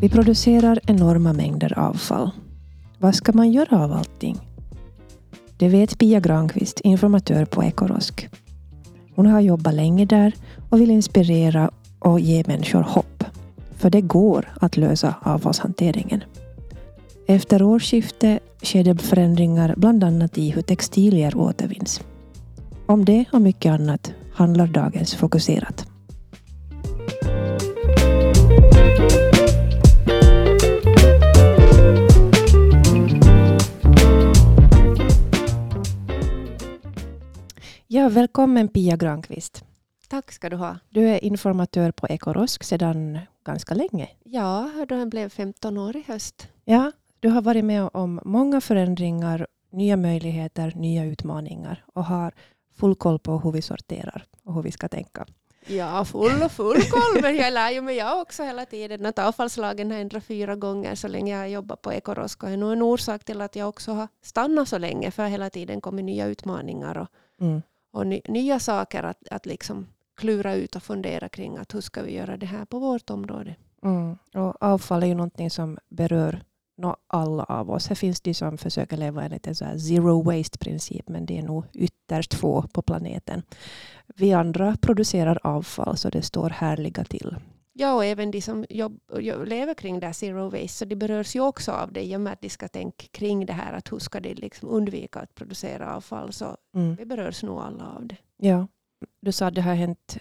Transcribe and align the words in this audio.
Vi 0.00 0.08
producerar 0.08 0.80
enorma 0.86 1.32
mängder 1.32 1.78
avfall. 1.78 2.30
Vad 2.98 3.14
ska 3.14 3.32
man 3.32 3.52
göra 3.52 3.84
av 3.84 3.92
allting? 3.92 4.38
Det 5.56 5.68
vet 5.68 5.98
Pia 5.98 6.20
Granqvist, 6.20 6.80
informatör 6.80 7.44
på 7.44 7.64
Ekorosk. 7.64 8.28
Hon 9.14 9.26
har 9.26 9.40
jobbat 9.40 9.74
länge 9.74 10.04
där 10.04 10.34
och 10.70 10.80
vill 10.80 10.90
inspirera 10.90 11.70
och 11.98 12.20
ge 12.20 12.44
människor 12.46 12.80
hopp. 12.80 13.24
För 13.76 13.90
det 13.90 14.00
går 14.00 14.52
att 14.60 14.76
lösa 14.76 15.14
avfallshanteringen. 15.22 16.24
Efter 17.26 17.62
årsskiftet 17.62 18.42
sker 18.62 18.84
det 18.84 19.02
förändringar 19.02 19.74
bland 19.76 20.04
annat 20.04 20.38
i 20.38 20.50
hur 20.50 20.62
textilier 20.62 21.36
återvinns. 21.36 22.00
Om 22.86 23.04
det 23.04 23.24
och 23.32 23.42
mycket 23.42 23.72
annat 23.72 24.12
handlar 24.34 24.66
dagens 24.66 25.14
Fokuserat. 25.14 25.89
Ja, 37.92 38.08
välkommen 38.08 38.68
Pia 38.68 38.96
Granqvist. 38.96 39.64
Tack 40.08 40.32
ska 40.32 40.48
du 40.48 40.56
ha. 40.56 40.78
Du 40.88 41.08
är 41.08 41.24
informatör 41.24 41.90
på 41.90 42.06
Ekorosk 42.08 42.64
sedan 42.64 43.18
ganska 43.44 43.74
länge. 43.74 44.08
Ja, 44.24 44.70
då 44.88 44.94
jag 44.94 45.08
blev 45.08 45.28
15 45.28 45.78
år 45.78 45.96
i 45.96 46.04
höst. 46.08 46.48
Ja, 46.64 46.92
du 47.20 47.28
har 47.28 47.42
varit 47.42 47.64
med 47.64 47.90
om 47.92 48.20
många 48.24 48.60
förändringar, 48.60 49.46
nya 49.70 49.96
möjligheter, 49.96 50.72
nya 50.76 51.04
utmaningar 51.04 51.84
och 51.94 52.04
har 52.04 52.34
full 52.76 52.94
koll 52.94 53.18
på 53.18 53.38
hur 53.38 53.52
vi 53.52 53.62
sorterar 53.62 54.24
och 54.44 54.54
hur 54.54 54.62
vi 54.62 54.72
ska 54.72 54.88
tänka. 54.88 55.26
Ja, 55.66 56.04
full 56.04 56.42
och 56.42 56.52
full 56.52 56.82
koll, 56.82 57.22
men 57.22 57.36
jag 57.36 57.52
lär 57.52 57.70
ju 57.70 57.80
mig 57.80 57.96
jag 57.96 58.20
också 58.20 58.42
hela 58.42 58.66
tiden 58.66 59.06
att 59.06 59.18
avfallslagen 59.18 59.90
har 59.90 59.98
ändrat 59.98 60.24
fyra 60.24 60.56
gånger 60.56 60.94
så 60.94 61.08
länge 61.08 61.32
jag 61.32 61.40
har 61.40 61.46
jobbat 61.46 61.82
på 61.82 61.92
Ekorosk. 61.92 62.42
Och 62.42 62.50
är 62.50 62.56
nog 62.56 62.72
en 62.72 62.82
orsak 62.82 63.24
till 63.24 63.40
att 63.40 63.56
jag 63.56 63.68
också 63.68 63.92
har 63.92 64.08
stannat 64.22 64.68
så 64.68 64.78
länge, 64.78 65.10
för 65.10 65.26
hela 65.26 65.50
tiden 65.50 65.80
kommer 65.80 66.02
nya 66.02 66.26
utmaningar 66.26 66.98
och, 66.98 67.08
mm 67.40 67.62
och 67.90 68.06
ny, 68.06 68.20
nya 68.28 68.58
saker 68.58 69.02
att, 69.02 69.28
att 69.30 69.46
liksom 69.46 69.86
klura 70.16 70.54
ut 70.54 70.76
och 70.76 70.82
fundera 70.82 71.28
kring 71.28 71.56
att 71.56 71.74
hur 71.74 71.80
ska 71.80 72.02
vi 72.02 72.12
göra 72.12 72.36
det 72.36 72.46
här 72.46 72.64
på 72.64 72.78
vårt 72.78 73.10
område. 73.10 73.56
Mm. 73.82 74.18
Och 74.34 74.62
avfall 74.62 75.02
är 75.02 75.06
ju 75.06 75.14
någonting 75.14 75.50
som 75.50 75.78
berör 75.88 76.42
alla 77.06 77.44
av 77.44 77.70
oss. 77.70 77.88
Här 77.88 77.94
finns 77.94 78.20
de 78.20 78.34
som 78.34 78.58
försöker 78.58 78.96
leva 78.96 79.24
enligt 79.24 79.46
en 79.46 79.54
så 79.54 79.64
här 79.64 79.78
zero 79.78 80.22
waste-princip, 80.22 81.08
men 81.08 81.26
det 81.26 81.38
är 81.38 81.42
nog 81.42 81.64
ytterst 81.72 82.34
få 82.34 82.62
på 82.62 82.82
planeten. 82.82 83.42
Vi 84.06 84.32
andra 84.32 84.76
producerar 84.80 85.38
avfall, 85.42 85.96
så 85.96 86.10
det 86.10 86.22
står 86.22 86.50
härliga 86.50 87.04
till. 87.04 87.36
Ja, 87.80 87.94
och 87.94 88.04
även 88.04 88.30
de 88.30 88.42
som 88.42 88.64
jobb, 88.68 89.00
lever 89.46 89.74
kring 89.74 90.00
det 90.00 90.06
här 90.06 90.12
zero 90.12 90.48
waste, 90.48 90.68
så 90.68 90.84
de 90.84 90.96
berörs 90.96 91.36
ju 91.36 91.40
också 91.40 91.72
av 91.72 91.92
det 91.92 92.04
i 92.04 92.16
och 92.16 92.20
med 92.20 92.32
att 92.32 92.40
de 92.40 92.50
ska 92.50 92.68
tänka 92.68 93.06
kring 93.10 93.46
det 93.46 93.52
här, 93.52 93.72
att 93.72 93.92
hur 93.92 93.98
ska 93.98 94.20
de 94.20 94.34
liksom 94.34 94.68
undvika 94.68 95.20
att 95.20 95.34
producera 95.34 95.96
avfall, 95.96 96.32
så 96.32 96.56
mm. 96.74 96.94
vi 96.94 97.04
berörs 97.04 97.42
nog 97.42 97.58
alla 97.58 97.84
av 97.96 98.06
det. 98.06 98.16
Ja, 98.36 98.66
du 99.20 99.32
sa 99.32 99.46
att 99.46 99.54
det 99.54 99.62
har 99.62 99.74
hänt 99.74 100.18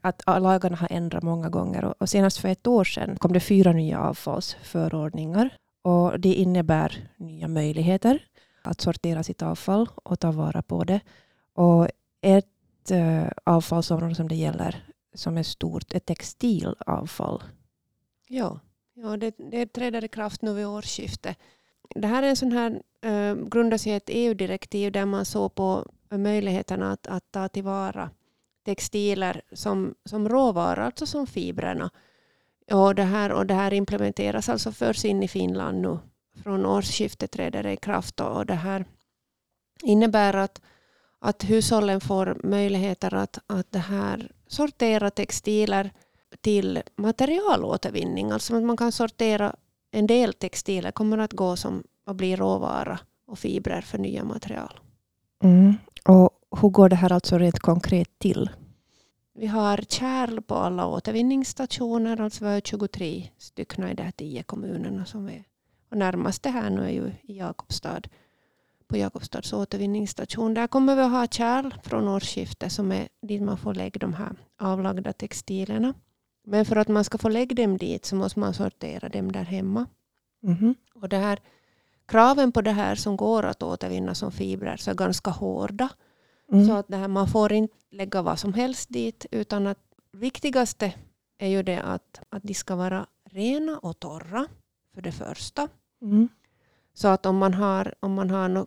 att 0.00 0.22
lagarna 0.26 0.76
har 0.76 0.88
ändrat 0.90 1.22
många 1.22 1.48
gånger 1.48 2.02
och 2.02 2.08
senast 2.08 2.38
för 2.38 2.48
ett 2.48 2.66
år 2.66 2.84
sedan 2.84 3.16
kom 3.16 3.32
det 3.32 3.40
fyra 3.40 3.72
nya 3.72 4.00
avfallsförordningar 4.00 5.50
och 5.82 6.20
det 6.20 6.34
innebär 6.34 7.08
nya 7.16 7.48
möjligheter 7.48 8.18
att 8.62 8.80
sortera 8.80 9.22
sitt 9.22 9.42
avfall 9.42 9.88
och 9.94 10.20
ta 10.20 10.32
vara 10.32 10.62
på 10.62 10.84
det. 10.84 11.00
Och 11.54 11.88
ett 12.20 12.90
äh, 12.90 13.24
avfallsområde 13.44 14.14
som 14.14 14.28
det 14.28 14.34
gäller 14.34 14.91
som 15.14 15.38
är 15.38 15.42
stort 15.42 15.94
är 15.94 15.98
textilavfall. 15.98 17.42
Ja, 18.28 18.60
ja 18.94 19.16
det, 19.16 19.34
det 19.38 19.66
träder 19.66 20.04
i 20.04 20.08
kraft 20.08 20.42
nu 20.42 20.54
vid 20.54 20.66
årsskiftet. 20.66 21.38
Det 21.94 22.06
här 22.06 22.22
är 22.22 22.28
en 22.28 22.36
sån 22.36 22.52
här, 22.52 22.82
eh, 23.00 23.34
grundar 23.34 23.78
sig 23.78 23.92
i 23.92 23.94
ett 23.94 24.08
EU-direktiv 24.08 24.92
där 24.92 25.06
man 25.06 25.24
såg 25.24 25.54
på 25.54 25.86
möjligheterna 26.10 26.92
att, 26.92 27.06
att 27.06 27.32
ta 27.32 27.48
tillvara 27.48 28.10
textiler 28.64 29.42
som, 29.52 29.94
som 30.04 30.28
råvara, 30.28 30.86
alltså 30.86 31.06
som 31.06 31.26
fibrerna. 31.26 31.90
Och 32.70 32.94
det, 32.94 33.02
här, 33.02 33.32
och 33.32 33.46
det 33.46 33.54
här 33.54 33.72
implementeras 33.72 34.48
alltså 34.48 34.72
förs 34.72 35.04
in 35.04 35.22
i 35.22 35.28
Finland 35.28 35.80
nu. 35.80 35.98
Från 36.42 36.66
årsskiftet 36.66 37.30
träder 37.30 37.62
det 37.62 37.72
i 37.72 37.76
kraft. 37.76 38.20
Och 38.20 38.46
det 38.46 38.54
här 38.54 38.84
innebär 39.82 40.36
att, 40.36 40.60
att 41.18 41.44
hushållen 41.44 42.00
får 42.00 42.40
möjligheter 42.44 43.14
att, 43.14 43.38
att 43.46 43.72
det 43.72 43.78
här 43.78 44.30
sortera 44.52 45.10
textiler 45.10 45.92
till 46.40 46.82
materialåtervinning. 46.96 48.30
Alltså 48.30 48.56
att 48.56 48.62
man 48.62 48.76
kan 48.76 48.92
sortera 48.92 49.56
en 49.90 50.06
del 50.06 50.32
textiler 50.32 50.90
kommer 50.90 51.18
att 51.18 51.32
gå 51.32 51.56
som 51.56 51.84
att 52.06 52.16
bli 52.16 52.36
råvara 52.36 52.98
och 53.26 53.38
fibrer 53.38 53.80
för 53.80 53.98
nya 53.98 54.24
material. 54.24 54.80
Mm. 55.42 55.74
Och 56.04 56.30
hur 56.60 56.68
går 56.68 56.88
det 56.88 56.96
här 56.96 57.12
alltså 57.12 57.38
rent 57.38 57.58
konkret 57.58 58.18
till? 58.18 58.50
Vi 59.34 59.46
har 59.46 59.76
kärl 59.88 60.40
på 60.40 60.54
alla 60.54 60.86
återvinningsstationer, 60.86 62.20
alltså 62.20 62.44
vi 62.44 62.50
har 62.50 62.60
23 62.60 63.28
stycken 63.38 63.88
i 63.88 63.94
de 63.94 64.02
här 64.02 64.10
tio 64.10 64.42
kommunerna 64.42 65.04
som 65.04 65.28
är. 65.28 65.44
Och 65.90 65.96
närmast 65.96 66.42
det 66.42 66.50
här 66.50 66.70
nu 66.70 66.84
är 66.84 66.90
ju 66.90 67.12
i 67.22 67.38
Jakobstad, 67.38 68.00
på 68.92 68.98
Jakobstads 68.98 69.52
återvinningsstation. 69.52 70.54
Där 70.54 70.66
kommer 70.66 70.96
vi 70.96 71.02
att 71.02 71.10
ha 71.10 71.26
kärl 71.26 71.74
från 71.82 72.08
årsskiftet 72.08 72.72
som 72.72 72.92
är 72.92 73.08
dit 73.22 73.42
man 73.42 73.58
får 73.58 73.74
lägga 73.74 73.98
de 73.98 74.14
här 74.14 74.36
avlagda 74.58 75.12
textilerna. 75.12 75.94
Men 76.44 76.64
för 76.64 76.76
att 76.76 76.88
man 76.88 77.04
ska 77.04 77.18
få 77.18 77.28
lägga 77.28 77.54
dem 77.54 77.78
dit 77.78 78.04
så 78.04 78.16
måste 78.16 78.40
man 78.40 78.54
sortera 78.54 79.08
dem 79.08 79.32
där 79.32 79.44
hemma. 79.44 79.86
Mm. 80.42 80.74
Och 80.94 81.08
det 81.08 81.16
här, 81.16 81.38
kraven 82.06 82.52
på 82.52 82.62
det 82.62 82.70
här 82.70 82.94
som 82.94 83.16
går 83.16 83.42
att 83.42 83.62
återvinna 83.62 84.14
som 84.14 84.32
fibrer 84.32 84.76
så 84.76 84.90
är 84.90 84.94
ganska 84.94 85.30
hårda. 85.30 85.88
Mm. 86.52 86.66
Så 86.66 86.72
att 86.72 86.88
det 86.88 86.96
här, 86.96 87.08
man 87.08 87.28
får 87.28 87.52
inte 87.52 87.76
lägga 87.90 88.22
vad 88.22 88.38
som 88.38 88.54
helst 88.54 88.88
dit, 88.88 89.26
utan 89.30 89.66
att 89.66 89.78
viktigaste 90.12 90.94
är 91.38 91.48
ju 91.48 91.62
det 91.62 91.82
att, 91.82 92.20
att 92.28 92.42
de 92.42 92.54
ska 92.54 92.76
vara 92.76 93.06
rena 93.30 93.78
och 93.78 94.00
torra, 94.00 94.46
för 94.94 95.02
det 95.02 95.12
första. 95.12 95.68
Mm. 96.02 96.28
Så 96.94 97.08
att 97.08 97.26
om 97.26 97.36
man 97.36 97.54
har, 97.54 97.94
om 98.00 98.14
man 98.14 98.30
har 98.30 98.48
no 98.48 98.66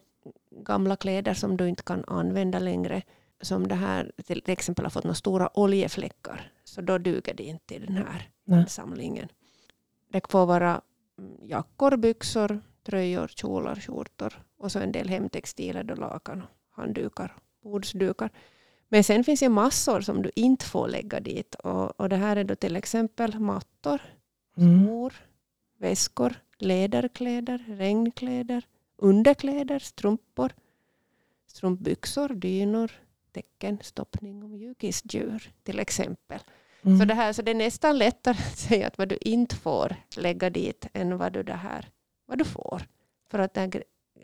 gamla 0.63 0.95
kläder 0.95 1.33
som 1.33 1.57
du 1.57 1.69
inte 1.69 1.83
kan 1.83 2.03
använda 2.07 2.59
längre, 2.59 3.01
som 3.41 3.67
det 3.67 3.75
här 3.75 4.11
till 4.25 4.43
exempel 4.47 4.85
har 4.85 4.89
fått 4.89 5.03
några 5.03 5.15
stora 5.15 5.59
oljefläckar, 5.59 6.51
så 6.63 6.81
då 6.81 6.97
duger 6.97 7.33
det 7.33 7.43
inte 7.43 7.75
i 7.75 7.79
den 7.79 7.97
här 7.97 8.29
Nej. 8.43 8.69
samlingen. 8.69 9.27
Det 10.11 10.31
får 10.31 10.45
vara 10.45 10.81
jackor, 11.41 11.97
byxor, 11.97 12.61
tröjor, 12.83 13.27
kjolar, 13.27 13.75
skjortor 13.75 14.43
och 14.57 14.71
så 14.71 14.79
en 14.79 14.91
del 14.91 15.09
hemtextiler, 15.09 15.83
då 15.83 15.95
lakan, 15.95 16.43
handdukar 16.71 17.35
bordsdukar. 17.63 18.29
Men 18.89 19.03
sen 19.03 19.23
finns 19.23 19.39
det 19.39 19.49
massor 19.49 20.01
som 20.01 20.21
du 20.21 20.31
inte 20.35 20.65
får 20.65 20.87
lägga 20.87 21.19
dit. 21.19 21.55
Och, 21.55 21.99
och 21.99 22.09
det 22.09 22.15
här 22.15 22.35
är 22.35 22.43
då 22.43 22.55
till 22.55 22.75
exempel 22.75 23.39
mattor, 23.39 24.01
mm. 24.57 24.85
skor, 24.85 25.13
väskor, 25.79 26.35
läderkläder, 26.57 27.65
regnkläder, 27.67 28.63
underkläder, 28.97 29.79
strumpor, 29.79 30.53
strumpbyxor, 31.47 32.29
dynor, 32.29 32.91
täcken, 33.31 33.77
stoppning 33.81 34.43
och 34.43 34.49
mjukisdjur 34.49 35.51
till 35.63 35.79
exempel. 35.79 36.39
Mm. 36.81 36.99
Så, 36.99 37.05
det 37.05 37.13
här, 37.13 37.33
så 37.33 37.41
det 37.41 37.51
är 37.51 37.55
nästan 37.55 37.97
lättare 37.97 38.37
att 38.37 38.57
säga 38.57 38.87
att 38.87 38.97
vad 38.97 39.09
du 39.09 39.17
inte 39.21 39.55
får 39.55 39.95
lägga 40.17 40.49
dit 40.49 40.87
än 40.93 41.17
vad 41.17 41.33
du, 41.33 41.43
det 41.43 41.53
här, 41.53 41.89
vad 42.25 42.37
du 42.37 42.45
får. 42.45 42.81
För 43.29 43.39
att 43.39 43.53
de 43.53 43.71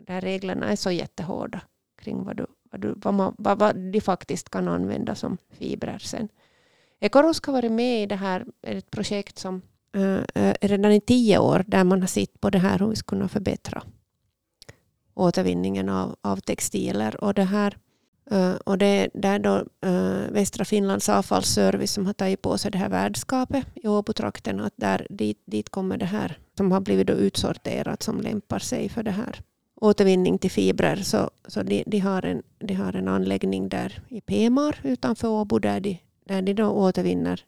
här 0.08 0.20
reglerna 0.20 0.68
är 0.68 0.76
så 0.76 0.90
jättehårda 0.90 1.60
kring 1.96 2.24
vad 2.24 2.36
du 2.36 2.46
vad, 2.72 2.80
du, 2.80 2.94
vad, 2.96 3.14
man, 3.14 3.34
vad, 3.38 3.58
vad 3.58 3.76
de 3.76 4.00
faktiskt 4.00 4.50
kan 4.50 4.68
använda 4.68 5.14
som 5.14 5.38
fibrer 5.50 5.98
sen. 5.98 6.28
Ekorosk 7.00 7.46
har 7.46 7.52
varit 7.52 7.72
med 7.72 8.02
i 8.02 8.06
det 8.06 8.16
här 8.16 8.46
ett 8.62 8.90
projekt 8.90 9.38
som 9.38 9.62
äh, 10.34 10.54
redan 10.60 10.92
i 10.92 11.00
tio 11.00 11.38
år 11.38 11.64
där 11.66 11.84
man 11.84 12.00
har 12.00 12.08
sett 12.08 12.40
på 12.40 12.50
det 12.50 12.58
här 12.58 12.78
hur 12.78 12.88
vi 12.88 12.96
ska 12.96 13.08
kunna 13.08 13.28
förbättra 13.28 13.82
återvinningen 15.14 15.88
av, 15.88 16.16
av 16.20 16.36
textiler. 16.36 17.24
Och 17.24 17.34
det 17.34 17.44
här 17.44 17.76
eh, 18.30 18.54
och 18.54 18.78
det, 18.78 19.08
det 19.14 19.28
är 19.28 19.38
då 19.38 19.56
eh, 19.88 20.30
Västra 20.30 20.64
Finlands 20.64 21.08
avfallsservice 21.08 21.92
som 21.92 22.06
har 22.06 22.12
tagit 22.12 22.42
på 22.42 22.58
sig 22.58 22.70
det 22.70 22.78
här 22.78 22.88
värdskapet 22.88 23.66
i 23.74 23.88
Åbotrakten. 23.88 24.60
Att 24.60 24.74
där, 24.76 25.06
dit, 25.10 25.42
dit 25.46 25.68
kommer 25.68 25.96
det 25.96 26.06
här 26.06 26.38
som 26.56 26.72
har 26.72 26.80
blivit 26.80 27.06
då 27.06 27.12
utsorterat 27.12 28.02
som 28.02 28.20
lämpar 28.20 28.58
sig 28.58 28.88
för 28.88 29.02
det 29.02 29.10
här 29.10 29.42
återvinning 29.82 30.38
till 30.38 30.50
fibrer. 30.50 30.96
Så, 30.96 31.30
så 31.48 31.62
de, 31.62 31.84
de, 31.86 31.98
har 31.98 32.24
en, 32.24 32.42
de 32.58 32.74
har 32.74 32.96
en 32.96 33.08
anläggning 33.08 33.68
där 33.68 34.02
i 34.08 34.20
Pemar 34.20 34.80
utanför 34.82 35.28
Åbo 35.28 35.58
där 35.58 35.80
de, 35.80 35.98
där 36.24 36.42
de 36.42 36.54
då 36.54 36.66
återvinner 36.66 37.44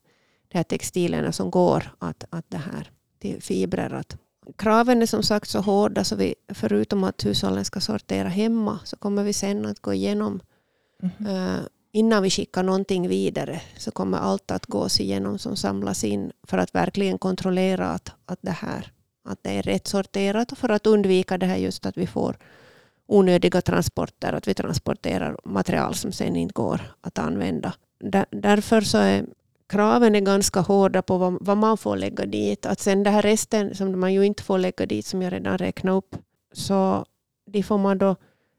de 0.49 0.59
här 0.59 0.65
textilerna 0.65 1.33
som 1.33 1.51
går 1.51 1.85
att, 1.99 2.25
att 2.31 2.51
det 2.51 2.59
här 2.59 2.91
till 3.19 3.43
fibrer. 3.43 3.95
Att 3.95 4.17
kraven 4.57 5.03
är 5.03 5.07
som 5.07 5.23
sagt 5.23 5.51
så 5.51 5.61
hårda 5.61 6.05
så 6.05 6.17
vi 6.17 6.35
förutom 6.49 7.05
att 7.05 7.25
hushållen 7.27 7.65
ska 7.65 7.81
sortera 7.81 8.29
hemma 8.29 8.79
så 8.85 8.97
kommer 8.97 9.25
vi 9.25 9.33
sen 9.33 9.67
att 9.67 9.81
gå 9.81 9.95
igenom 9.95 10.41
mm. 11.03 11.37
uh, 11.37 11.61
innan 11.93 12.23
vi 12.23 12.31
skickar 12.31 12.63
någonting 12.63 13.09
vidare 13.09 13.61
så 13.77 13.91
kommer 13.91 14.19
allt 14.19 14.51
att 14.51 14.67
gås 14.67 15.01
igenom 15.01 15.39
som 15.39 15.57
samlas 15.57 16.05
in 16.05 16.33
för 16.43 16.59
att 16.59 16.75
verkligen 16.75 17.19
kontrollera 17.19 17.89
att, 17.89 18.13
att, 18.27 18.39
det 18.43 18.51
här, 18.51 18.93
att 19.25 19.39
det 19.43 19.51
är 19.51 19.63
rätt 19.63 19.87
sorterat 19.87 20.53
och 20.53 20.59
för 20.59 20.69
att 20.69 20.87
undvika 20.87 21.39
det 21.39 21.47
här 21.47 21.57
just 21.57 21.87
att 21.87 21.97
vi 21.97 22.07
får 22.07 22.37
onödiga 23.07 23.61
transporter, 23.61 24.33
att 24.33 24.49
vi 24.49 24.55
transporterar 24.55 25.37
material 25.45 25.95
som 25.95 26.13
sen 26.13 26.37
inte 26.37 26.53
går 26.53 26.81
att 27.01 27.19
använda. 27.19 27.75
Där, 28.01 28.27
därför 28.31 28.81
så 28.81 28.99
är 28.99 29.25
kraven 29.69 30.15
är 30.15 30.21
ganska 30.21 30.61
hårda 30.61 31.03
på 31.03 31.19
vad, 31.19 31.37
vad, 31.41 31.57
man 31.57 31.79
får 31.79 31.97
lägga 31.97 32.27
dit. 32.27 32.67
Att 32.67 32.81
sen 32.81 33.03
det 33.03 33.11
här 33.11 33.23
resten 33.23 33.75
som 33.75 34.01
man 34.01 34.15
ju 34.15 34.23
inte 34.23 34.43
får 34.43 34.59
lägga 34.59 34.87
dit, 34.87 35.07
som 35.07 35.23
jag 35.23 35.33
redan 35.33 35.59
räknade 35.59 35.97
upp, 35.97 36.17
så 36.53 37.05
de 37.47 37.63
får 37.63 37.79
man 37.79 37.99
då 37.99 38.17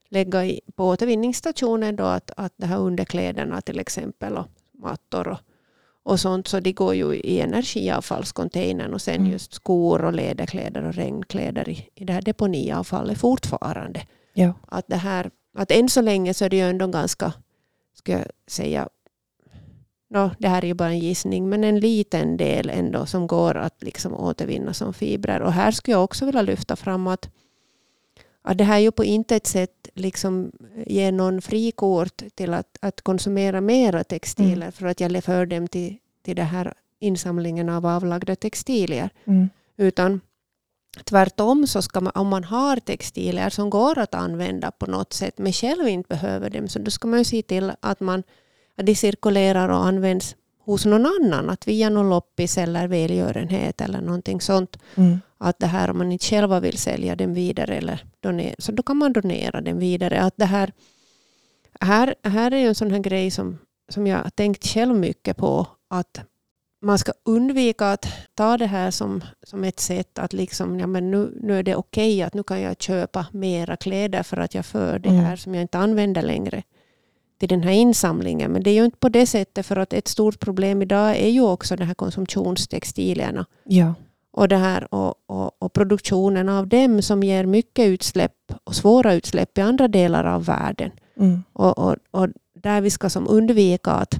lägga 0.09 0.45
i, 0.45 0.61
på 0.75 0.87
återvinningsstationen 0.87 1.95
då 1.95 2.03
att, 2.03 2.31
att 2.37 2.53
det 2.57 2.65
här 2.65 2.79
underkläderna 2.79 3.61
till 3.61 3.79
exempel 3.79 4.37
och 4.37 4.47
mattor 4.73 5.27
och, 5.27 5.37
och 6.03 6.19
sånt 6.19 6.47
så 6.47 6.59
de 6.59 6.73
går 6.73 6.95
ju 6.95 7.15
i 7.15 7.39
energiavfallscontainern 7.39 8.93
och 8.93 9.01
sen 9.01 9.15
mm. 9.15 9.31
just 9.31 9.53
skor 9.53 10.03
och 10.03 10.13
läderkläder 10.13 10.83
och 10.83 10.93
regnkläder 10.93 11.69
i, 11.69 11.89
i 11.95 12.05
det 12.05 12.13
här 12.13 12.21
deponiavfallet 12.21 13.17
fortfarande. 13.17 14.01
Ja. 14.33 14.53
Att, 14.67 14.87
det 14.87 14.95
här, 14.95 15.31
att 15.57 15.71
än 15.71 15.89
så 15.89 16.01
länge 16.01 16.33
så 16.33 16.45
är 16.45 16.49
det 16.49 16.57
ju 16.57 16.69
ändå 16.69 16.87
ganska, 16.87 17.33
ska 17.93 18.11
jag 18.11 18.25
säga, 18.47 18.89
no, 20.09 20.31
det 20.39 20.47
här 20.47 20.63
är 20.63 20.67
ju 20.67 20.73
bara 20.73 20.89
en 20.89 20.99
gissning, 20.99 21.49
men 21.49 21.63
en 21.63 21.79
liten 21.79 22.37
del 22.37 22.69
ändå 22.69 23.05
som 23.05 23.27
går 23.27 23.57
att 23.57 23.83
liksom 23.83 24.13
återvinna 24.13 24.73
som 24.73 24.93
fibrer. 24.93 25.41
Och 25.41 25.53
här 25.53 25.71
skulle 25.71 25.95
jag 25.95 26.03
också 26.03 26.25
vilja 26.25 26.41
lyfta 26.41 26.75
fram 26.75 27.07
att 27.07 27.29
att 28.47 28.57
det 28.57 28.63
här 28.63 28.79
ju 28.79 28.91
på 28.91 29.03
intet 29.03 29.47
sätt 29.47 29.89
liksom 29.93 30.51
ger 30.85 31.11
någon 31.11 31.41
frikort 31.41 32.21
till 32.35 32.53
att, 32.53 32.77
att 32.81 33.01
konsumera 33.01 33.61
mera 33.61 34.03
textiler 34.03 34.55
mm. 34.55 34.71
för 34.71 34.85
att 34.85 34.99
jag 34.99 35.23
för 35.23 35.45
dem 35.45 35.67
till, 35.67 35.97
till 36.21 36.35
den 36.35 36.45
här 36.45 36.73
insamlingen 36.99 37.69
av 37.69 37.85
avlagda 37.85 38.35
textilier. 38.35 39.09
Mm. 39.25 39.49
Utan 39.77 40.21
tvärtom 41.03 41.67
så 41.67 41.81
ska 41.81 42.01
man, 42.01 42.11
om 42.15 42.27
man 42.27 42.43
har 42.43 42.77
textilier 42.77 43.49
som 43.49 43.69
går 43.69 43.97
att 43.97 44.13
använda 44.13 44.71
på 44.71 44.85
något 44.85 45.13
sätt 45.13 45.37
men 45.37 45.53
själv 45.53 45.87
inte 45.87 46.07
behöver 46.07 46.49
dem 46.49 46.67
så 46.67 46.79
då 46.79 46.91
ska 46.91 47.07
man 47.07 47.19
ju 47.19 47.25
se 47.25 47.41
till 47.41 47.71
att, 47.79 47.99
man, 47.99 48.23
de 48.75 48.95
cirkulerar 48.95 49.69
och 49.69 49.85
används 49.85 50.35
hos 50.65 50.85
någon 50.85 51.05
annan. 51.05 51.49
Att 51.49 51.67
via 51.67 51.89
någon 51.89 52.09
loppis 52.09 52.57
eller 52.57 52.87
välgörenhet 52.87 53.81
eller 53.81 54.01
någonting 54.01 54.41
sånt. 54.41 54.77
Mm. 54.95 55.19
Att 55.37 55.59
det 55.59 55.67
här 55.67 55.89
om 55.89 55.97
man 55.97 56.11
inte 56.11 56.25
själva 56.25 56.59
vill 56.59 56.77
sälja 56.77 57.15
den 57.15 57.33
vidare 57.33 57.75
eller 57.75 58.05
donera, 58.19 58.55
så 58.59 58.71
då 58.71 58.83
kan 58.83 58.97
man 58.97 59.13
donera 59.13 59.61
den 59.61 59.79
vidare. 59.79 60.21
Att 60.21 60.33
det 60.37 60.45
här, 60.45 60.71
här, 61.81 62.15
här 62.23 62.51
är 62.51 62.57
ju 62.57 62.67
en 62.67 62.75
sån 62.75 62.91
här 62.91 62.99
grej 62.99 63.31
som, 63.31 63.57
som 63.89 64.07
jag 64.07 64.17
har 64.17 64.29
tänkt 64.29 64.65
själv 64.65 64.95
mycket 64.95 65.37
på. 65.37 65.67
Att 65.87 66.21
man 66.81 66.99
ska 66.99 67.11
undvika 67.25 67.91
att 67.91 68.07
ta 68.33 68.57
det 68.57 68.65
här 68.65 68.91
som, 68.91 69.23
som 69.43 69.63
ett 69.63 69.79
sätt 69.79 70.19
att 70.19 70.33
liksom, 70.33 70.79
ja, 70.79 70.87
men 70.87 71.11
nu, 71.11 71.37
nu 71.41 71.59
är 71.59 71.63
det 71.63 71.75
okej 71.75 72.15
okay 72.15 72.21
att 72.21 72.33
nu 72.33 72.43
kan 72.43 72.61
jag 72.61 72.81
köpa 72.81 73.25
mera 73.31 73.77
kläder 73.77 74.23
för 74.23 74.37
att 74.37 74.55
jag 74.55 74.65
för 74.65 74.99
det 74.99 75.09
mm. 75.09 75.25
här 75.25 75.35
som 75.35 75.55
jag 75.55 75.61
inte 75.61 75.77
använder 75.77 76.21
längre 76.21 76.63
till 77.37 77.49
den 77.49 77.63
här 77.63 77.71
insamlingen. 77.71 78.51
Men 78.51 78.63
det 78.63 78.69
är 78.69 78.73
ju 78.73 78.85
inte 78.85 78.97
på 78.97 79.09
det 79.09 79.25
sättet 79.25 79.65
för 79.65 79.75
att 79.75 79.93
ett 79.93 80.07
stort 80.07 80.39
problem 80.39 80.81
idag 80.81 81.17
är 81.17 81.29
ju 81.29 81.41
också 81.41 81.75
de 81.75 81.83
här 81.83 81.93
konsumtionstextilierna. 81.93 83.45
Ja. 83.63 83.93
Och, 84.31 84.47
det 84.47 84.57
här, 84.57 84.93
och, 84.93 85.13
och, 85.25 85.51
och, 85.63 85.73
produktionen 85.73 86.49
av 86.49 86.67
dem 86.67 87.01
som 87.01 87.23
ger 87.23 87.45
mycket 87.45 87.87
utsläpp 87.87 88.53
och 88.63 88.75
svåra 88.75 89.13
utsläpp 89.13 89.57
i 89.57 89.61
andra 89.61 89.87
delar 89.87 90.23
av 90.23 90.45
världen. 90.45 90.91
Mm. 91.19 91.43
Och, 91.53 91.77
och, 91.77 91.95
och, 92.11 92.27
där 92.53 92.81
vi 92.81 92.89
ska 92.89 93.09
som 93.09 93.27
undvika 93.29 93.91
att 93.91 94.19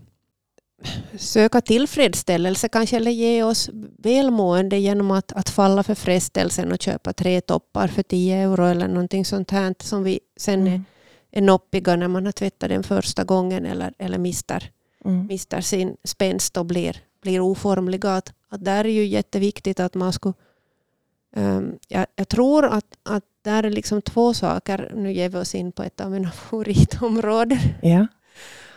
söka 1.18 1.62
tillfredsställelse 1.62 2.70
kanske 2.70 2.96
eller 2.96 3.12
ge 3.12 3.44
oss 3.44 3.70
välmående 3.98 4.78
genom 4.78 5.12
att, 5.12 5.32
att 5.32 5.50
falla 5.50 5.84
för 5.84 5.96
frestelsen 5.96 6.72
och 6.72 6.82
köpa 6.82 7.14
tre 7.14 7.42
toppar 7.42 7.88
för 7.88 8.04
10 8.04 8.36
euro 8.36 8.66
eller 8.66 8.88
någonting 8.88 9.26
sånt 9.26 9.52
här 9.52 9.76
som 9.80 10.04
vi 10.04 10.20
sen 10.38 10.62
mm. 10.62 10.74
är 10.74 10.82
är 11.36 11.42
noppiga 11.42 11.96
när 11.96 12.08
man 12.08 12.26
har 12.26 12.32
tvättat 12.32 12.70
den 12.70 12.84
första 12.84 13.24
gången 13.24 13.66
eller, 13.66 13.94
eller 13.98 14.18
mister, 14.18 14.72
mm. 15.06 15.28
mister 15.28 15.62
sin 15.62 15.98
spänst 16.04 16.58
och 16.58 16.66
blir, 16.66 16.98
blir 17.22 17.40
oformliga. 17.40 18.16
Att, 18.16 18.34
att 18.50 18.66
där 18.66 18.86
är 18.86 18.90
ju 18.90 19.06
jätteviktigt 19.06 19.80
att 19.80 19.96
man 19.96 20.14
skulle... 20.14 20.34
Um, 21.36 21.80
jag, 21.88 22.06
jag, 22.16 22.28
tror 22.28 22.66
att, 22.66 22.98
att 23.04 23.24
där 23.42 23.64
är 23.64 23.70
liksom 23.70 24.02
två 24.02 24.34
saker. 24.34 24.92
Nu 24.96 25.14
ger 25.14 25.30
vi 25.30 25.38
oss 25.38 25.56
in 25.56 25.72
på 25.72 25.84
ett 25.84 26.02
av 26.02 26.12
mina 26.12 26.32
favoritområden. 26.50 27.60
Ja. 27.82 28.08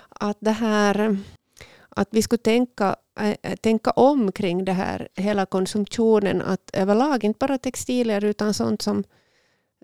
Att 0.09 0.37
det 0.41 0.53
här 0.53 1.17
att 1.99 2.09
vi 2.11 2.23
skulle 2.23 2.39
tänka, 2.39 2.97
äh, 3.21 3.57
tänka 3.57 3.91
om 3.91 4.33
kring 4.33 4.65
det 4.65 4.73
här, 4.73 5.09
hela 5.15 5.47
konsumtionen. 5.47 6.43
Att 6.43 6.71
överlag, 6.73 7.25
inte 7.25 7.39
bara 7.39 7.59
textilier 7.59 8.25
utan 8.25 8.55
sånt 8.55 8.83
som 8.83 9.05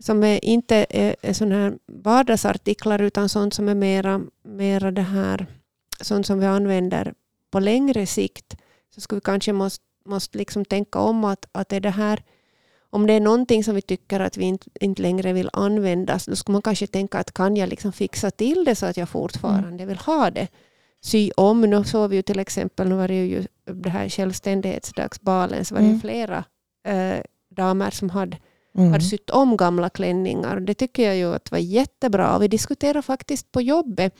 som 0.00 0.24
är 0.24 0.44
inte 0.44 0.86
är, 0.90 1.16
är 1.22 1.32
såna 1.32 1.54
här 1.54 1.78
vardagsartiklar 1.86 3.02
utan 3.02 3.28
sånt 3.28 3.54
som 3.54 3.68
är 3.68 3.74
mera, 3.74 4.20
mera 4.42 4.90
det 4.90 5.02
här, 5.02 5.46
sånt 6.00 6.26
som 6.26 6.40
vi 6.40 6.46
använder 6.46 7.14
på 7.50 7.60
längre 7.60 8.06
sikt. 8.06 8.56
Så 8.94 9.00
skulle 9.00 9.16
vi 9.16 9.24
kanske 9.24 9.52
måste, 9.52 9.84
måste 10.04 10.38
liksom 10.38 10.64
tänka 10.64 10.98
om 10.98 11.24
att, 11.24 11.46
att 11.52 11.72
är 11.72 11.80
det 11.80 11.90
här 11.90 12.22
om 12.94 13.06
det 13.06 13.12
är 13.12 13.20
någonting 13.20 13.64
som 13.64 13.74
vi 13.74 13.82
tycker 13.82 14.20
att 14.20 14.36
vi 14.36 14.44
inte, 14.44 14.66
inte 14.80 15.02
längre 15.02 15.32
vill 15.32 15.50
använda, 15.52 16.18
då 16.26 16.36
skulle 16.36 16.52
man 16.52 16.62
kanske 16.62 16.86
tänka 16.86 17.18
att 17.18 17.34
kan 17.34 17.56
jag 17.56 17.68
liksom 17.68 17.92
fixa 17.92 18.30
till 18.30 18.64
det 18.64 18.74
så 18.74 18.86
att 18.86 18.96
jag 18.96 19.08
fortfarande 19.08 19.68
mm. 19.82 19.88
vill 19.88 19.98
ha 19.98 20.30
det. 20.30 20.48
Sy 21.00 21.30
om, 21.36 21.60
nu 21.60 21.84
såg 21.84 22.10
vi 22.10 22.16
ju 22.16 22.22
till 22.22 22.38
exempel, 22.38 22.88
nu 22.88 22.94
var 22.94 23.08
det 23.08 23.26
ju 23.26 23.46
det 23.64 23.90
här 23.90 24.08
självständighetsdagsbalen, 24.08 25.64
så 25.64 25.74
var 25.74 25.82
det 25.82 25.88
mm. 25.88 26.00
flera 26.00 26.44
äh, 26.86 27.20
damer 27.50 27.90
som 27.90 28.10
hade 28.10 28.36
mm. 28.78 28.92
hade 28.92 29.04
sytt 29.04 29.30
om 29.30 29.56
gamla 29.56 29.90
klänningar. 29.90 30.60
Det 30.60 30.74
tycker 30.74 31.02
jag 31.02 31.16
ju 31.16 31.34
att 31.34 31.50
var 31.50 31.58
jättebra. 31.58 32.38
Vi 32.38 32.48
diskuterade 32.48 33.02
faktiskt 33.02 33.52
på 33.52 33.60
jobbet. 33.60 34.14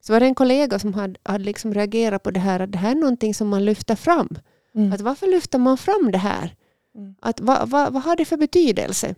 Så 0.00 0.12
var 0.12 0.20
det 0.20 0.26
en 0.26 0.34
kollega 0.34 0.78
som 0.78 0.94
hade, 0.94 1.20
hade 1.22 1.44
liksom 1.44 1.74
reagerat 1.74 2.22
på 2.22 2.30
det 2.30 2.40
här 2.40 2.60
att 2.60 2.72
det 2.72 2.78
här 2.78 2.90
är 2.90 2.94
någonting 2.94 3.34
som 3.34 3.48
man 3.48 3.64
lyfter 3.64 3.94
fram. 3.94 4.28
Mm. 4.74 4.92
Att 4.92 5.00
varför 5.00 5.26
lyfter 5.26 5.58
man 5.58 5.78
fram 5.78 6.10
det 6.12 6.18
här? 6.18 6.54
Mm. 6.94 7.14
Att, 7.20 7.40
vad, 7.40 7.68
vad, 7.68 7.92
vad 7.92 8.02
har 8.02 8.16
det 8.16 8.24
för 8.24 8.36
betydelse? 8.36 9.14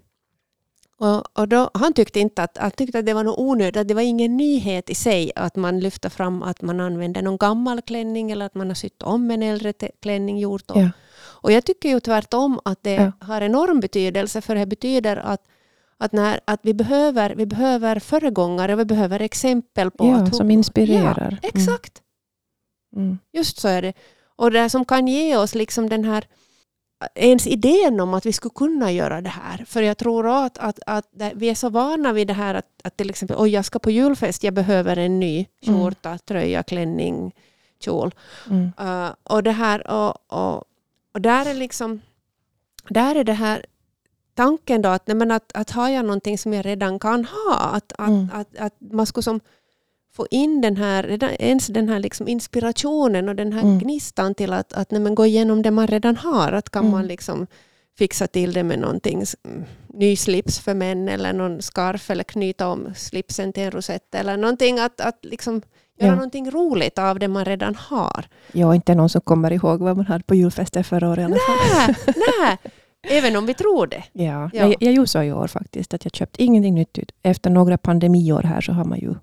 Och, 1.00 1.38
och 1.38 1.48
då, 1.48 1.70
han 1.74 1.92
tyckte 1.92 2.20
inte 2.20 2.42
att, 2.42 2.58
han 2.58 2.70
tyckte 2.70 2.98
att 2.98 3.06
det 3.06 3.14
var 3.14 3.24
något 3.24 3.38
onödigt, 3.38 3.76
att 3.76 3.88
det 3.88 3.94
var 3.94 4.02
ingen 4.02 4.36
nyhet 4.36 4.90
i 4.90 4.94
sig 4.94 5.32
att 5.36 5.56
man 5.56 5.80
lyfter 5.80 6.08
fram 6.08 6.42
att 6.42 6.62
man 6.62 6.80
använder 6.80 7.22
någon 7.22 7.36
gammal 7.36 7.82
klänning 7.82 8.30
eller 8.30 8.46
att 8.46 8.54
man 8.54 8.68
har 8.68 8.74
sytt 8.74 9.02
om 9.02 9.30
en 9.30 9.42
äldre 9.42 9.72
klänning 10.02 10.38
gjort. 10.38 10.64
Ja. 10.74 10.90
Och 11.42 11.52
jag 11.52 11.64
tycker 11.64 11.88
ju 11.88 12.00
tvärtom 12.00 12.60
att 12.64 12.82
det 12.82 12.94
ja. 12.94 13.12
har 13.20 13.40
enorm 13.40 13.80
betydelse 13.80 14.40
för 14.40 14.54
det 14.54 14.66
betyder 14.66 15.16
att 15.16 15.40
att, 15.98 16.12
när, 16.12 16.40
att 16.44 16.60
vi, 16.62 16.74
behöver, 16.74 17.34
vi 17.34 17.46
behöver 17.46 17.98
föregångare, 17.98 18.76
vi 18.76 18.84
behöver 18.84 19.20
exempel 19.20 19.90
på... 19.90 20.06
Ja, 20.06 20.16
att, 20.16 20.36
som 20.36 20.50
inspirerar. 20.50 21.38
Ja, 21.42 21.48
exakt. 21.48 22.02
Mm. 22.96 23.06
Mm. 23.06 23.18
Just 23.32 23.58
så 23.58 23.68
är 23.68 23.82
det. 23.82 23.92
Och 24.36 24.50
det 24.50 24.70
som 24.70 24.84
kan 24.84 25.08
ge 25.08 25.36
oss 25.36 25.54
liksom 25.54 25.88
den 25.88 26.04
här 26.04 26.24
ens 27.14 27.46
idén 27.46 28.00
om 28.00 28.14
att 28.14 28.26
vi 28.26 28.32
skulle 28.32 28.52
kunna 28.54 28.92
göra 28.92 29.20
det 29.20 29.30
här. 29.30 29.64
För 29.64 29.82
jag 29.82 29.98
tror 29.98 30.44
att, 30.44 30.58
att, 30.58 30.78
att 30.86 31.06
vi 31.34 31.50
är 31.50 31.54
så 31.54 31.68
vana 31.68 32.12
vid 32.12 32.26
det 32.26 32.32
här 32.32 32.54
att, 32.54 32.66
att 32.84 32.96
till 32.96 33.10
exempel, 33.10 33.36
oj 33.40 33.50
jag 33.50 33.64
ska 33.64 33.78
på 33.78 33.90
julfest, 33.90 34.44
jag 34.44 34.54
behöver 34.54 34.96
en 34.96 35.20
ny 35.20 35.46
skjorta, 35.66 36.08
mm. 36.08 36.18
tröja, 36.18 36.62
klänning, 36.62 37.34
kjol. 37.80 38.14
Mm. 38.50 38.72
Uh, 38.80 39.10
och 39.22 39.42
det 39.42 39.52
här, 39.52 39.90
och, 39.90 40.32
och, 40.32 40.64
och 41.14 41.20
där 41.20 41.46
är 41.46 41.54
liksom, 41.54 42.00
där 42.88 43.14
är 43.14 43.24
det 43.24 43.32
här 43.32 43.66
tanken 44.34 44.82
då 44.82 44.88
att, 44.88 45.06
nej, 45.06 45.16
men 45.16 45.30
att, 45.30 45.52
att 45.54 45.70
har 45.70 45.88
jag 45.88 46.04
någonting 46.04 46.38
som 46.38 46.52
jag 46.52 46.66
redan 46.66 46.98
kan 46.98 47.24
ha, 47.24 47.56
att, 47.58 47.92
att, 47.98 48.08
mm. 48.08 48.28
att, 48.32 48.58
att, 48.58 48.74
man 48.78 49.06
skulle 49.06 49.22
som 49.22 49.40
få 50.12 50.26
in 50.30 50.60
den 50.60 50.76
här, 50.76 51.16
ens 51.42 51.66
den 51.66 51.88
här 51.88 51.98
liksom 51.98 52.28
inspirationen 52.28 53.28
och 53.28 53.36
den 53.36 53.52
här 53.52 53.62
mm. 53.62 53.78
gnistan 53.78 54.34
till 54.34 54.52
att, 54.52 54.72
att 54.72 54.90
nej, 54.90 55.14
gå 55.14 55.26
igenom 55.26 55.62
det 55.62 55.70
man 55.70 55.86
redan 55.86 56.16
har. 56.16 56.52
Att 56.52 56.70
kan 56.70 56.82
mm. 56.82 56.92
man 56.92 57.06
liksom 57.06 57.46
fixa 57.98 58.26
till 58.26 58.52
det 58.52 58.62
med 58.62 58.78
någonting, 58.78 59.24
ny 59.88 60.16
slips 60.16 60.58
för 60.58 60.74
män 60.74 61.08
eller 61.08 61.32
någon 61.32 61.62
scarf 61.62 62.10
eller 62.10 62.24
knyta 62.24 62.68
om 62.68 62.94
slipsen 62.96 63.52
till 63.52 63.62
en 63.62 63.70
rosett 63.70 64.14
eller 64.14 64.36
någonting. 64.36 64.78
Att, 64.78 65.00
att 65.00 65.18
liksom 65.22 65.62
göra 65.98 66.10
ja. 66.10 66.14
någonting 66.14 66.50
roligt 66.50 66.98
av 66.98 67.18
det 67.18 67.28
man 67.28 67.44
redan 67.44 67.74
har. 67.74 68.24
Ja, 68.52 68.74
inte 68.74 68.94
någon 68.94 69.08
som 69.08 69.20
kommer 69.20 69.52
ihåg 69.52 69.80
vad 69.80 69.96
man 69.96 70.06
hade 70.06 70.24
på 70.24 70.34
julfester 70.34 70.82
förra 70.82 71.08
året 71.08 71.18
i 71.18 71.24
alla 71.24 71.36
fall. 71.36 71.94
Nej, 72.06 72.14
nej. 72.40 72.58
Även 73.02 73.36
om 73.36 73.46
vi 73.46 73.54
tror 73.54 73.86
det. 73.86 74.04
Ja, 74.12 74.22
ja. 74.22 74.50
Jag, 74.52 74.74
jag 74.80 74.92
gjorde 74.92 75.08
så 75.08 75.22
i 75.22 75.32
år 75.32 75.46
faktiskt, 75.46 75.94
att 75.94 76.04
jag 76.04 76.14
köpte 76.14 76.42
ingenting 76.42 76.74
nytt. 76.74 76.98
Efter 77.22 77.50
några 77.50 77.78
pandemiår 77.78 78.42
här 78.42 78.60
så 78.60 78.72
har 78.72 78.84
man 78.84 78.98
ju 78.98 79.14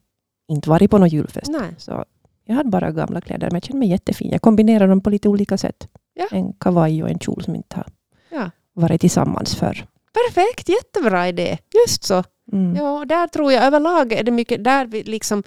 inte 0.47 0.69
varit 0.69 0.91
på 0.91 0.97
någon 0.97 1.09
julfest. 1.09 1.51
Nej. 1.51 1.75
Så 1.77 2.05
jag 2.45 2.55
hade 2.55 2.69
bara 2.69 2.91
gamla 2.91 3.21
kläder, 3.21 3.47
men 3.47 3.55
jag 3.55 3.63
kände 3.63 3.79
mig 3.79 3.89
jättefin. 3.89 4.31
Jag 4.31 4.41
kombinerar 4.41 4.87
dem 4.87 5.01
på 5.01 5.09
lite 5.09 5.29
olika 5.29 5.57
sätt. 5.57 5.87
Ja. 6.13 6.27
En 6.31 6.53
kavaj 6.53 7.03
och 7.03 7.09
en 7.09 7.19
kjol 7.19 7.43
som 7.43 7.55
inte 7.55 7.75
har 7.75 7.85
ja. 8.29 8.51
varit 8.73 9.01
tillsammans 9.01 9.55
förr. 9.55 9.85
Perfekt, 10.13 10.69
jättebra 10.69 11.27
idé. 11.27 11.57
Just 11.85 12.03
så. 12.03 12.23
Mm. 12.51 12.75
Ja, 12.75 13.05
där 13.05 13.27
tror 13.27 13.51
jag 13.51 13.63
överlag 13.63 14.13
är 14.13 14.23
det 14.23 14.31
mycket 14.31 14.63
där 14.63 14.85
vi 14.85 15.03
liksom 15.03 15.43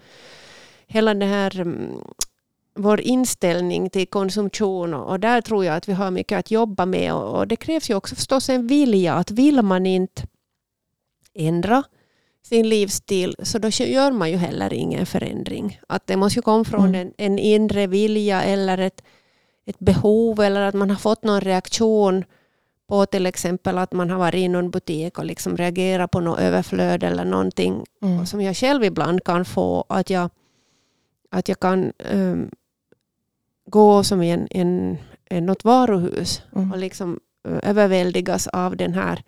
hela 0.86 1.14
det 1.14 1.26
här 1.26 1.60
mm, 1.60 2.00
vår 2.74 3.00
inställning 3.00 3.90
till 3.90 4.06
konsumtion 4.06 4.94
och, 4.94 5.20
där 5.20 5.40
tror 5.40 5.64
jag 5.64 5.76
att 5.76 5.88
vi 5.88 5.92
har 5.92 6.10
mycket 6.10 6.38
att 6.38 6.50
jobba 6.50 6.86
med 6.86 7.14
och 7.14 7.48
det 7.48 7.56
krävs 7.56 7.90
ju 7.90 7.94
också 7.94 8.14
förstås 8.14 8.48
en 8.48 8.66
vilja 8.66 9.14
att 9.14 9.30
vill 9.30 9.62
man 9.62 9.86
inte 9.86 10.22
ändra 11.34 11.82
sin 12.50 12.68
livsstil 12.68 13.34
så 13.42 13.58
då 13.58 13.68
gör 13.68 14.12
man 14.12 14.30
ju 14.30 14.36
heller 14.36 14.72
ingen 14.72 15.06
förändring. 15.06 15.80
Att 15.88 16.06
det 16.06 16.16
måste 16.16 16.38
ju 16.38 16.42
komma 16.42 16.64
från 16.64 16.88
Mm. 16.88 17.00
en, 17.00 17.12
en 17.18 17.38
inre 17.38 17.86
vilja 17.86 18.42
eller 18.42 18.78
ett, 18.78 19.02
ett 19.66 19.78
behov 19.78 20.40
eller 20.40 20.60
att 20.60 20.74
man 20.74 20.90
har 20.90 20.96
fått 20.96 21.24
någon 21.24 21.40
reaktion 21.40 22.24
på 22.88 23.06
till 23.06 23.26
exempel 23.26 23.78
att 23.78 23.92
man 23.92 24.10
har 24.10 24.18
varit 24.18 24.38
i 24.44 24.48
någon 24.48 24.70
butik 24.70 25.18
och 25.18 25.24
liksom 25.24 25.56
reagerat 25.56 26.10
på 26.10 26.20
något 26.20 26.38
överflöd 26.40 27.04
eller 27.04 27.24
någonting 27.24 27.84
Mm. 28.02 28.26
som 28.26 28.40
jag 28.40 28.56
själv 28.56 28.84
ibland 28.84 29.24
kan 29.24 29.44
få. 29.44 29.84
Att 29.88 30.10
jag, 30.10 30.30
att 31.30 31.48
jag 31.48 31.60
kan 31.60 31.92
um, 32.12 32.50
gå 33.70 34.04
som 34.04 34.22
i 34.22 34.30
en, 34.30 34.48
en, 34.50 34.96
en, 35.30 35.46
något 35.46 35.64
varuhus 35.64 36.42
Mm. 36.56 36.72
och 36.72 36.78
liksom 36.78 37.20
eh, 37.48 37.70
överväldigas 37.70 38.46
av 38.46 38.76
den 38.76 38.94
här 38.94 39.22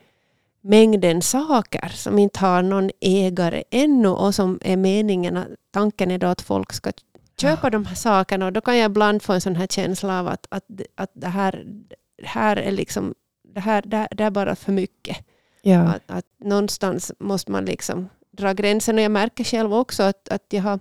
mängden 0.62 1.22
saker 1.22 1.88
som 1.88 2.18
inte 2.18 2.38
har 2.40 2.62
någon 2.62 2.90
ägare 3.00 3.62
ännu 3.70 4.08
och 4.08 4.34
som 4.34 4.58
är 4.62 4.76
meningen 4.76 5.36
att 5.36 5.48
tanken 5.70 6.10
är 6.10 6.18
då 6.18 6.26
att 6.26 6.40
folk 6.42 6.72
ska 6.72 6.92
köpa 7.40 7.70
de 7.70 7.84
här 7.86 7.94
sakerna 7.94 8.46
och 8.46 8.52
då 8.52 8.60
kan 8.60 8.78
jag 8.78 8.86
ibland 8.90 9.22
få 9.22 9.32
en 9.32 9.40
sån 9.40 9.56
här 9.56 9.66
känsla 9.66 10.20
av 10.20 10.28
att, 10.28 10.46
att, 10.50 10.64
att 10.94 11.10
det, 11.14 11.28
här, 11.28 11.64
det 12.18 12.26
här 12.26 12.56
är 12.56 12.70
liksom 12.70 13.14
det 13.54 13.60
här, 13.60 13.82
det, 13.86 13.96
här- 13.96 14.08
det 14.10 14.24
är 14.24 14.30
bara 14.30 14.56
för 14.56 14.72
mycket. 14.72 15.16
Ja. 15.62 15.80
Att, 15.80 16.02
att 16.06 16.24
någonstans 16.38 17.12
måste 17.18 17.52
man 17.52 17.64
liksom 17.64 18.08
dra 18.30 18.52
gränsen 18.52 18.94
och 18.96 19.02
jag 19.04 19.10
märker 19.12 19.44
själv 19.44 19.74
också 19.74 20.02
att, 20.02 20.28
att 20.28 20.44
jag 20.50 20.62
har 20.62 20.80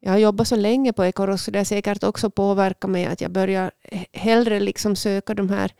jag 0.00 0.10
har 0.12 0.18
jobbat 0.18 0.48
så 0.48 0.56
länge 0.56 0.92
på 0.92 1.04
Ecoros 1.04 1.42
så 1.44 1.50
det 1.50 1.58
har 1.58 1.64
säkert 1.64 2.04
också 2.04 2.30
påverkat 2.30 2.90
mig 2.90 3.06
att 3.06 3.20
jag 3.20 3.30
börjar 3.30 3.70
he- 3.90 4.06
hellre 4.12 4.60
liksom 4.60 4.96
söka 4.96 5.34
de 5.34 5.48
här 5.50 5.72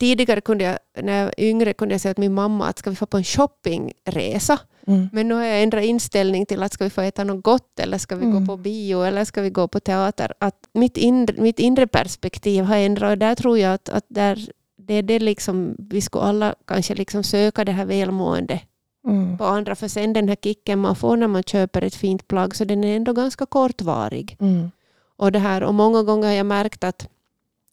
Tidigare 0.00 0.40
kunde 0.40 0.64
jag, 0.64 0.78
när 1.04 1.18
jag 1.18 1.24
var 1.24 1.34
yngre, 1.38 1.72
kunde 1.72 1.94
jag 1.94 2.00
säga 2.00 2.14
till 2.14 2.20
min 2.24 2.34
mamma 2.34 2.66
att 2.68 2.78
ska 2.78 2.90
vi 2.90 2.96
få 2.96 3.06
på 3.06 3.16
en 3.16 3.24
shoppingresa? 3.24 4.58
Mm. 4.86 5.08
Men 5.12 5.28
nu 5.28 5.34
har 5.34 5.42
jag 5.44 5.62
ändrat 5.62 5.84
inställning 5.84 6.46
till 6.46 6.62
att 6.62 6.72
ska 6.72 6.84
vi 6.84 6.90
få 6.90 7.00
äta 7.00 7.24
något 7.24 7.44
gott 7.44 7.78
eller 7.80 7.98
ska 7.98 8.16
vi 8.16 8.24
Mm. 8.24 8.40
gå 8.40 8.46
på 8.46 8.56
bio 8.56 9.02
eller 9.02 9.24
ska 9.24 9.42
vi 9.42 9.50
gå 9.50 9.68
på 9.68 9.80
teater? 9.80 10.32
Att 10.40 10.56
mitt, 10.74 10.96
inre, 10.96 11.34
mitt 11.42 11.58
inre 11.58 11.86
perspektiv 11.86 12.64
har 12.64 12.76
ändrat 12.76 13.10
och 13.12 13.18
där 13.18 13.34
tror 13.34 13.58
jag 13.58 13.74
att, 13.74 13.88
att 13.88 14.04
där, 14.08 14.38
det 14.78 14.94
är 14.94 15.02
det 15.02 15.18
liksom, 15.18 15.76
vi 15.78 16.00
skulle 16.00 16.24
alla 16.24 16.54
kanske 16.66 16.94
liksom 16.94 17.22
söka 17.22 17.64
det 17.64 17.72
här 17.72 17.84
välmående 17.84 18.60
Mm. 19.06 19.38
på 19.38 19.44
andra. 19.44 19.74
För 19.74 19.88
sen 19.88 20.12
den 20.12 20.28
här 20.28 20.36
kicken 20.36 20.78
man 20.78 20.96
får 20.96 21.16
när 21.16 21.26
man 21.28 21.42
köper 21.42 21.82
ett 21.84 21.94
fint 21.94 22.28
plagg 22.28 22.56
så 22.56 22.64
den 22.64 22.84
är 22.84 22.96
ändå 22.96 23.12
ganska 23.12 23.46
kortvarig. 23.46 24.36
Mm. 24.40 24.70
Och, 25.16 25.32
det 25.32 25.38
här, 25.38 25.62
och 25.62 25.74
många 25.74 26.02
gånger 26.02 26.28
har 26.28 26.34
jag 26.34 26.46
märkt 26.46 26.84
att 26.84 27.08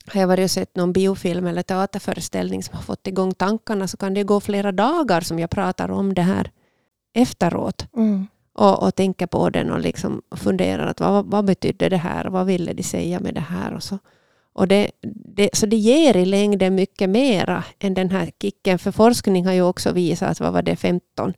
har 0.07 0.21
jag 0.21 0.27
varit 0.27 0.43
och 0.43 0.51
sett 0.51 0.75
någon 0.75 0.93
biofilm 0.93 1.47
eller 1.47 1.63
teaterföreställning 1.63 2.63
som 2.63 2.75
har 2.75 2.83
fått 2.83 3.07
igång 3.07 3.33
tankarna 3.33 3.87
så 3.87 3.97
kan 3.97 4.13
det 4.13 4.23
gå 4.23 4.39
flera 4.39 4.71
dagar 4.71 5.21
som 5.21 5.39
jag 5.39 5.49
pratar 5.49 5.91
om 5.91 6.13
det 6.13 6.21
här 6.21 6.51
efteråt 7.13 7.85
Mm. 7.95 8.27
och, 8.53 8.83
och 8.83 8.95
tänker 8.95 9.27
på 9.27 9.49
den 9.49 9.71
och 9.71 9.79
liksom 9.79 10.21
funderar 10.35 10.87
att 10.87 10.99
vad, 10.99 11.25
vad 11.25 11.45
betydde 11.45 11.89
det 11.89 11.97
här? 11.97 12.25
Vad 12.25 12.45
ville 12.45 12.73
de 12.73 12.83
säga 12.83 13.19
med 13.19 13.33
det 13.33 13.39
här? 13.49 13.73
Och 13.73 13.83
så. 13.83 13.99
Och 14.53 14.67
det, 14.67 14.91
det, 15.35 15.49
så 15.53 15.65
det 15.65 15.75
ger 15.75 16.17
i 16.17 16.25
längden 16.25 16.75
mycket 16.75 17.09
mera 17.09 17.63
än 17.79 17.93
den 17.93 18.09
här 18.11 18.31
kicken. 18.41 18.79
För 18.79 18.91
forskning 18.91 19.45
har 19.45 19.53
ju 19.53 19.61
också 19.61 19.91
visat 19.91 20.29
att 20.29 20.39
vad 20.39 20.53
var 20.53 20.61
det 20.61 20.75
15 20.75 21.33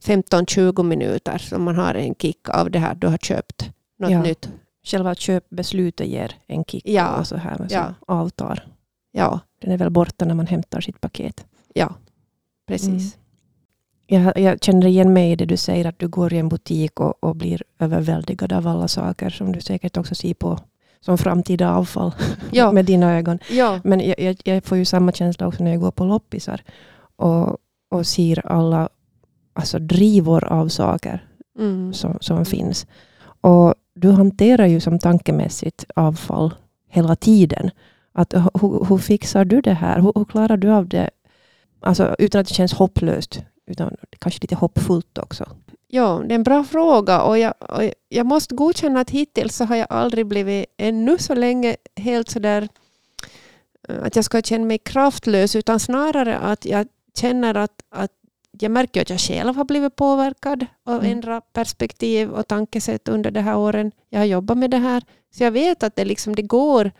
15-20 0.00 0.82
minuter 0.82 1.38
som 1.38 1.62
man 1.62 1.76
har 1.76 1.94
en 1.94 2.14
kick 2.14 2.48
av 2.48 2.70
det 2.70 2.78
här 2.78 2.94
du 2.94 3.06
har 3.06 3.18
köpt 3.18 3.70
något 3.98 4.10
Ja. 4.10 4.22
nytt. 4.22 4.48
Själva 4.84 5.14
köpbeslutet 5.14 6.06
ger 6.06 6.32
en 6.46 6.64
kick 6.64 6.82
Ja. 6.88 7.18
och 7.18 7.26
så 7.26 7.36
här, 7.36 7.56
men 7.58 7.68
så 7.68 7.74
Ja. 7.74 7.94
avtar. 8.06 8.66
Ja, 9.12 9.40
Den 9.60 9.72
är 9.72 9.78
väl 9.78 9.90
borta 9.90 10.24
när 10.24 10.34
man 10.34 10.46
hämtar 10.46 10.80
sitt 10.80 11.00
paket. 11.00 11.46
ja 11.74 11.94
precis. 12.66 13.16
Mm. 14.08 14.24
Jag, 14.24 14.38
jag 14.38 14.62
känner 14.64 14.86
igen 14.86 15.12
mig 15.12 15.32
i 15.32 15.36
det 15.36 15.44
du 15.44 15.56
säger 15.56 15.84
att 15.84 15.98
du 15.98 16.08
går 16.08 16.32
i 16.32 16.38
en 16.38 16.48
butik 16.48 17.00
och, 17.00 17.24
och 17.24 17.36
blir 17.36 17.62
överväldigad 17.78 18.52
av 18.52 18.66
alla 18.66 18.88
saker 18.88 19.30
som 19.30 19.52
du 19.52 19.60
säkert 19.60 19.96
också 19.96 20.14
ser 20.14 20.34
på 20.34 20.58
som 21.00 21.18
framtida 21.18 21.74
avfall 21.74 22.12
Ja. 22.52 22.72
med 22.72 22.84
dina 22.84 23.12
ögon. 23.18 23.38
Ja, 23.50 23.80
Men 23.84 24.00
jag, 24.00 24.20
jag, 24.20 24.36
jag 24.44 24.64
får 24.64 24.78
ju 24.78 24.84
samma 24.84 25.12
känsla 25.12 25.46
också 25.46 25.64
när 25.64 25.70
jag 25.70 25.80
går 25.80 25.90
på 25.90 26.04
loppisar 26.04 26.62
och, 27.16 27.56
och 27.90 28.06
ser 28.06 28.46
alla 28.46 28.88
alltså 29.52 29.78
drivor 29.78 30.44
av 30.44 30.68
saker 30.68 31.28
mm. 31.58 31.92
som, 31.92 32.18
som 32.20 32.44
finns. 32.44 32.86
Och 33.40 33.74
du 33.94 34.10
hanterar 34.10 34.66
ju 34.66 34.80
som 34.80 34.98
tankemässigt 34.98 35.84
avfall 35.94 36.54
hela 36.88 37.16
tiden. 37.16 37.70
Att, 38.12 38.34
eh, 38.34 38.48
hur, 38.60 38.84
hur 38.88 38.98
fixar 38.98 39.44
du 39.44 39.60
det 39.60 39.72
här? 39.72 40.00
Hur, 40.00 40.12
hur 40.14 40.24
klarar 40.24 40.56
du 40.56 40.70
av 40.70 40.88
det? 40.88 41.10
Alltså, 41.80 42.16
utan 42.18 42.40
att 42.40 42.48
det 42.48 42.54
känns 42.54 42.72
hopplöst, 42.72 43.42
utan 43.66 43.96
kanske 44.18 44.40
lite 44.42 44.54
hoppfullt 44.54 45.18
också. 45.18 45.44
Ja, 45.88 46.22
det 46.26 46.32
är 46.32 46.36
en 46.36 46.42
bra 46.42 46.64
fråga 46.64 47.22
och 47.22 47.38
jag, 47.38 47.54
och 47.58 47.82
jag 48.08 48.26
måste 48.26 48.54
godkänna 48.54 49.00
att 49.00 49.10
hittills 49.10 49.56
så 49.56 49.64
har 49.64 49.76
jag 49.76 49.86
aldrig 49.90 50.26
blivit 50.26 50.66
ännu 50.76 51.18
så 51.18 51.34
länge 51.34 51.76
helt 51.96 52.30
sådär 52.30 52.68
eh, 53.88 54.02
att 54.02 54.16
jag 54.16 54.24
ska 54.24 54.42
känna 54.42 54.64
mig 54.64 54.78
kraftlös 54.78 55.56
utan 55.56 55.80
snarare 55.80 56.38
att 56.38 56.64
jag 56.64 56.86
känner 57.16 57.54
att, 57.54 57.82
att 57.90 58.10
jag 58.60 58.70
märker 58.70 59.02
att 59.02 59.10
jag 59.10 59.20
själv 59.20 59.56
har 59.56 59.64
blivit 59.64 59.96
påverkad 59.96 60.66
av 60.86 60.94
Mm. 61.00 61.12
ändra 61.12 61.40
perspektiv 61.40 62.30
och 62.30 62.48
tankesätt 62.48 63.08
under 63.08 63.30
de 63.30 63.40
här 63.40 63.56
åren. 63.56 63.92
Jag 64.10 64.18
har 64.20 64.24
jobbat 64.26 64.58
med 64.58 64.70
det 64.70 64.76
här. 64.78 65.02
Så 65.34 65.42
jag 65.44 65.50
vet 65.50 65.82
att 65.82 65.96
det, 65.96 66.04
liksom, 66.04 66.34
det, 66.34 66.42
går, 66.42 66.90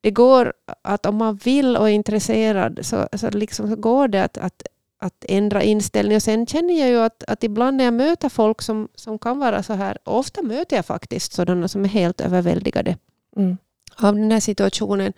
det 0.00 0.10
går 0.10 0.52
att 0.82 1.06
om 1.06 1.16
man 1.16 1.36
vill 1.36 1.76
och 1.76 1.88
är 1.90 1.92
intresserad 1.92 2.78
så, 2.82 3.08
så, 3.16 3.30
liksom, 3.30 3.68
så 3.70 3.76
går 3.76 4.08
det 4.08 4.24
att, 4.24 4.38
att, 4.38 4.62
att 5.00 5.24
ändra 5.28 5.62
inställning. 5.62 6.16
Och 6.16 6.22
sen 6.22 6.46
känner 6.46 6.80
jag 6.80 6.88
ju 6.88 6.98
att, 7.00 7.24
att 7.24 7.44
ibland 7.44 7.76
när 7.76 7.84
jag 7.84 7.94
möter 7.94 8.28
folk 8.28 8.62
som, 8.62 8.88
som 8.94 9.18
kan 9.18 9.38
vara 9.38 9.62
så 9.62 9.72
här, 9.72 9.98
ofta 10.04 10.42
möter 10.42 10.76
jag 10.76 10.86
faktiskt 10.86 11.32
sådana 11.32 11.68
som 11.68 11.84
är 11.84 11.88
helt 11.88 12.20
överväldigade 12.20 12.96
Mm. 13.36 13.56
av 13.96 14.14
den 14.14 14.30
här 14.32 14.40
situationen. 14.40 15.12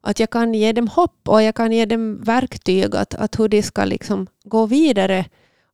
Att 0.00 0.20
jag 0.20 0.30
kan 0.30 0.54
ge 0.54 0.72
dem 0.72 0.88
hopp 0.88 1.28
och 1.28 1.42
jag 1.42 1.54
kan 1.54 1.72
ge 1.72 1.86
dem 1.86 2.20
verktyg 2.22 2.96
att, 2.96 3.14
att 3.14 3.38
hur 3.38 3.48
de 3.48 3.62
ska 3.62 3.84
liksom 3.84 4.26
gå 4.44 4.66
vidare 4.66 5.24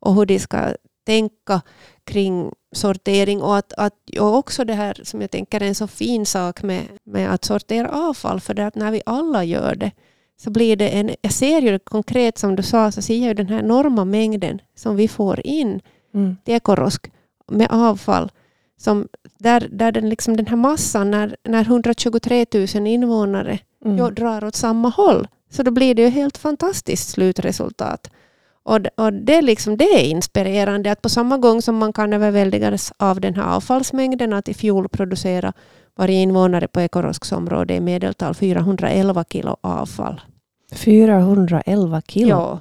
och 0.00 0.14
hur 0.14 0.26
de 0.26 0.38
ska 0.38 0.74
tänka 1.06 1.60
kring 2.04 2.52
sortering 2.72 3.42
och, 3.42 3.56
att, 3.56 3.72
att, 3.72 3.94
och 4.20 4.36
också 4.36 4.64
det 4.64 4.74
här 4.74 5.00
som 5.02 5.20
jag 5.20 5.30
tänker 5.30 5.62
är 5.62 5.66
en 5.66 5.74
så 5.74 5.86
fin 5.86 6.26
sak 6.26 6.62
med, 6.62 6.82
med 7.04 7.34
att 7.34 7.44
sortera 7.44 7.88
avfall 7.90 8.40
för 8.40 8.54
det 8.54 8.66
att 8.66 8.74
när 8.74 8.90
vi 8.90 9.02
alla 9.06 9.44
gör 9.44 9.74
det 9.74 9.92
så 10.36 10.50
blir 10.50 10.76
det 10.76 10.88
en, 10.88 11.10
jag 11.20 11.32
ser 11.32 11.60
ju 11.60 11.78
konkret 11.78 12.38
som 12.38 12.56
du 12.56 12.62
sa, 12.62 12.92
så 12.92 13.02
ser 13.02 13.18
jag 13.18 13.28
ju 13.28 13.34
den 13.34 13.48
här 13.48 13.58
enorma 13.58 14.04
mängden 14.04 14.60
som 14.74 14.96
vi 14.96 15.08
får 15.08 15.46
in 15.46 15.80
Mm. 16.14 16.36
Ekorosk 16.44 17.10
med 17.52 17.68
avfall. 17.70 18.30
Som 18.76 19.08
där, 19.38 19.68
där 19.70 19.92
den, 19.92 20.08
liksom, 20.08 20.36
den 20.36 20.46
här 20.46 20.56
massan, 20.56 21.10
när, 21.10 21.36
när 21.44 21.62
123 21.62 22.46
000 22.74 22.86
invånare 22.86 23.58
Mm. 23.84 24.14
drar 24.14 24.44
åt 24.44 24.56
samma 24.56 24.88
håll, 24.88 25.28
så 25.50 25.62
då 25.62 25.70
blir 25.70 25.94
det 25.94 26.02
ju 26.02 26.08
helt 26.08 26.38
fantastiskt 26.38 27.08
slutresultat. 27.08 28.10
Och, 28.62 28.80
och 28.96 29.12
det, 29.12 29.34
är 29.34 29.42
liksom, 29.42 29.76
det 29.76 29.84
är 29.84 30.04
inspirerande 30.04 30.92
att 30.92 31.02
på 31.02 31.08
samma 31.08 31.38
gång 31.38 31.62
som 31.62 31.76
man 31.76 31.92
kan 31.92 32.12
överväldigas 32.12 32.92
av 32.96 33.20
den 33.20 33.34
här 33.34 33.56
avfallsmängden, 33.56 34.32
att 34.32 34.48
i 34.48 34.54
fjol 34.54 34.88
producera 34.88 35.52
varje 35.96 36.22
invånare 36.22 36.68
på 36.68 36.80
Ekorosks 36.80 37.32
område 37.32 37.74
i 37.74 37.80
medeltal 37.80 38.34
411 38.34 39.24
kilo 39.30 39.56
avfall. 39.60 40.20
411 40.72 42.02
kilo. 42.06 42.28
Ja. 42.28 42.60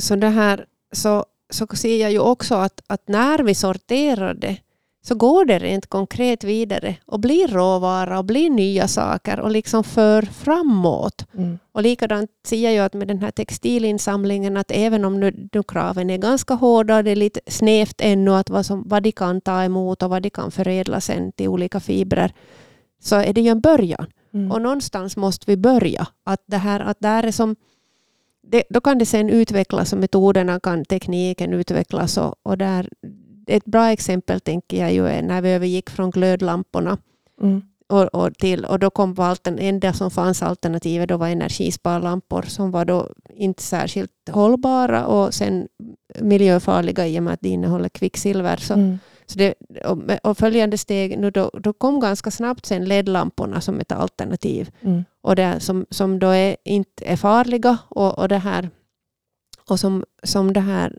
Så 0.00 0.16
det 0.16 0.28
här 0.28 0.64
så, 0.92 1.24
så 1.50 1.66
ser 1.66 2.00
jag 2.00 2.12
ju 2.12 2.18
också 2.18 2.54
att, 2.54 2.80
att 2.86 3.08
när 3.08 3.38
vi 3.38 3.54
sorterar 3.54 4.34
det 4.34 4.56
så 5.08 5.14
går 5.14 5.44
det 5.44 5.58
rent 5.58 5.86
konkret 5.86 6.44
vidare 6.44 6.96
och 7.06 7.20
blir 7.20 7.48
råvara 7.48 8.18
och 8.18 8.24
blir 8.24 8.50
nya 8.50 8.88
saker 8.88 9.40
och 9.40 9.50
liksom 9.50 9.84
för 9.84 10.22
framåt. 10.22 11.26
Mm. 11.34 11.58
Och 11.72 11.82
likadant 11.82 12.30
ser 12.44 12.64
jag 12.64 12.72
ju 12.72 12.78
att 12.78 12.94
med 12.94 13.08
den 13.08 13.18
här 13.18 13.30
textilinsamlingen 13.30 14.56
att 14.56 14.70
även 14.70 15.04
om 15.04 15.20
nu, 15.20 15.48
nu 15.52 15.62
kraven 15.62 16.10
är 16.10 16.18
ganska 16.18 16.54
hårda, 16.54 17.02
det 17.02 17.10
är 17.10 17.16
lite 17.16 17.40
snävt 17.46 18.00
ännu 18.00 18.34
att 18.34 18.50
vad, 18.50 18.66
som, 18.66 18.82
vad 18.86 19.02
de 19.02 19.12
kan 19.12 19.40
ta 19.40 19.62
emot 19.62 20.02
och 20.02 20.10
vad 20.10 20.22
de 20.22 20.30
kan 20.30 20.50
förädla 20.50 21.00
sen 21.00 21.32
till 21.32 21.48
olika 21.48 21.80
fibrer 21.80 22.32
så 23.00 23.16
är 23.16 23.32
det 23.32 23.40
ju 23.40 23.48
en 23.48 23.60
början. 23.60 24.06
Mm. 24.34 24.52
Och 24.52 24.62
någonstans 24.62 25.16
måste 25.16 25.44
vi 25.46 25.56
börja. 25.56 26.06
Att 26.24 26.42
det 26.46 26.56
här, 26.56 26.80
att 26.80 27.00
där 27.00 27.22
är 27.22 27.32
som, 27.32 27.56
det, 28.42 28.62
då 28.70 28.80
kan 28.80 28.98
det 28.98 29.06
sen 29.06 29.30
utvecklas 29.30 29.92
och 29.92 29.98
metoderna 29.98 30.60
kan 30.60 30.84
tekniken 30.84 31.52
utvecklas. 31.52 32.18
Och, 32.18 32.34
och 32.42 32.58
där, 32.58 32.88
ett 33.46 33.64
bra 33.64 33.90
exempel 33.90 34.40
tänker 34.40 34.80
jag 34.80 34.92
ju 34.92 35.08
är 35.08 35.22
när 35.22 35.42
vi 35.42 35.50
övergick 35.50 35.90
från 35.90 36.10
glödlamporna 36.10 36.98
Mm. 37.42 37.62
och, 37.88 38.04
och, 38.14 38.38
till, 38.38 38.64
och 38.64 38.78
då 38.78 38.90
kom 38.90 39.14
den 39.42 39.58
enda 39.58 39.92
som 39.92 40.10
fanns 40.10 40.42
alternativet 40.42 41.08
då 41.08 41.16
var 41.16 41.28
energisparlampor 41.28 42.42
som 42.42 42.70
var 42.70 42.84
då 42.84 43.08
inte 43.34 43.62
särskilt 43.62 44.10
hållbara 44.30 45.06
och 45.06 45.34
sen 45.34 45.68
miljöfarliga 46.20 47.06
i 47.06 47.18
och 47.18 47.22
med 47.22 47.32
att 47.32 47.40
de 47.40 47.48
innehåller 47.48 47.88
kvicksilver. 47.88 48.56
Så, 48.56 48.74
Mm. 48.74 48.98
Så 49.28 49.38
det, 49.38 49.54
och, 49.84 49.98
och 50.22 50.38
följande 50.38 50.78
steg, 50.78 51.18
nu 51.18 51.30
då, 51.30 51.50
då 51.62 51.72
kom 51.72 52.00
ganska 52.00 52.30
snabbt 52.30 52.66
sen 52.66 52.84
LED-lamporna 52.84 53.60
som 53.60 53.80
ett 53.80 53.92
alternativ. 53.92 54.70
Mm. 54.80 55.04
Och 55.22 55.36
det, 55.36 55.60
som, 55.60 55.86
som 55.90 56.18
då 56.18 56.26
är, 56.26 56.56
inte 56.64 57.04
är 57.04 57.16
farliga 57.16 57.78
och, 57.88 58.18
och 58.18 58.28
det 58.28 58.38
här 58.38 58.70
och 59.68 59.80
som, 59.80 60.04
som 60.22 60.52
det 60.52 60.60
här, 60.60 60.98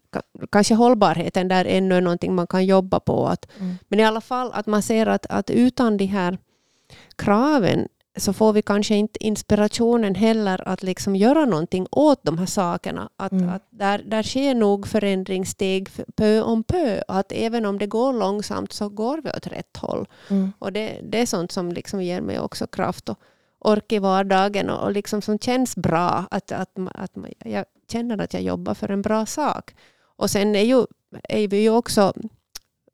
kanske 0.52 0.76
hållbarheten 0.76 1.48
där 1.48 1.66
ännu 1.66 1.96
är 1.96 2.02
någonting 2.02 2.36
man 2.36 2.48
kan 2.48 2.66
jobba 2.66 3.00
på. 3.00 3.28
Att, 3.28 3.48
Mm. 3.60 3.76
Men 3.88 4.00
i 4.00 4.04
alla 4.06 4.22
fall 4.22 4.52
att 4.54 4.66
man 4.68 4.82
ser 4.82 5.06
att, 5.08 5.26
att 5.26 5.50
utan 5.50 5.98
de 5.98 6.06
här 6.06 6.38
kraven 7.16 7.88
så 8.18 8.34
får 8.34 8.54
vi 8.54 8.62
kanske 8.62 8.96
inte 8.96 9.24
inspirationen 9.26 10.16
heller 10.16 10.68
att 10.68 10.84
liksom 10.84 11.16
göra 11.16 11.46
någonting 11.46 11.88
åt 11.92 12.20
de 12.24 12.38
här 12.38 12.46
sakerna. 12.46 13.10
Att, 13.18 13.32
Mm. 13.32 13.50
att 13.50 13.68
där, 13.70 14.02
där 14.06 14.24
sker 14.24 14.56
nog 14.56 14.88
förändringssteg 14.88 15.88
f- 15.96 16.06
pö 16.16 16.42
om 16.42 16.64
pö. 16.64 17.02
Att 17.08 17.32
även 17.32 17.66
om 17.66 17.80
det 17.80 17.88
går 17.88 18.14
långsamt 18.14 18.74
så 18.74 18.90
går 18.90 19.22
vi 19.24 19.30
åt 19.30 19.48
rätt 19.48 19.78
håll. 19.78 20.08
Mm. 20.30 20.52
Och 20.60 20.74
det, 20.74 21.00
det 21.04 21.22
är 21.22 21.26
sånt 21.26 21.52
som 21.52 21.72
liksom 21.72 22.02
ger 22.02 22.22
mig 22.22 22.40
också 22.40 22.68
kraft 22.68 23.10
och 23.10 23.20
ork 23.60 23.92
i 23.92 24.00
vardagen 24.00 24.70
och, 24.70 24.84
och 24.84 24.92
liksom 24.92 25.22
som 25.22 25.40
känns 25.40 25.76
bra. 25.76 26.26
Att, 26.32 26.52
att, 26.52 26.72
att 26.94 27.14
ma- 27.14 27.34
jag 27.46 27.66
känner 27.91 28.22
att 28.22 28.34
jag 28.34 28.44
jobbar 28.44 28.74
för 28.74 28.91
en 28.91 29.01
bra 29.01 29.25
sak. 29.25 29.75
Och 30.17 30.29
sen 30.29 30.56
är, 30.56 30.63
ju, 30.63 30.86
är 31.24 31.48
vi 31.48 31.62
ju 31.62 31.70
också, 31.70 32.13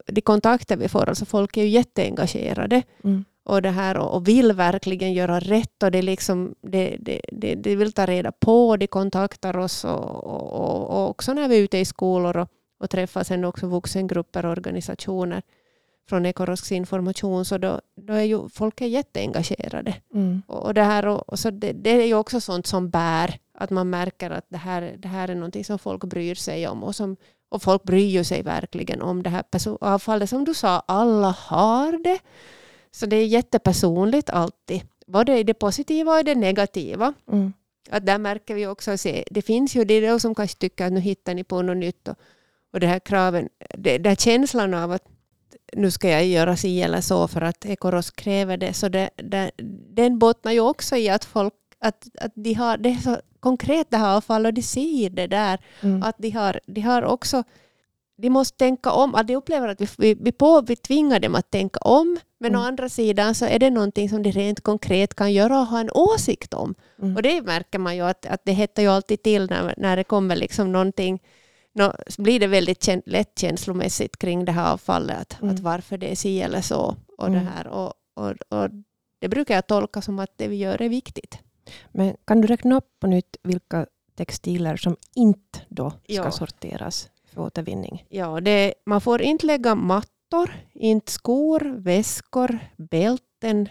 de 0.06 0.22
kontakter 0.22 0.78
vi 0.78 0.90
får, 0.90 1.10
alltså 1.10 1.26
folk 1.26 1.58
är 1.58 1.62
ju 1.62 1.70
jätteengagerade 1.70 2.84
Mm. 3.04 3.26
och, 3.46 3.62
det 3.62 3.70
här, 3.70 3.98
och, 3.98 4.28
vill 4.28 4.54
verkligen 4.54 5.14
göra 5.14 5.40
rätt 5.40 5.84
och 5.84 5.92
det 5.92 6.02
liksom, 6.02 6.56
det, 6.62 6.98
det, 7.00 7.22
det, 7.32 7.56
det 7.56 7.76
vill 7.76 7.92
ta 7.92 8.06
reda 8.06 8.32
på, 8.32 8.78
de 8.78 8.88
kontaktar 8.88 9.58
oss 9.58 9.84
och, 9.86 10.24
och, 10.24 10.54
och, 10.54 10.90
och 10.90 11.10
också 11.10 11.34
när 11.34 11.48
vi 11.48 11.58
är 11.58 11.64
ute 11.64 11.78
i 11.78 11.86
skolor 11.86 12.38
och, 12.38 12.50
och 12.80 12.90
träffar 12.90 13.24
sen 13.24 13.46
också 13.46 13.68
vuxengrupper 13.68 14.46
och 14.46 14.52
organisationer 14.52 15.42
från 16.10 16.26
Ekorosks 16.26 16.72
information 16.72 17.46
så 17.46 17.58
då, 17.58 17.82
då 17.96 18.14
är 18.14 18.24
ju 18.24 18.50
folk 18.50 18.82
är 18.82 18.86
jätteengagerade. 18.86 19.96
Mm. 20.14 20.42
Och, 20.48 20.74
det, 20.74 20.84
här, 20.84 21.06
och, 21.06 21.30
och 21.30 21.40
så 21.40 21.50
det, 21.50 21.72
det 21.72 21.90
är 21.90 22.06
ju 22.06 22.14
också 22.14 22.42
sånt 22.42 22.68
som 22.68 22.90
bär, 22.90 23.38
att 23.54 23.70
man 23.70 23.90
märker 23.90 24.30
att 24.30 24.46
det 24.50 24.58
här, 24.58 24.96
det 25.00 25.08
här 25.08 25.28
är 25.28 25.36
någonting 25.36 25.66
som 25.66 25.80
folk 25.80 26.04
bryr 26.04 26.36
sig 26.36 26.68
om. 26.68 26.84
Och, 26.84 26.96
som, 26.96 27.18
och 27.50 27.62
folk 27.62 27.84
bryr 27.84 28.08
ju 28.08 28.24
sig 28.24 28.44
verkligen 28.44 29.02
om 29.02 29.24
det 29.24 29.30
här 29.30 29.44
avfallet. 29.82 30.30
Som 30.30 30.46
du 30.46 30.54
sa, 30.54 30.84
alla 30.88 31.30
har 31.30 32.04
det. 32.04 32.20
Så 32.92 33.06
det 33.06 33.16
är 33.16 33.26
jättepersonligt 33.26 34.30
alltid. 34.30 34.82
Både 35.08 35.40
i 35.40 35.44
det 35.44 35.54
positiva 35.54 36.14
och 36.14 36.20
i 36.20 36.24
det 36.24 36.36
negativa. 36.36 37.14
Mm. 37.32 37.54
Att 37.90 38.06
där 38.06 38.18
märker 38.18 38.56
vi 38.56 38.68
också, 38.68 38.98
se, 38.98 39.24
det 39.32 39.42
finns 39.42 39.76
ju 39.76 39.86
de 39.86 40.20
som 40.20 40.36
kanske 40.36 40.58
tycker 40.58 40.86
att 40.86 40.94
nu 40.94 41.00
hittar 41.00 41.34
ni 41.34 41.44
på 41.44 41.62
något 41.62 41.78
nytt. 41.78 42.08
Och, 42.08 42.16
och 42.74 42.80
det 42.80 42.88
här 42.88 43.00
kraven, 43.00 43.50
det, 43.78 43.98
det 43.98 44.10
här 44.10 44.16
känslan 44.16 44.74
av 44.74 44.92
att 44.92 45.08
nu 45.74 45.92
ska 45.92 46.10
jag 46.10 46.26
göra 46.26 46.58
si 46.58 46.82
eller 46.82 47.02
så 47.02 47.28
för 47.28 47.42
att 47.42 47.66
Ekoros 47.66 48.12
kräver 48.12 48.58
det. 48.58 48.74
Så 48.74 48.90
det, 48.90 49.10
det, 49.16 49.52
den 49.96 50.20
bottnar 50.20 50.52
ju 50.52 50.60
också 50.60 50.96
i 50.96 51.10
att 51.10 51.26
folk 51.26 51.54
att, 51.80 52.08
att 52.22 52.32
de 52.36 52.54
har, 52.54 52.78
det 52.78 52.90
är 52.90 52.96
så 52.96 53.18
konkret 53.44 53.88
det 53.92 53.98
här 53.98 54.16
avfallet 54.18 54.50
och 54.50 54.54
de 54.54 54.62
ser 54.62 55.10
det 55.10 55.28
där. 55.28 55.60
Mm. 55.82 56.04
Att 56.04 56.16
de 56.18 56.30
har, 56.30 56.60
de 56.66 56.82
har 56.82 57.02
också 57.04 57.44
de 58.18 58.30
måste 58.30 58.58
tänka 58.58 58.92
om, 58.92 59.16
att 59.16 59.28
de 59.28 59.36
upplever 59.36 59.68
att 59.68 59.82
vi, 59.82 59.88
vi, 59.98 60.14
vi, 60.22 60.32
på, 60.32 60.62
vi 60.62 60.76
tvingar 60.76 61.20
dem 61.20 61.36
att 61.36 61.52
tänka 61.52 61.80
om, 61.80 62.18
men 62.40 62.52
Mm. 62.52 62.62
å 62.62 62.64
andra 62.68 62.90
sidan 62.90 63.36
så 63.36 63.46
är 63.46 63.60
det 63.60 63.70
någonting 63.70 64.10
som 64.10 64.24
de 64.24 64.32
rent 64.32 64.62
konkret 64.62 65.14
kan 65.16 65.34
göra 65.34 65.60
och 65.60 65.66
ha 65.68 65.80
en 65.80 65.90
åsikt 65.92 66.54
om. 66.54 66.76
Mm. 67.02 67.16
Och 67.16 67.22
det 67.22 67.42
märker 67.42 67.80
man 67.80 67.96
ju 67.96 68.02
att, 68.02 68.26
att 68.26 68.42
det 68.46 68.52
hettar 68.54 68.84
ju 68.84 68.90
alltid 68.90 69.24
till 69.24 69.50
när, 69.50 69.74
när 69.78 69.98
det 69.98 70.04
kommer 70.04 70.36
liksom 70.36 70.72
någonting, 70.72 71.20
nå, 71.76 71.94
så 72.08 72.22
blir 72.22 72.40
det 72.40 72.48
väldigt 72.48 72.84
kän, 72.84 73.02
lätt 73.06 73.40
känslomässigt 73.40 74.18
kring 74.18 74.46
det 74.46 74.52
här 74.52 74.74
avfallet, 74.74 75.18
att, 75.22 75.42
Mm. 75.42 75.56
att 75.56 75.62
varför 75.62 75.98
det 75.98 76.12
är 76.12 76.16
si 76.16 76.42
eller 76.42 76.62
så. 76.62 76.96
Och, 77.18 77.32
det 77.32 77.38
Mm. 77.40 77.48
här, 77.56 77.68
och, 77.68 77.94
och, 78.16 78.32
och 78.60 78.70
det 79.22 79.28
brukar 79.30 79.56
jag 79.56 79.68
tolka 79.68 80.02
som 80.02 80.20
att 80.20 80.38
det 80.38 80.48
vi 80.48 80.56
gör 80.56 80.82
är 80.82 80.90
viktigt. 80.90 81.38
Men 81.92 82.16
kan 82.26 82.42
du 82.42 82.48
räkna 82.48 82.78
upp 82.78 83.00
på 83.00 83.08
nytt 83.08 83.38
vilka 83.44 83.86
textiler 84.16 84.76
som 84.78 84.96
inte 85.16 85.60
då 85.70 85.90
ska 85.90 85.98
Ja. 86.14 86.32
sorteras 86.32 87.10
för 87.34 87.42
återvinning? 87.42 88.06
Ja, 88.10 88.42
det, 88.42 88.74
man 88.86 89.02
får 89.02 89.22
inte 89.22 89.46
lägga 89.46 89.76
mattor, 89.76 90.52
inte 90.74 91.12
skor, 91.12 91.76
väskor, 91.78 92.60
bälten, 92.78 93.70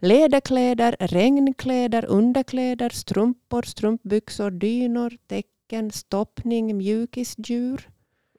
läderkläder, 0.00 0.96
regnkläder, 1.00 2.04
underkläder, 2.04 2.88
strumpor, 2.90 3.62
strumpbyxor, 3.62 4.50
dynor, 4.50 5.12
täcken, 5.26 5.90
stoppning, 5.90 6.76
mjukisdjur 6.76 7.88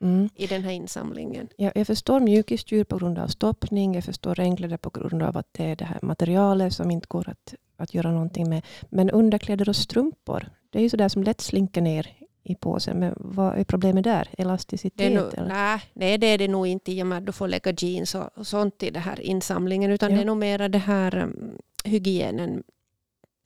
Mm. 0.01 0.29
i 0.35 0.47
den 0.47 0.63
här 0.63 0.71
insamlingen. 0.71 1.47
Jag, 1.57 1.71
jag 1.75 1.87
förstår 1.87 2.19
mjukisdjur 2.19 2.83
på 2.83 2.97
grund 2.97 3.19
av 3.19 3.27
stoppning. 3.27 3.95
Jag 3.95 4.03
förstår 4.03 4.35
regnkläder 4.35 4.77
på 4.77 4.89
grund 4.89 5.23
av 5.23 5.37
att 5.37 5.47
det 5.53 5.63
är 5.63 5.75
det 5.75 5.85
här 5.85 5.99
materialet 6.01 6.73
som 6.73 6.91
inte 6.91 7.07
går 7.07 7.29
att, 7.29 7.53
att 7.77 7.93
göra 7.93 8.11
någonting 8.11 8.49
med. 8.49 8.65
Men 8.89 9.09
underkläder 9.09 9.69
och 9.69 9.75
strumpor, 9.75 10.49
det 10.69 10.79
är 10.79 10.83
ju 10.83 10.89
sådär 10.89 11.09
som 11.09 11.23
lätt 11.23 11.41
slinker 11.41 11.81
ner 11.81 12.07
i 12.43 12.55
påsen. 12.55 12.99
Men 12.99 13.13
vad 13.17 13.57
är 13.57 13.63
problemet 13.63 14.03
där? 14.03 14.27
Elasticitet? 14.37 14.97
Det 14.97 15.09
nog, 15.09 15.33
eller? 15.33 15.47
nej, 15.47 15.81
nej, 15.93 16.17
det 16.17 16.27
är 16.27 16.37
det 16.37 16.47
nog 16.47 16.67
inte 16.67 16.91
i 16.91 17.03
och 17.03 17.07
med 17.07 17.17
att 17.17 17.25
du 17.25 17.31
får 17.31 17.47
lägga 17.47 17.73
jeans 17.77 18.15
och, 18.15 18.37
och 18.37 18.47
sånt 18.47 18.83
i 18.83 18.89
den 18.89 19.01
här 19.01 19.21
insamlingen, 19.21 19.91
utan 19.91 20.09
Ja. 20.11 20.15
det 20.15 20.21
är 20.23 20.25
nog 20.25 20.37
mera 20.37 20.69
det 20.69 20.77
här 20.77 21.17
um, 21.17 21.57
hygienen. 21.83 22.63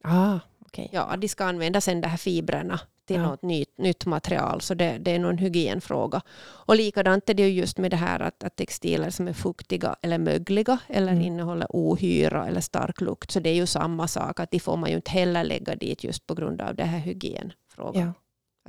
Ah, 0.04 0.40
okej. 0.66 0.90
Ja, 0.92 1.16
de 1.18 1.28
ska 1.28 1.46
använda 1.46 1.82
sen 1.82 2.02
de 2.02 2.08
här 2.08 2.18
fibrerna 2.18 2.80
till 3.12 3.22
Ja. 3.22 3.28
något 3.30 3.42
nytt, 3.42 3.78
nytt 3.78 4.06
material, 4.06 4.62
så 4.62 4.74
det, 4.74 4.98
det 4.98 5.12
är 5.12 5.20
nog 5.20 5.32
en 5.32 5.38
hygienfråga. 5.38 6.22
Och 6.68 6.76
likadant 6.76 7.30
är 7.30 7.34
det 7.34 7.44
ju 7.50 7.50
just 7.60 7.78
med 7.78 7.92
det 7.92 7.98
här 7.98 8.20
att, 8.20 8.44
att 8.44 8.56
textiler 8.56 9.10
som 9.10 9.28
är 9.28 9.34
fuktiga 9.34 9.96
eller 10.02 10.18
mögliga 10.18 10.78
eller 10.88 11.12
Mm. 11.12 11.24
innehåller 11.24 11.68
ohyra 11.70 12.48
eller 12.48 12.62
stark 12.62 13.02
lukt, 13.02 13.32
så 13.32 13.40
det 13.40 13.50
är 13.50 13.56
ju 13.56 13.66
samma 13.66 14.08
sak, 14.08 14.40
att 14.40 14.52
de 14.52 14.60
får 14.60 14.78
man 14.78 14.90
ju 14.90 14.96
inte 14.96 15.12
heller 15.12 15.44
lägga 15.44 15.76
dit 15.76 16.04
just 16.04 16.28
på 16.28 16.34
grund 16.36 16.62
av 16.62 16.76
det 16.76 16.84
här 16.84 17.00
hygienfrågan. 17.00 18.02
Ja. 18.04 18.14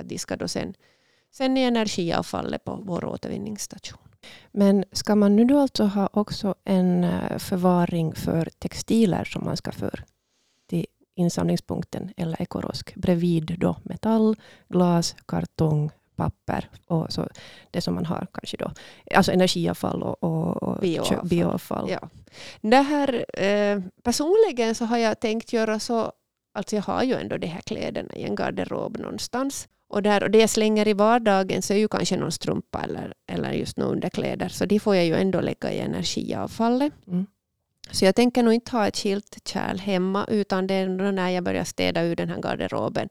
Att 0.01 0.09
de 0.09 0.17
ska 0.17 0.35
då 0.35 0.47
sen, 0.47 0.73
sen 1.31 1.57
i 1.57 1.61
energiavfallet 1.63 2.63
på 2.63 2.79
vår 2.83 3.05
återvinningsstation. 3.05 3.99
Men 4.51 4.85
ska 4.91 5.15
man 5.15 5.35
nu 5.35 5.45
då 5.45 5.59
alltså 5.59 5.83
ha 5.83 6.09
också 6.13 6.55
en 6.63 7.03
eh, 7.03 7.37
förvaring 7.37 8.15
för 8.15 8.49
textiler 8.59 9.23
som 9.23 9.43
man 9.45 9.57
ska 9.57 9.71
för 9.71 10.03
insamlingspunkten 11.15 12.13
eller 12.17 12.41
ekorosk 12.41 12.95
bredvid 12.95 13.55
då 13.59 13.75
metall, 13.83 14.35
glas, 14.69 15.15
kartong, 15.25 15.91
papper 16.15 16.69
och 16.87 17.13
så 17.13 17.27
det 17.71 17.81
som 17.81 17.95
man 17.95 18.05
har 18.05 18.27
kanske 18.33 18.57
då. 18.57 18.71
Alltså 19.15 19.31
energiavfall 19.31 20.03
och, 20.03 20.23
och, 20.23 20.63
och 20.63 20.81
Bioavfall. 20.81 21.27
bioavfall. 21.27 21.89
Ja. 21.89 22.09
Det 22.61 22.81
här, 22.81 23.25
eh, 23.43 23.81
personligen 24.03 24.75
så 24.75 24.85
har 24.85 24.97
jag 24.97 25.19
tänkt 25.19 25.53
göra 25.53 25.79
så, 25.79 26.11
alltså 26.53 26.75
jag 26.75 26.83
har 26.83 27.03
ju 27.03 27.13
ändå 27.13 27.37
de 27.37 27.47
här 27.47 27.61
kläderna 27.61 28.15
i 28.15 28.23
en 28.23 28.35
garderob 28.35 28.97
någonstans. 28.97 29.67
Och, 29.89 30.03
där, 30.03 30.23
och 30.23 30.31
det 30.31 30.37
jag 30.37 30.49
slänger 30.49 30.87
i 30.87 30.93
vardagen 30.93 31.61
så 31.61 31.73
är 31.73 31.77
ju 31.77 31.87
kanske 31.87 32.17
någon 32.17 32.31
strumpa 32.31 32.81
eller, 32.83 33.13
eller 33.27 33.51
just 33.51 33.77
några 33.77 33.91
underkläder. 33.91 34.49
Så 34.49 34.65
de 34.65 34.79
får 34.79 34.95
jag 34.95 35.05
ju 35.05 35.15
ändå 35.15 35.41
lägga 35.41 35.71
i 35.71 35.79
energiavfallet. 35.79 36.93
Mm. 37.07 37.25
Så 37.91 38.05
jag 38.05 38.15
tänker 38.15 38.43
nog 38.43 38.53
inte 38.53 38.71
ha 38.71 38.87
ett 38.87 38.97
skilt 38.97 39.37
kärl 39.47 39.77
hemma 39.77 40.25
utan 40.29 40.67
det 40.67 40.73
är 40.73 41.11
när 41.11 41.29
jag 41.29 41.43
börjar 41.43 41.63
städa 41.63 42.03
ur 42.03 42.15
den 42.15 42.29
här 42.29 42.41
garderoben 42.41 43.09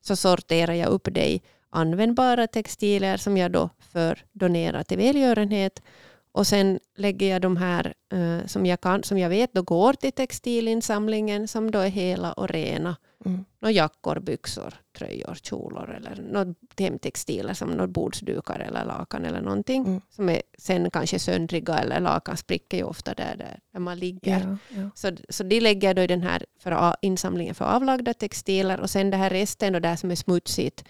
så 0.00 0.16
sorterar 0.16 0.72
jag 0.72 0.88
upp 0.88 1.08
det 1.10 1.28
i 1.28 1.42
användbara 1.70 2.46
textiler 2.46 3.16
som 3.16 3.36
jag 3.36 3.52
då 3.52 3.70
för 3.92 4.24
donera 4.32 4.84
till 4.84 4.98
välgörenhet. 4.98 5.82
Och 6.32 6.46
sen 6.46 6.80
lägger 6.96 7.30
jag 7.30 7.42
de 7.42 7.56
här 7.56 7.94
eh, 8.12 8.46
som, 8.46 8.66
jag 8.66 8.80
kan, 8.80 9.02
som 9.02 9.18
jag 9.18 9.28
vet 9.28 9.52
då 9.52 9.62
går 9.62 9.92
till 9.92 10.12
textilinsamlingen 10.12 11.48
som 11.48 11.70
då 11.70 11.78
är 11.78 11.88
hela 11.88 12.32
och 12.32 12.48
rena. 12.48 12.96
Mm. 13.24 13.44
Några 13.60 13.72
jackor, 13.72 14.20
byxor, 14.20 14.74
tröjor, 14.98 15.34
kjolor 15.42 15.90
eller 15.90 16.22
något 16.22 16.56
hemtextiler 16.78 17.54
som 17.54 17.70
några 17.70 17.86
bordsdukar 17.86 18.60
eller 18.60 18.84
lakan 18.84 19.24
eller 19.24 19.40
någonting. 19.40 19.86
Mm. 19.86 20.00
Som 20.10 20.28
är 20.28 20.42
sen 20.58 20.90
kanske 20.90 21.18
söndriga 21.18 21.78
eller 21.78 22.00
lakan 22.00 22.36
spricker 22.36 22.76
ju 22.76 22.84
ofta 22.84 23.14
där, 23.14 23.36
där, 23.36 23.58
där 23.72 23.80
man 23.80 23.98
ligger. 23.98 24.40
Ja, 24.40 24.80
ja. 24.80 24.90
Så, 24.94 25.10
så 25.28 25.42
de 25.42 25.60
lägger 25.60 25.88
jag 25.88 25.96
då 25.96 26.02
i 26.02 26.06
den 26.06 26.22
här 26.22 26.46
för 26.58 26.96
insamlingen 27.00 27.54
för 27.54 27.64
avlagda 27.64 28.14
textiler 28.14 28.80
och 28.80 28.90
sen 28.90 29.10
det 29.10 29.16
här 29.16 29.30
resten 29.30 29.72
då 29.72 29.78
där 29.78 29.96
som 29.96 30.10
är 30.10 30.14
smutsigt 30.14 30.84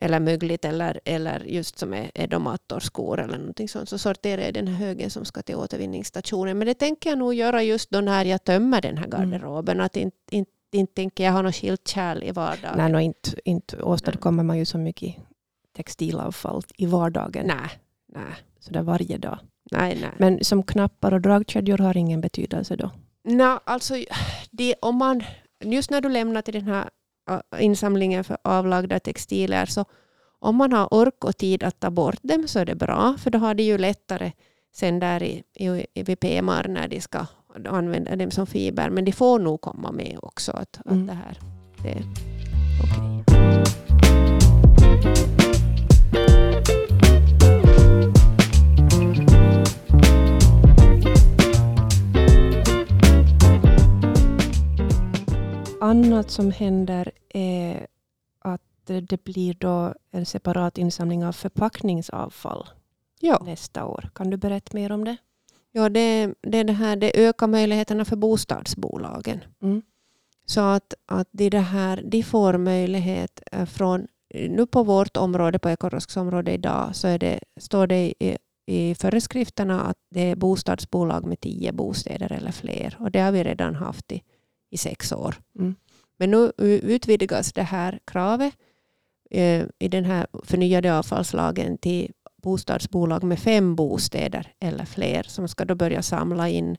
eller 0.00 0.20
mögligt 0.20 0.64
eller, 0.64 1.00
eller 1.04 1.40
just 1.46 1.78
som 1.78 1.94
är, 1.94 2.10
är 2.14 2.26
då 2.26 2.38
mattor, 2.38 2.80
skor 2.80 3.20
eller 3.20 3.38
någonting 3.38 3.68
sånt 3.68 3.88
så 3.88 3.98
sorterar 3.98 4.42
jag 4.42 4.54
den 4.54 4.68
här 4.68 4.86
högen 4.86 5.10
som 5.10 5.24
ska 5.24 5.42
till 5.42 5.56
återvinningsstationen. 5.56 6.58
Men 6.58 6.66
det 6.66 6.74
tänker 6.74 7.10
jag 7.10 7.18
nog 7.18 7.34
göra 7.34 7.62
just 7.62 7.90
då 7.90 8.00
när 8.00 8.24
jag 8.24 8.44
tömmer 8.44 8.80
den 8.80 8.98
här 8.98 9.06
Mm. 9.06 9.30
garderoben. 9.30 9.80
Att 9.80 9.96
inte, 9.96 10.16
inte, 10.30 10.50
inte 10.72 10.94
tänker 10.94 11.24
jag 11.24 11.32
ha 11.32 11.42
något 11.42 11.54
skilt 11.54 11.88
kärl 11.88 12.22
i 12.22 12.30
vardagen. 12.30 12.74
Nej, 12.76 12.92
no, 12.92 13.00
inte, 13.00 13.30
inte 13.44 13.82
åstadkommer 13.82 14.42
man 14.42 14.58
ju 14.58 14.64
så 14.64 14.78
mycket 14.78 15.14
textilavfall 15.76 16.62
i 16.76 16.86
vardagen. 16.86 17.46
nej, 17.46 17.70
nej, 18.06 18.34
Så 18.60 18.72
där 18.72 18.82
varje 18.82 19.18
dag. 19.18 19.38
nej. 19.70 19.98
nej. 20.00 20.10
Men 20.18 20.44
som 20.44 20.62
knappar 20.62 21.12
och 21.12 21.20
dragkedjor 21.20 21.78
har 21.78 21.96
ingen 21.96 22.20
betydelse 22.20 22.76
då? 22.76 22.90
Nå, 23.24 23.60
alltså, 23.64 23.94
det, 24.50 24.74
om 24.80 24.96
man, 24.96 25.22
just 25.64 25.90
när 25.90 26.00
du 26.00 26.08
lämnar 26.08 26.42
till 26.42 26.54
den 26.54 26.66
här 26.66 26.90
äh, 27.30 27.64
insamlingen 27.64 28.24
för 28.24 28.36
avlagda 28.44 29.00
textiler 29.00 29.66
så 29.66 29.84
om 30.38 30.56
man 30.56 30.72
har 30.72 30.94
ork 30.94 31.24
och 31.24 31.36
tid 31.36 31.62
att 31.62 31.80
ta 31.80 31.90
bort 31.90 32.22
dem 32.22 32.48
så 32.48 32.58
är 32.58 32.64
det 32.64 32.74
bra 32.74 33.16
för 33.18 33.30
då 33.30 33.38
har 33.38 33.54
de 33.54 33.62
ju 33.62 33.78
lättare 33.78 34.32
sen 34.74 34.98
där 34.98 35.22
i, 35.22 35.42
i, 35.94 36.16
PMR 36.16 36.68
när 36.68 36.88
de 36.88 37.00
ska 37.00 37.26
använda 37.66 38.16
dem 38.16 38.30
som 38.30 38.46
fiber. 38.46 38.90
Men 38.90 39.04
de 39.04 39.12
får 39.12 39.38
nog 39.38 39.60
komma 39.60 39.92
med 39.92 40.18
också. 40.22 40.52
Att, 40.52 40.80
Mm. 40.86 41.00
att 41.02 41.06
det 41.06 41.12
här 41.14 41.38
det 41.82 41.88
är 41.90 42.02
okej. 42.82 44.26
Annat 55.80 56.30
som 56.30 56.50
händer 56.50 57.12
är 57.28 57.86
att 58.38 58.60
det 58.84 59.24
blir 59.24 59.54
då 59.54 59.94
en 60.10 60.26
separat 60.26 60.78
insamling 60.78 61.24
av 61.24 61.32
förpackningsavfall 61.32 62.68
Ja, 63.20 63.42
nästa 63.44 63.84
år. 63.84 64.10
Kan 64.14 64.30
du 64.30 64.36
berätta 64.36 64.70
mer 64.76 64.92
om 64.92 65.04
det? 65.04 65.16
Ja 65.76 65.88
det, 65.88 66.34
det, 66.42 66.62
det, 66.62 66.72
här, 66.72 66.96
det 66.96 67.26
ökar 67.26 67.46
möjligheterna 67.46 68.04
för 68.04 68.16
bostadsbolagen. 68.16 69.44
Mm. 69.62 69.82
Så 70.46 70.60
att, 70.60 70.94
att 71.06 71.28
de, 71.32 71.50
det 71.50 71.58
här, 71.58 72.02
de 72.04 72.22
får 72.22 72.58
möjlighet 72.58 73.42
eh, 73.52 73.66
från, 73.66 74.06
nu 74.34 74.66
på 74.66 74.82
vårt 74.82 75.16
område, 75.16 75.58
på 75.58 75.68
Ekorosks 75.70 76.16
område 76.16 76.52
idag, 76.52 76.96
så 76.96 77.08
är 77.08 77.18
det, 77.18 77.40
står 77.60 77.86
det 77.86 78.14
i, 78.18 78.36
i 78.66 78.94
föreskrifterna 78.94 79.80
att 79.80 79.96
det 80.10 80.20
är 80.30 80.36
bostadsbolag 80.36 81.26
med 81.26 81.40
tio 81.40 81.72
bostäder 81.72 82.32
eller 82.32 82.52
fler. 82.52 82.96
Och 83.00 83.10
det 83.10 83.20
har 83.20 83.32
vi 83.32 83.44
redan 83.44 83.74
haft 83.74 84.12
i, 84.12 84.22
i 84.70 84.76
sex 84.76 85.12
år. 85.12 85.34
Mm. 85.58 85.74
Men 86.18 86.30
nu 86.30 86.52
utvidgas 86.58 87.52
det 87.52 87.62
här 87.62 87.98
kravet 88.04 88.54
eh, 89.30 89.64
i 89.78 89.88
den 89.88 90.04
här 90.04 90.26
förnyade 90.44 90.98
avfallslagen 90.98 91.78
till 91.78 92.12
bostadsbolag 92.46 93.24
med 93.24 93.38
fem 93.38 93.76
bostäder 93.76 94.52
eller 94.60 94.84
fler 94.84 95.22
som 95.22 95.48
ska 95.48 95.64
då 95.64 95.74
börja 95.74 96.02
samla 96.02 96.48
in 96.48 96.76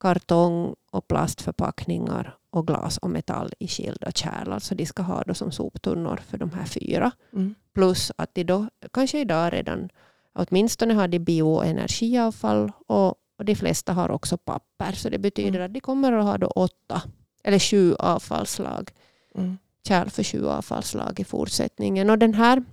kartong 0.00 0.74
och 0.92 1.08
plastförpackningar 1.08 2.36
och 2.50 2.66
glas 2.66 2.98
och 2.98 3.10
metall 3.10 3.52
i 3.58 3.68
skilda 3.68 4.10
kärl. 4.12 4.52
Alltså 4.52 4.74
de 4.74 4.86
ska 4.86 5.02
ha 5.02 5.22
då 5.22 5.34
som 5.34 5.52
soptunnor 5.52 6.20
för 6.28 6.38
de 6.38 6.50
här 6.50 6.64
fyra. 6.64 7.10
Mm. 7.32 7.54
Plus 7.74 8.12
att 8.16 8.34
de 8.34 8.44
då 8.44 8.68
kanske 8.92 9.20
idag 9.20 9.52
redan 9.52 9.88
åtminstone 10.34 10.94
har 10.94 11.08
de 11.08 11.18
bioenergiavfall 11.18 12.72
och, 12.86 13.08
och 13.38 13.44
de 13.44 13.54
flesta 13.54 13.92
har 13.92 14.10
också 14.10 14.36
papper. 14.36 14.92
Så 14.92 15.08
det 15.08 15.18
betyder 15.18 15.58
Mm. 15.58 15.64
att 15.66 15.74
de 15.74 15.80
kommer 15.80 16.12
att 16.12 16.24
ha 16.24 16.38
då 16.38 16.46
åtta 16.46 17.02
eller 17.44 17.58
sju 17.58 17.94
avfallslag. 17.94 18.90
Mm. 19.34 19.58
Kärl 19.88 20.08
för 20.08 20.22
sju 20.24 20.46
avfallslag 20.46 21.20
i 21.20 21.24
fortsättningen. 21.24 22.10
Och 22.10 22.18
den 22.18 22.34
här, 22.34 22.64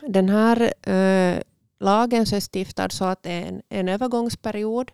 den 0.00 0.28
här 0.28 0.72
eh, 0.90 1.42
lagen 1.80 2.26
så 2.26 2.36
är 2.36 2.40
stiftad 2.40 2.88
så 2.90 3.04
att 3.04 3.22
det 3.22 3.32
är 3.32 3.46
en, 3.46 3.62
en 3.68 3.88
övergångsperiod. 3.88 4.90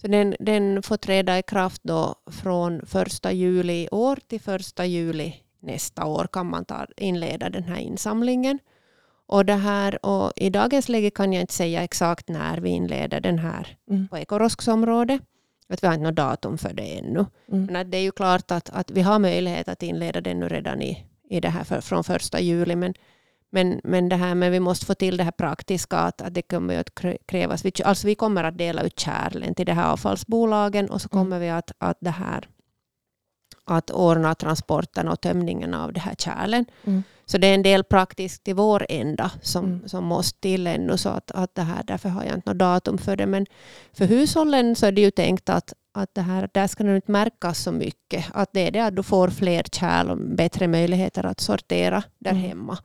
Så 0.00 0.08
den, 0.08 0.36
den 0.38 0.82
får 0.82 0.96
träda 0.96 1.38
i 1.38 1.42
kraft 1.42 1.80
då 1.84 2.14
från 2.30 2.86
första 2.86 3.32
juli 3.32 3.72
i 3.72 3.88
år 3.88 4.18
till 4.26 4.40
första 4.40 4.86
juli 4.86 5.34
nästa 5.60 6.06
år 6.06 6.26
kan 6.32 6.46
man 6.46 6.64
ta, 6.64 6.86
inleda 6.96 7.50
den 7.50 7.62
här 7.62 7.76
insamlingen. 7.78 8.58
Och, 9.26 9.44
det 9.44 9.54
här, 9.54 10.06
och 10.06 10.32
I 10.36 10.50
dagens 10.50 10.88
läge 10.88 11.10
kan 11.10 11.32
jag 11.32 11.40
inte 11.40 11.54
säga 11.54 11.82
exakt 11.82 12.28
när 12.28 12.58
vi 12.58 12.70
inleder 12.70 13.20
den 13.20 13.38
här 13.38 13.76
Mm. 13.90 14.08
på 14.08 14.18
Ekorosks 14.18 14.68
område. 14.68 15.18
Att 15.68 15.82
vi 15.82 15.86
har 15.86 15.94
inte 15.94 16.04
något 16.04 16.16
datum 16.16 16.58
för 16.58 16.72
det 16.72 16.98
ännu. 16.98 17.26
Mm. 17.52 17.64
Men 17.64 17.76
att 17.76 17.90
det 17.90 17.96
är 17.96 18.02
ju 18.02 18.12
klart 18.12 18.50
att, 18.50 18.70
att 18.70 18.90
vi 18.90 19.02
har 19.02 19.18
möjlighet 19.18 19.68
att 19.68 19.82
inleda 19.82 20.20
den 20.20 20.40
nu 20.40 20.48
redan 20.48 20.82
i, 20.82 21.06
i 21.28 21.40
det 21.40 21.48
här 21.48 21.64
för, 21.64 21.80
från 21.80 22.04
första 22.04 22.40
juli. 22.40 22.76
Men, 22.76 22.94
men, 23.52 23.80
men, 23.84 24.08
det 24.08 24.16
här, 24.16 24.34
men 24.34 24.52
vi 24.52 24.60
måste 24.60 24.86
få 24.86 24.94
till 24.94 25.16
det 25.16 25.24
här 25.24 25.30
praktiska 25.30 25.96
att, 25.98 26.22
att 26.22 26.34
det 26.34 26.42
kommer 26.42 26.78
att 26.80 26.94
krä- 26.94 27.18
krävas. 27.26 27.64
Vi, 27.64 27.72
alltså 27.84 28.06
vi 28.06 28.14
kommer 28.14 28.44
att 28.44 28.58
dela 28.58 28.82
ut 28.82 28.98
kärlen 29.00 29.54
till 29.54 29.66
de 29.66 29.72
här 29.72 29.92
avfallsbolagen 29.92 30.90
och 30.90 31.00
så 31.00 31.08
Mm. 31.12 31.24
kommer 31.24 31.38
vi 31.38 31.50
att, 31.50 31.72
att 31.78 31.96
det 32.00 32.10
här 32.10 32.48
att 33.64 33.90
ordna 33.90 34.34
transporten 34.34 35.08
och 35.08 35.20
tömningen 35.20 35.74
av 35.74 35.92
det 35.92 36.00
här 36.00 36.14
kärlen. 36.14 36.64
Mm. 36.84 37.02
Så 37.24 37.38
det 37.38 37.46
är 37.46 37.54
en 37.54 37.62
del 37.62 37.84
praktiskt 37.84 38.48
i 38.48 38.52
vår 38.52 38.86
ända 38.88 39.30
som, 39.42 39.64
Mm. 39.64 39.88
som 39.88 40.04
måste 40.04 40.40
till 40.40 40.66
ännu. 40.66 40.96
Så 40.98 41.08
att, 41.08 41.30
att 41.30 41.54
det 41.54 41.62
här, 41.62 41.82
därför 41.82 42.08
har 42.08 42.24
jag 42.24 42.34
inte 42.34 42.50
något 42.50 42.58
datum 42.58 42.98
för 42.98 43.16
det. 43.16 43.26
Men 43.26 43.46
för 43.92 44.04
hushållen 44.04 44.76
så 44.76 44.86
är 44.86 44.92
det 44.92 45.00
ju 45.00 45.10
tänkt 45.10 45.48
att, 45.48 45.72
att 45.94 46.14
det 46.14 46.20
här, 46.22 46.48
där 46.54 46.66
ska 46.66 46.84
det 46.84 46.96
inte 46.96 47.10
märkas 47.12 47.58
så 47.58 47.72
mycket. 47.72 48.24
Att 48.34 48.52
det 48.52 48.60
är 48.66 48.70
det 48.70 48.80
att 48.80 48.96
du 48.96 49.02
får 49.02 49.28
fler 49.28 49.62
kärl 49.72 50.10
och 50.10 50.18
bättre 50.18 50.68
möjligheter 50.68 51.26
att 51.26 51.40
sortera 51.40 52.02
där 52.18 52.30
Mm. 52.30 52.42
hemma. 52.42 52.78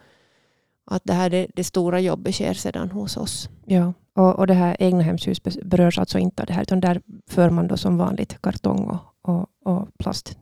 Att 0.91 1.01
det 1.05 1.13
här 1.13 1.29
det, 1.29 1.47
det 1.55 1.63
stora 1.63 1.99
jobbet 1.99 2.35
sker 2.35 2.53
sedan 2.53 2.91
hos 2.91 3.17
oss. 3.17 3.49
Ja, 3.65 3.93
och, 4.15 4.39
och 4.39 4.47
det 4.47 4.53
här 4.53 4.75
egnahemshus 4.79 5.43
be- 5.43 5.51
berörs 5.65 5.99
alltså 5.99 6.17
inte 6.19 6.43
av 6.43 6.47
det 6.47 6.53
här, 6.53 6.61
utan 6.61 6.79
där 6.79 7.01
för 7.29 7.49
man 7.49 7.67
då 7.67 7.77
som 7.77 7.97
vanligt 7.97 8.41
kartong 8.41 8.83
och, 8.89 8.99
och, 9.21 9.45
och 9.65 9.87
plast. 9.99 10.37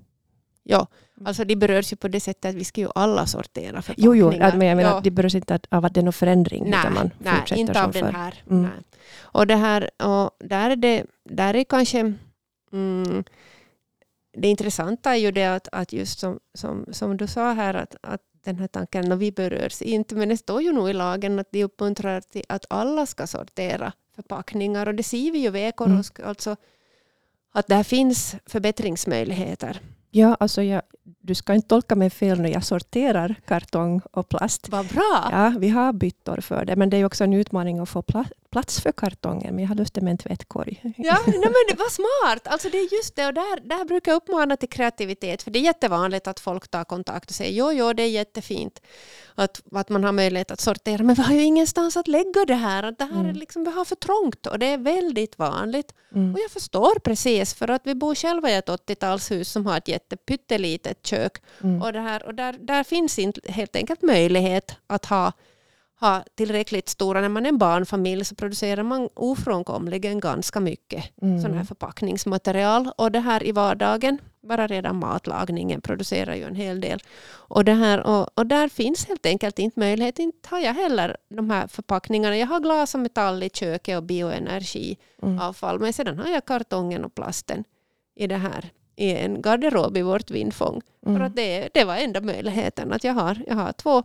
Ja, 0.63 0.87
alltså 1.25 1.45
de 1.45 1.55
berörs 1.55 1.93
ju 1.93 1.97
på 1.97 2.07
det 2.07 2.19
sättet 2.19 2.45
att 2.49 2.55
vi 2.55 2.63
ska 2.63 2.81
ju 2.81 2.87
alla 2.95 3.25
sortera 3.25 3.81
Jo, 3.97 4.15
jo, 4.15 4.31
förpackningar. 4.31 4.57
men 4.57 4.67
jag 4.67 4.75
menar, 4.77 4.89
Ja. 4.89 5.01
det 5.03 5.11
berörs 5.11 5.35
inte 5.35 5.59
av 5.71 5.85
att 5.85 5.93
det 5.93 5.99
är 5.99 6.03
någon 6.03 6.13
förändring, 6.13 6.67
utan 6.67 6.93
man 6.93 7.11
Nej, 7.19 7.59
inte 7.59 7.83
av 7.83 7.91
den 7.91 8.15
här. 8.15 8.43
Mm. 8.49 8.61
Nej. 8.63 8.71
Och 9.21 9.47
det 9.47 9.55
här, 9.55 9.89
och 10.03 10.31
där 10.39 10.69
är 10.69 10.75
det, 10.75 11.05
där 11.29 11.53
är 11.55 11.63
kanske 11.63 12.13
mm, 12.73 13.23
det 14.37 14.47
intressanta 14.47 15.11
är 15.11 15.15
ju 15.19 15.31
det 15.31 15.45
att, 15.45 15.67
att 15.71 15.93
just 15.93 16.19
som, 16.19 16.39
som, 16.53 16.85
som 16.91 17.17
du 17.17 17.27
sa 17.27 17.53
här 17.53 17.73
att, 17.73 17.95
att 18.01 18.21
den 18.45 18.59
här 18.59 18.67
tanken, 18.67 19.11
och 19.11 19.21
vi 19.21 19.31
berörs 19.31 19.81
inte, 19.81 20.15
men 20.15 20.29
det 20.29 20.37
står 20.37 20.61
ju 20.61 20.71
nog 20.71 20.89
i 20.89 20.93
lagen 20.93 21.39
att 21.39 21.51
de 21.51 21.63
uppmuntrar 21.63 22.21
till 22.21 22.43
att 22.49 22.65
alla 22.69 23.05
ska 23.05 23.27
sortera 23.27 23.93
förpackningar 24.15 24.87
och 24.87 24.95
det 24.95 25.03
ser 25.03 25.31
vi 25.31 25.39
ju 25.39 25.49
vid 25.49 25.61
Ekorosk, 25.61 26.19
alltså 26.19 26.55
att 27.51 27.67
där 27.67 27.83
finns 27.83 28.35
förbättringsmöjligheter. 28.45 29.81
Ja, 30.11 30.35
alltså 30.39 30.61
jag, 30.61 30.81
du 31.25 31.35
ska 31.35 31.53
inte 31.53 31.67
tolka 31.67 31.95
mig 31.95 32.09
fel 32.09 32.39
när 32.41 32.49
jag 32.49 32.63
sorterar 32.65 33.35
kartong 33.47 34.01
och 34.11 34.29
plast. 34.29 34.69
Vad 34.69 34.87
bra! 34.87 35.29
Ja, 35.31 35.53
vi 35.59 35.69
har 35.69 35.93
byttor 35.93 36.41
för 36.41 36.65
det, 36.65 36.75
men 36.75 36.89
det 36.89 36.97
är 36.97 37.05
också 37.05 37.23
en 37.23 37.33
utmaning 37.33 37.79
att 37.79 37.89
få 37.89 38.01
pla- 38.01 38.31
plats 38.51 38.79
för 38.81 38.91
kartongen. 38.91 39.55
Men 39.55 39.63
jag 39.63 39.69
har 39.69 39.75
lust 39.75 39.95
med 39.95 40.11
en 40.11 40.17
tvättkorg. 40.17 40.79
Ja, 40.97 41.17
nej, 41.27 41.39
men 41.39 41.53
det 41.69 41.75
var 41.79 41.89
smart. 41.89 42.47
Alltså 42.47 42.69
det 42.69 42.77
är 42.77 42.93
just 42.97 43.15
det. 43.15 43.27
Och 43.27 43.33
där, 43.33 43.59
där 43.69 43.85
brukar 43.85 44.11
jag 44.11 44.17
uppmana 44.17 44.57
till 44.57 44.69
kreativitet. 44.69 45.43
För 45.43 45.51
det 45.51 45.59
är 45.59 45.63
jättevanligt 45.63 46.27
att 46.27 46.39
folk 46.39 46.67
tar 46.67 46.83
kontakt 46.83 47.29
och 47.29 47.35
säger 47.35 47.51
jo, 47.57 47.71
jo, 47.71 47.93
det 47.93 48.03
är 48.03 48.09
jättefint 48.09 48.81
att, 49.35 49.61
att 49.71 49.89
man 49.89 50.03
har 50.03 50.11
möjlighet 50.11 50.51
att 50.51 50.61
sortera. 50.61 51.03
Men 51.03 51.15
vi 51.15 51.21
har 51.23 51.33
ju 51.33 51.41
ingenstans 51.43 51.97
att 51.97 52.07
lägga 52.07 52.45
det 52.47 52.55
här. 52.55 52.83
Att 52.83 52.97
det 52.97 53.05
här 53.05 53.19
är 53.19 53.19
Mm. 53.25 53.35
liksom, 53.35 53.63
vi 53.63 53.71
har 53.71 53.85
för 53.85 53.95
trångt. 53.95 54.45
Och 54.45 54.59
det 54.59 54.65
är 54.65 54.77
väldigt 54.77 55.37
vanligt. 55.39 55.93
Mm. 56.15 56.33
Och 56.33 56.39
jag 56.39 56.51
förstår 56.51 56.99
precis. 56.99 57.53
För 57.53 57.69
att 57.69 57.81
vi 57.85 57.95
bor 57.95 58.15
själva 58.15 58.49
i 58.51 58.55
ett 58.55 58.69
80-talshus 58.69 59.49
som 59.51 59.65
har 59.65 59.77
ett 59.77 59.87
jättepyttelitet 59.87 61.05
kök. 61.05 61.14
Mm. 61.63 61.81
Och, 61.81 61.93
det 61.93 61.99
här, 61.99 62.25
och 62.25 62.35
där, 62.35 62.53
där 62.59 62.83
finns 62.83 63.19
inte 63.19 63.51
helt 63.51 63.75
enkelt 63.75 64.01
möjlighet 64.01 64.75
att 64.87 65.05
ha, 65.05 65.31
ha 65.99 66.23
tillräckligt 66.35 66.89
stora, 66.89 67.21
när 67.21 67.29
man 67.29 67.45
är 67.45 67.49
en 67.49 67.57
barnfamilj 67.57 68.25
så 68.25 68.35
producerar 68.35 68.83
man 68.83 69.09
ofrånkomligen 69.13 70.19
ganska 70.19 70.59
mycket 70.59 71.03
Mm. 71.21 71.41
sån 71.41 71.53
här 71.53 71.63
förpackningsmaterial. 71.63 72.91
Och 72.97 73.11
det 73.11 73.19
här 73.19 73.43
i 73.43 73.51
vardagen, 73.51 74.17
bara 74.41 74.67
redan 74.67 74.95
matlagningen 74.99 75.81
producerar 75.81 76.35
ju 76.35 76.43
en 76.43 76.55
hel 76.55 76.81
del. 76.81 76.99
Och, 77.27 77.65
det 77.65 77.73
här, 77.73 78.07
och, 78.07 78.29
och 78.37 78.45
där 78.45 78.67
finns 78.69 79.05
helt 79.07 79.25
enkelt 79.25 79.59
inte 79.59 79.79
möjlighet, 79.79 80.19
inte 80.19 80.49
har 80.49 80.59
jag 80.59 80.73
heller 80.73 81.17
de 81.29 81.49
här 81.49 81.67
förpackningarna. 81.67 82.37
Jag 82.37 82.47
har 82.47 82.59
glas 82.59 82.93
och 82.95 82.99
metall 83.01 83.43
i 83.43 83.49
köket 83.49 83.97
och 83.97 84.03
bioenergiavfall, 84.03 85.75
Mm. 85.75 85.81
men 85.81 85.93
sedan 85.93 86.19
har 86.19 86.27
jag 86.29 86.45
kartongen 86.45 87.05
och 87.05 87.15
plasten 87.15 87.63
i 88.15 88.27
det 88.27 88.37
här 88.37 88.69
i 88.95 89.11
en 89.13 89.41
garderob 89.41 89.97
i 89.97 90.01
vårt 90.01 90.31
vindfång. 90.31 90.81
För 91.03 91.09
Mm. 91.09 91.21
att 91.21 91.35
det, 91.35 91.69
det 91.73 91.83
var 91.83 91.95
enda 91.95 92.21
möjligheten. 92.21 92.93
Att 92.93 93.03
jag 93.03 93.13
har, 93.13 93.37
jag 93.47 93.55
har 93.55 93.71
två, 93.71 94.03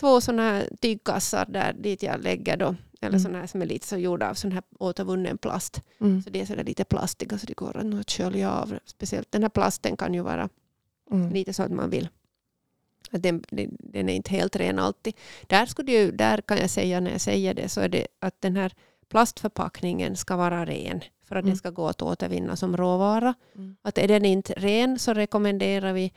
två 0.00 0.20
såna 0.20 0.42
här 0.42 0.68
tygkassar 0.80 1.46
där 1.48 1.72
dit 1.72 2.02
jag 2.02 2.22
lägger 2.22 2.56
då, 2.56 2.74
eller 3.00 3.08
Mm. 3.18 3.20
såna 3.20 3.38
här 3.38 3.46
som 3.46 3.62
är 3.62 3.66
lite 3.66 3.86
så 3.86 3.96
gjorda 3.96 4.30
av 4.30 4.34
sån 4.34 4.52
här 4.52 4.62
återvunnen 4.78 5.38
plast. 5.38 5.82
Mm. 6.00 6.22
Så 6.22 6.30
det 6.30 6.40
är 6.40 6.46
så 6.46 6.54
där 6.54 6.64
lite 6.64 6.84
plastiga 6.84 7.38
så 7.38 7.46
det 7.46 7.54
går 7.56 7.76
att 8.00 8.10
skölja 8.10 8.50
av. 8.52 8.78
Speciellt 8.84 9.32
den 9.32 9.42
här 9.42 9.50
plasten 9.50 9.96
kan 9.96 10.14
ju 10.14 10.20
vara 10.20 10.48
Mm. 11.10 11.32
lite 11.32 11.52
så 11.52 11.62
att 11.62 11.72
man 11.72 11.90
vill 11.90 12.08
att 13.10 13.22
den, 13.22 13.44
den, 13.50 13.76
den 13.80 14.08
är 14.08 14.14
inte 14.14 14.30
helt 14.30 14.56
ren 14.56 14.78
alltid. 14.78 15.14
Där, 15.46 15.66
skulle 15.66 15.92
ju, 15.92 16.10
där 16.10 16.40
kan 16.40 16.58
jag 16.58 16.70
säga 16.70 17.00
när 17.00 17.10
jag 17.10 17.20
säger 17.20 17.54
det 17.54 17.68
så 17.68 17.80
är 17.80 17.88
det 17.88 18.06
att 18.20 18.40
den 18.40 18.56
här 18.56 18.72
plastförpackningen 19.08 20.16
ska 20.16 20.36
vara 20.36 20.66
ren 20.66 21.00
för 21.28 21.36
att 21.36 21.42
Mm. 21.42 21.50
den 21.50 21.56
ska 21.56 21.70
gå 21.70 21.88
att 21.88 22.02
återvinna 22.02 22.56
som 22.56 22.76
råvara. 22.76 23.34
Mm. 23.54 23.76
Att 23.82 23.98
är 23.98 24.08
den 24.08 24.24
inte 24.24 24.52
ren 24.52 24.98
så 24.98 25.12
rekommenderar 25.14 25.92
vi 25.92 26.12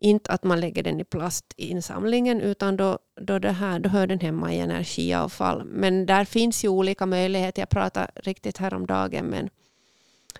inte 0.00 0.32
att 0.32 0.44
man 0.44 0.60
lägger 0.60 0.82
den 0.82 1.00
i 1.00 1.04
plastinsamlingen 1.04 2.40
utan 2.40 2.76
då, 2.76 2.98
då, 3.20 3.38
det 3.38 3.50
här, 3.52 3.78
då 3.80 3.88
hör 3.88 4.06
den 4.06 4.20
hemma 4.20 4.52
i 4.54 4.58
energiavfall. 4.60 5.64
Men 5.64 6.06
där 6.06 6.24
finns 6.24 6.64
ju 6.64 6.68
olika 6.68 7.06
möjligheter. 7.06 7.62
Jag 7.62 7.68
pratade 7.68 8.10
riktigt 8.14 8.58
häromdagen 8.58 9.24
med 9.26 9.40
en, 9.40 9.50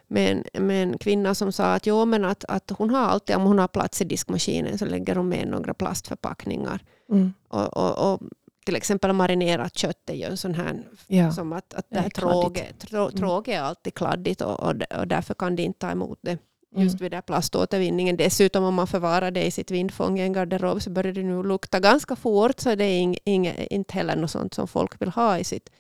med 0.07 0.45
en, 0.55 0.67
med 0.67 0.83
en 0.83 0.99
kvinna 0.99 1.35
som 1.35 1.53
sa 1.53 1.75
att, 1.75 1.87
jo, 1.87 2.05
men 2.05 2.25
att, 2.25 2.45
att 2.45 2.71
hon 2.71 2.91
har 2.91 3.01
alltid, 3.01 3.37
om 3.37 3.43
hon 3.43 3.59
har 3.59 3.69
plats 3.69 4.01
i 4.01 4.05
diskmaskinen 4.05 4.79
så 4.79 4.85
lägger 4.87 5.17
hon 5.17 5.29
med 5.29 5.49
några 5.49 5.75
plastförpackningar 5.75 6.81
Mm. 7.11 7.33
och, 7.49 7.77
och, 7.77 8.13
och 8.13 8.21
till 8.69 8.77
exempel 8.77 9.13
marinerat 9.13 9.75
kött 9.77 10.11
är 10.11 10.15
ju 10.15 10.25
en 10.25 10.37
sån 10.37 10.55
här, 10.55 10.83
Ja. 11.07 11.33
som 11.33 11.53
att, 11.53 11.75
att 11.75 11.87
Det 11.91 11.95
det 11.95 11.99
är 11.99 12.03
här 12.03 12.11
kladdigt. 12.11 12.81
tråget, 12.81 12.81
trå, 12.91 13.11
tråget 13.11 13.55
är 13.55 13.61
alltid 13.61 13.95
kladdigt 13.95 14.41
och, 14.41 14.61
och, 14.61 14.75
och 14.99 15.09
därför 15.09 15.35
kan 15.35 15.57
det 15.57 15.63
inte 15.63 15.79
ta 15.79 15.91
emot 15.91 16.19
det 16.23 16.31
just 16.77 16.95
Mm. 16.95 17.03
vid 17.03 17.11
den 17.11 17.23
plaståtervinningen. 17.23 18.17
Dessutom 18.17 18.65
om 18.65 18.75
man 18.75 18.87
förvarar 18.87 19.31
det 19.31 19.45
i 19.47 19.51
sitt 19.51 19.71
vindfång 19.71 20.19
i 20.19 20.23
en 20.23 20.33
garderob 20.33 20.83
så 20.83 20.91
börjar 20.91 21.13
det 21.13 21.23
nu 21.23 21.43
lukta 21.43 21.81
ganska 21.81 22.17
fort 22.17 22.61
så 22.61 22.75
det 22.75 22.85
är 22.85 22.99
ing, 22.99 23.17
ing, 23.25 23.47
inte 23.71 23.95
heller 23.95 24.17
något 24.17 24.31
sånt 24.31 24.55
som 24.55 24.69
folk 24.69 25.03
vill 25.03 25.09
ha 25.09 25.39
i 25.39 25.45
sitt 25.45 25.71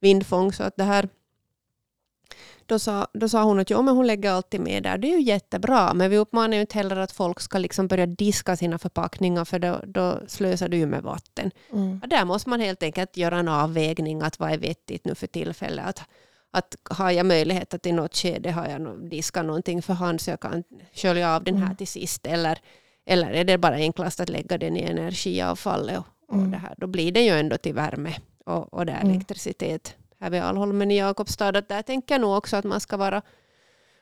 vindfång. 0.00 0.52
Så 0.52 0.62
att 0.62 0.76
det 0.76 0.84
här, 0.84 1.08
då, 2.66 2.78
sa, 2.78 3.06
då 3.12 3.28
sa 3.28 3.42
hon 3.44 3.60
att 3.60 3.70
jo, 3.70 3.82
men 3.82 3.96
hon 3.96 4.06
lägger 4.06 4.30
alltid 4.30 4.60
med 4.60 4.82
där. 4.82 4.98
Det 4.98 5.08
är 5.12 5.16
ju 5.18 5.22
jättebra 5.22 5.94
men 5.94 6.10
vi 6.10 6.16
uppmanar 6.18 6.54
ju 6.54 6.60
inte 6.60 6.78
heller 6.78 6.96
att 6.96 7.12
folk 7.12 7.40
ska 7.40 7.58
liksom 7.58 7.86
börja 7.88 8.06
diska 8.06 8.56
sina 8.56 8.78
förpackningar 8.78 9.44
för 9.44 9.58
då, 9.58 9.80
då 9.86 10.20
slösar 10.26 10.68
du 10.68 10.76
ju 10.76 10.86
med 10.86 11.02
vatten. 11.02 11.50
Mm. 11.72 12.00
Där 12.06 12.24
måste 12.24 12.50
man 12.50 12.60
helt 12.60 12.82
enkelt 12.82 13.16
göra 13.16 13.38
en 13.38 13.48
avvägning 13.48 14.22
att 14.22 14.38
vad 14.38 14.52
är 14.52 14.58
vettigt 14.58 15.04
nu 15.04 15.14
för 15.14 15.26
tillfället. 15.26 15.86
Att, 15.86 16.02
att 16.50 16.76
har 16.98 17.10
jag 17.10 17.26
möjlighet 17.26 17.74
att 17.74 17.86
i 17.86 17.92
något 17.92 18.16
skede 18.16 18.50
har 18.50 18.66
jag 18.68 19.10
diska 19.10 19.42
någonting 19.42 19.82
för 19.82 19.94
hand 19.94 20.20
så 20.20 20.30
jag 20.30 20.40
kan 20.40 20.64
skölja 20.94 21.36
av 21.36 21.44
den 21.44 21.56
här 21.56 21.64
Mm. 21.64 21.76
till 21.76 21.88
sist. 21.88 22.26
Eller, 22.26 22.58
eller 23.06 23.30
är 23.30 23.44
det 23.44 23.58
bara 23.58 23.74
enklast 23.74 24.20
att 24.20 24.28
lägga 24.28 24.58
den 24.58 24.76
i 24.76 24.82
energiavfallet. 24.82 25.98
Och, 25.98 26.04
och 26.28 26.34
Mm. 26.38 26.50
det 26.50 26.56
här. 26.56 26.74
Då 26.78 26.86
blir 26.86 27.12
det 27.12 27.20
ju 27.20 27.30
ändå 27.30 27.56
till 27.56 27.74
värme 27.74 28.14
och, 28.46 28.74
och 28.74 28.86
det 28.86 28.92
Mm. 28.92 29.10
elektricitet 29.10 29.94
här 30.22 30.30
vid 30.30 30.42
Alholmen 30.42 30.90
i 30.90 30.98
Jakobstad. 30.98 31.58
Att 31.58 31.68
där 31.68 31.82
tänker 31.82 32.14
jag 32.14 32.20
nog 32.20 32.36
också 32.36 32.56
att 32.56 32.64
man 32.64 32.80
ska 32.80 32.96
vara 32.96 33.22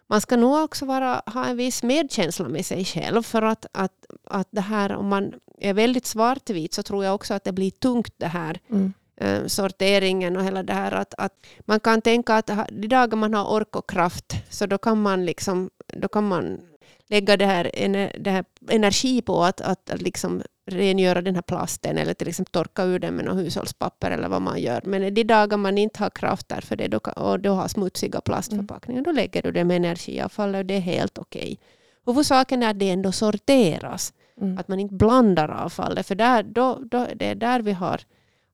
man 0.06 0.20
ska 0.20 0.36
nog 0.36 0.64
också 0.64 0.86
vara, 0.86 1.22
ha 1.26 1.46
en 1.46 1.56
viss 1.56 1.82
medkänsla 1.82 2.48
med 2.48 2.66
sig 2.66 2.84
själv 2.84 3.22
för 3.22 3.42
att, 3.42 3.66
att, 3.72 4.06
att 4.24 4.48
det 4.50 4.60
här 4.60 4.92
om 4.92 5.08
man 5.08 5.32
är 5.58 5.74
väldigt 5.74 6.06
svartvit 6.06 6.74
så 6.74 6.82
tror 6.82 7.04
jag 7.04 7.14
också 7.14 7.34
att 7.34 7.44
det 7.44 7.52
blir 7.52 7.70
tungt 7.70 8.14
det 8.16 8.26
här 8.26 8.60
Mm. 8.70 8.92
eh, 9.16 9.46
sorteringen 9.46 10.36
och 10.36 10.44
hela 10.44 10.62
det 10.62 10.72
här 10.72 10.92
att, 10.92 11.14
att 11.18 11.32
man 11.60 11.80
kan 11.80 12.02
tänka 12.02 12.34
att 12.34 12.50
de 12.70 12.88
dagar 12.88 13.16
man 13.16 13.34
har 13.34 13.44
ork 13.44 13.76
och 13.76 13.90
kraft 13.90 14.34
så 14.50 14.66
då 14.66 14.78
kan 14.78 15.02
man 15.02 15.24
liksom 15.24 15.70
då 15.86 16.08
kan 16.08 16.28
man 16.28 16.60
lägga 17.08 17.36
det 17.36 17.46
här, 17.46 17.70
det 18.18 18.30
här 18.30 18.44
energi 18.68 19.22
på 19.22 19.44
att, 19.44 19.60
att, 19.60 19.90
att 19.90 20.02
liksom 20.02 20.42
rengöra 20.70 21.22
den 21.22 21.34
här 21.34 21.42
plasten 21.42 21.98
eller 21.98 22.14
till 22.14 22.28
exempel 22.28 22.52
torka 22.52 22.84
ur 22.84 22.98
den 22.98 23.14
med 23.14 23.24
något 23.24 23.38
hushållspapper 23.38 24.10
eller 24.10 24.28
vad 24.28 24.42
man 24.42 24.60
gör. 24.60 24.82
Men 24.84 25.14
de 25.14 25.24
dagar 25.24 25.56
man 25.56 25.78
inte 25.78 26.02
har 26.02 26.10
kraft 26.10 26.48
där 26.48 26.60
för 26.60 26.76
det 26.76 26.88
då, 26.88 26.98
och 26.98 27.40
då 27.40 27.52
har 27.52 27.68
smutsiga 27.68 28.20
plastförpackningar 28.20 29.02
då 29.02 29.12
lägger 29.12 29.42
du 29.42 29.52
det 29.52 29.64
med 29.64 29.76
energiavfall 29.76 30.54
och 30.54 30.66
det 30.66 30.74
är 30.74 30.80
helt 30.80 31.18
okej. 31.18 31.58
Huvudsaken 32.06 32.62
är 32.62 32.70
att 32.70 32.78
det 32.78 32.90
ändå 32.90 33.12
sorteras. 33.12 34.12
Mm. 34.40 34.58
Att 34.58 34.68
man 34.68 34.80
inte 34.80 34.94
blandar 34.94 35.48
avfallet. 35.48 36.06
För 36.06 36.14
där, 36.14 36.42
då, 36.42 36.78
då, 36.84 37.06
det 37.16 37.26
är 37.26 37.34
där 37.34 37.60
vi 37.62 37.72
har, 37.72 38.00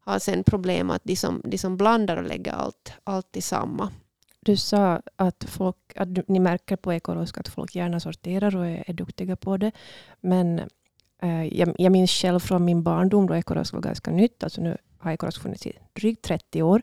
har 0.01 0.19
sen 0.19 0.45
problem 0.45 0.91
att 0.91 1.05
de 1.05 1.17
som, 1.17 1.43
de 1.45 1.59
som 1.59 1.77
blandar 1.77 2.17
och 2.17 2.29
lägger 2.29 2.53
allt, 2.53 2.93
allt 3.05 3.37
i 3.37 3.43
samma. 3.43 3.93
Du 4.41 4.57
sa 4.57 5.01
att, 5.17 5.45
folk, 5.49 5.77
att 5.97 6.29
ni 6.29 6.41
märker 6.41 6.77
på 6.77 6.93
Ekorosk 6.93 7.39
att 7.39 7.49
folk 7.49 7.75
gärna 7.75 8.01
sorterar 8.01 8.57
och 8.57 8.67
är, 8.67 8.85
är 8.87 8.93
duktiga 8.93 9.37
på 9.37 9.57
det. 9.57 9.73
Men 10.21 10.61
jag, 11.53 11.75
jag 11.79 11.93
minns 11.93 12.11
själv 12.11 12.39
från 12.41 12.65
min 12.65 12.83
barndom 12.83 13.27
då 13.27 13.37
Ekorosk 13.37 13.73
var 13.73 13.81
ganska 13.81 14.11
nytt. 14.11 14.45
Alltså 14.45 14.61
nu 14.61 14.77
har 14.99 15.13
Ekorosk 15.13 15.43
funnits 15.43 15.67
i 15.67 15.73
drygt 15.93 16.23
30 16.25 16.63
år. 16.63 16.83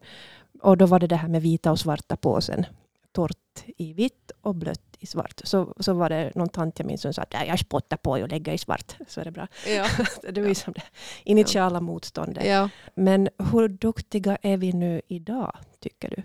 Och 0.62 0.78
då 0.78 0.86
var 0.86 1.00
det 1.00 1.08
det 1.08 1.15
här 1.15 1.28
med 1.28 1.41
vita 1.41 1.72
och 1.72 1.80
svarta 1.80 2.15
påsen. 2.17 2.65
Torrt 3.12 3.63
i 3.78 3.93
vitt 3.93 4.32
och 4.41 4.56
blött 4.56 4.82
i 5.00 5.06
svart. 5.06 5.41
Så, 5.43 5.74
så 5.80 5.93
var 5.93 6.10
det 6.10 6.32
någon 6.36 6.50
tant 6.50 6.80
jag 6.80 6.86
minns 6.86 7.02
som 7.02 7.13
sa 7.13 7.22
att 7.22 7.34
"Nej, 7.34 7.48
jag 7.48 7.60
spottar 7.60 7.98
på 7.98 8.12
och 8.12 8.30
lägger 8.30 8.54
i 8.54 8.58
svart. 8.58 8.96
Så 9.08 9.22
är 9.22 9.26
det 9.26 9.32
bra. 9.32 9.48
Ja. 9.67 9.86
Det 10.32 10.41
var 10.41 10.48
ju 10.48 10.56
som 10.56 10.74
det 10.74 10.82
initiala 11.24 11.82
motståndet. 11.82 12.46
ja. 12.46 12.69
Men 12.96 13.30
hur 13.52 13.67
duktiga 13.67 14.38
är 14.41 14.58
vi 14.58 14.74
nu 14.74 15.02
idag, 15.08 15.56
tycker 15.80 16.10
du? 16.10 16.24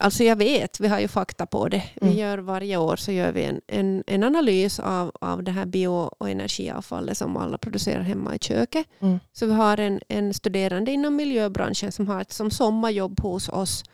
Alltså 0.00 0.24
jag 0.24 0.36
vet, 0.36 0.80
vi 0.80 0.88
har 0.88 1.00
ju 1.00 1.08
fakta 1.08 1.46
på 1.46 1.68
det. 1.68 1.82
Vi 1.94 2.06
Mm. 2.06 2.18
gör 2.18 2.38
varje 2.38 2.76
år 2.76 2.96
så 2.96 3.12
gör 3.12 3.32
vi 3.32 3.44
en, 3.44 3.60
en, 3.66 4.04
en 4.06 4.22
analys 4.22 4.80
av, 4.80 5.12
av 5.20 5.42
det 5.42 5.50
här 5.50 5.66
bio 5.66 5.88
och 6.18 6.30
energiavfallet 6.30 7.18
som 7.18 7.36
alla 7.36 7.58
producerar 7.58 8.00
hemma 8.02 8.34
i 8.34 8.38
köket. 8.38 8.86
Mm. 9.00 9.18
Så 9.32 9.46
vi 9.46 9.52
har 9.52 9.80
en, 9.80 10.00
en 10.08 10.34
studerande 10.34 10.90
inom 10.90 11.16
miljöbranschen 11.16 11.92
som 11.92 12.08
har 12.08 12.20
ett 12.20 12.32
som 12.32 12.50
sommarjobb 12.50 13.20
hos 13.20 13.48
oss 13.48 13.84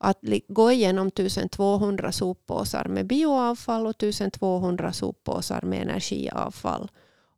att 0.00 0.18
gå 0.48 0.70
igenom 0.72 1.06
1200 1.08 2.12
soppåsar 2.12 2.84
med 2.88 3.06
bioavfall 3.06 3.86
och 3.86 4.02
1200 4.02 4.92
soppåsar 4.92 5.62
med 5.62 5.82
energiavfall. 5.82 6.90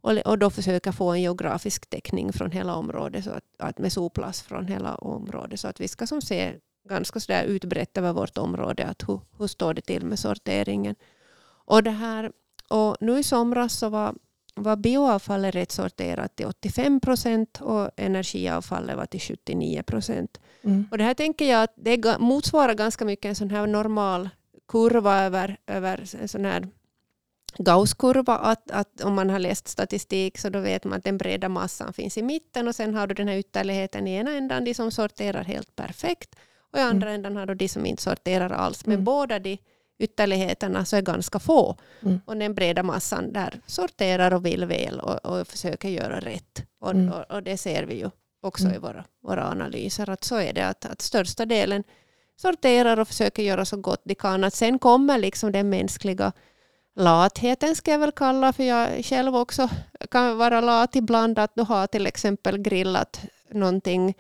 Och, 0.03 0.13
och 0.13 0.39
då 0.39 0.51
försöka 0.51 0.93
få 0.93 1.11
en 1.13 1.23
geografisk 1.23 1.91
täckning 1.91 2.33
från 2.33 2.51
hela 2.51 2.75
området, 2.75 3.25
så 3.25 3.31
att, 3.31 3.45
att 3.59 3.79
med 3.79 3.93
soplast 3.93 4.47
från 4.47 4.67
hela 4.67 4.95
området. 4.95 5.61
Så 5.61 5.69
att 5.69 5.81
vi 5.81 5.89
ska 5.89 6.07
som 6.07 6.23
se 6.23 6.55
ganska 6.89 7.21
sådär 7.21 7.45
utbrett 7.45 7.99
över 7.99 8.13
vårt 8.13 8.39
område 8.39 8.87
att 8.87 9.09
hur, 9.09 9.21
hur 9.39 9.47
står 9.47 9.75
det 9.75 9.83
till 9.83 10.05
med 10.05 10.19
sorteringen. 10.19 10.95
Och, 11.65 11.83
det 11.83 11.91
här, 11.91 12.33
och 12.69 12.97
nu 13.01 13.19
i 13.19 13.23
somras 13.23 13.79
så 13.79 13.89
var, 13.89 14.15
var 14.55 14.77
bioavfallet 14.77 15.55
rätt 15.55 15.73
sorterat 15.73 16.37
till 16.37 16.47
85 16.47 17.01
procent 17.01 17.61
och 17.61 17.91
energiavfallet 17.97 18.97
var 18.97 19.07
till 19.07 19.21
79 19.21 19.83
procent. 19.83 20.41
Mm. 20.63 20.87
Och 20.91 20.99
det 20.99 21.05
här 21.05 21.15
tänker 21.15 21.51
jag 21.51 21.63
att 21.63 21.75
det 21.77 22.19
motsvarar 22.19 22.75
ganska 22.75 23.05
mycket 23.05 23.29
en 23.29 23.35
sån 23.35 23.51
här 23.51 23.67
normal 23.67 24.29
kurva 24.69 25.21
över, 25.21 25.57
över 25.67 26.05
en 26.21 26.29
sån 26.29 26.45
här 26.45 26.69
Gausskurva. 27.59 28.37
Att, 28.37 28.71
att 28.71 29.01
om 29.01 29.15
man 29.15 29.31
har 29.31 29.39
läst 29.39 29.69
statistik 29.69 30.39
så 30.39 30.49
då 30.49 30.61
vet 30.61 30.85
man 30.85 30.99
att 30.99 31.05
den 31.05 31.19
breda 31.19 31.49
massan 31.49 31.93
finns 31.93 32.19
i 32.19 32.23
mitten 32.23 32.69
och 32.69 32.75
sen 32.75 32.95
har 32.95 33.07
du 33.07 33.15
den 33.15 33.29
här 33.29 33.37
ytterligheten 33.37 34.07
i 34.07 34.15
ena 34.15 34.31
ändan, 34.31 34.65
de 34.65 34.75
som 34.75 34.91
sorterar 34.91 35.45
helt 35.45 35.77
perfekt. 35.77 36.37
Och 36.73 36.79
i 36.79 36.83
andra 36.83 37.11
ändan 37.11 37.37
har 37.37 37.47
du 37.47 37.55
de 37.55 37.69
som 37.69 37.87
inte 37.87 38.03
sorterar 38.03 38.51
alls. 38.51 38.87
Men 38.87 38.93
Mm. 38.95 39.05
båda 39.05 39.39
de 39.39 39.59
ytterligheterna 39.99 40.85
så 40.85 40.97
är 40.97 41.03
ganska 41.03 41.39
få. 41.39 41.77
Mm. 42.03 42.21
Och 42.27 42.37
den 42.37 42.55
breda 42.55 42.83
massan 42.83 43.33
där 43.33 43.61
sorterar 43.67 44.35
och 44.35 44.47
vill 44.47 44.65
väl 44.65 45.01
och, 45.01 45.25
och 45.27 45.47
försöker 45.49 45.89
göra 45.89 46.21
rätt. 46.21 46.65
Och, 46.81 46.91
Mm. 46.91 47.13
och, 47.13 47.31
och 47.31 47.43
det 47.43 47.57
ser 47.57 47.83
vi 47.83 47.95
ju 47.99 48.11
också 48.43 48.65
Mm. 48.65 48.77
i 48.77 48.79
våra, 48.79 49.05
våra 49.23 49.49
analyser. 49.51 50.11
Att 50.11 50.25
så 50.25 50.37
är 50.37 50.53
det 50.53 50.67
att, 50.67 50.85
att 50.85 51.03
största 51.03 51.47
delen 51.47 51.85
sorterar 52.37 53.01
och 53.01 53.09
försöker 53.09 53.43
göra 53.43 53.65
så 53.65 53.77
gott 53.77 54.03
de 54.05 54.15
kan. 54.15 54.45
Att 54.45 54.55
sen 54.55 54.79
kommer 54.79 55.19
liksom 55.19 55.53
den 55.53 55.71
mänskliga 55.71 56.33
latheten 56.97 57.77
ska 57.77 57.91
jag 57.91 57.99
väl 57.99 58.13
kalla 58.13 58.53
för 58.53 58.65
jag 58.65 59.05
själv 59.05 59.37
också 59.37 59.69
kan 60.11 60.37
vara 60.39 60.61
lat 60.61 60.97
ibland 60.97 61.39
att 61.39 61.53
du 61.55 61.63
har 61.63 61.87
till 61.87 62.07
exempel 62.07 62.59
grillat 62.59 63.21
någonting 63.51 64.15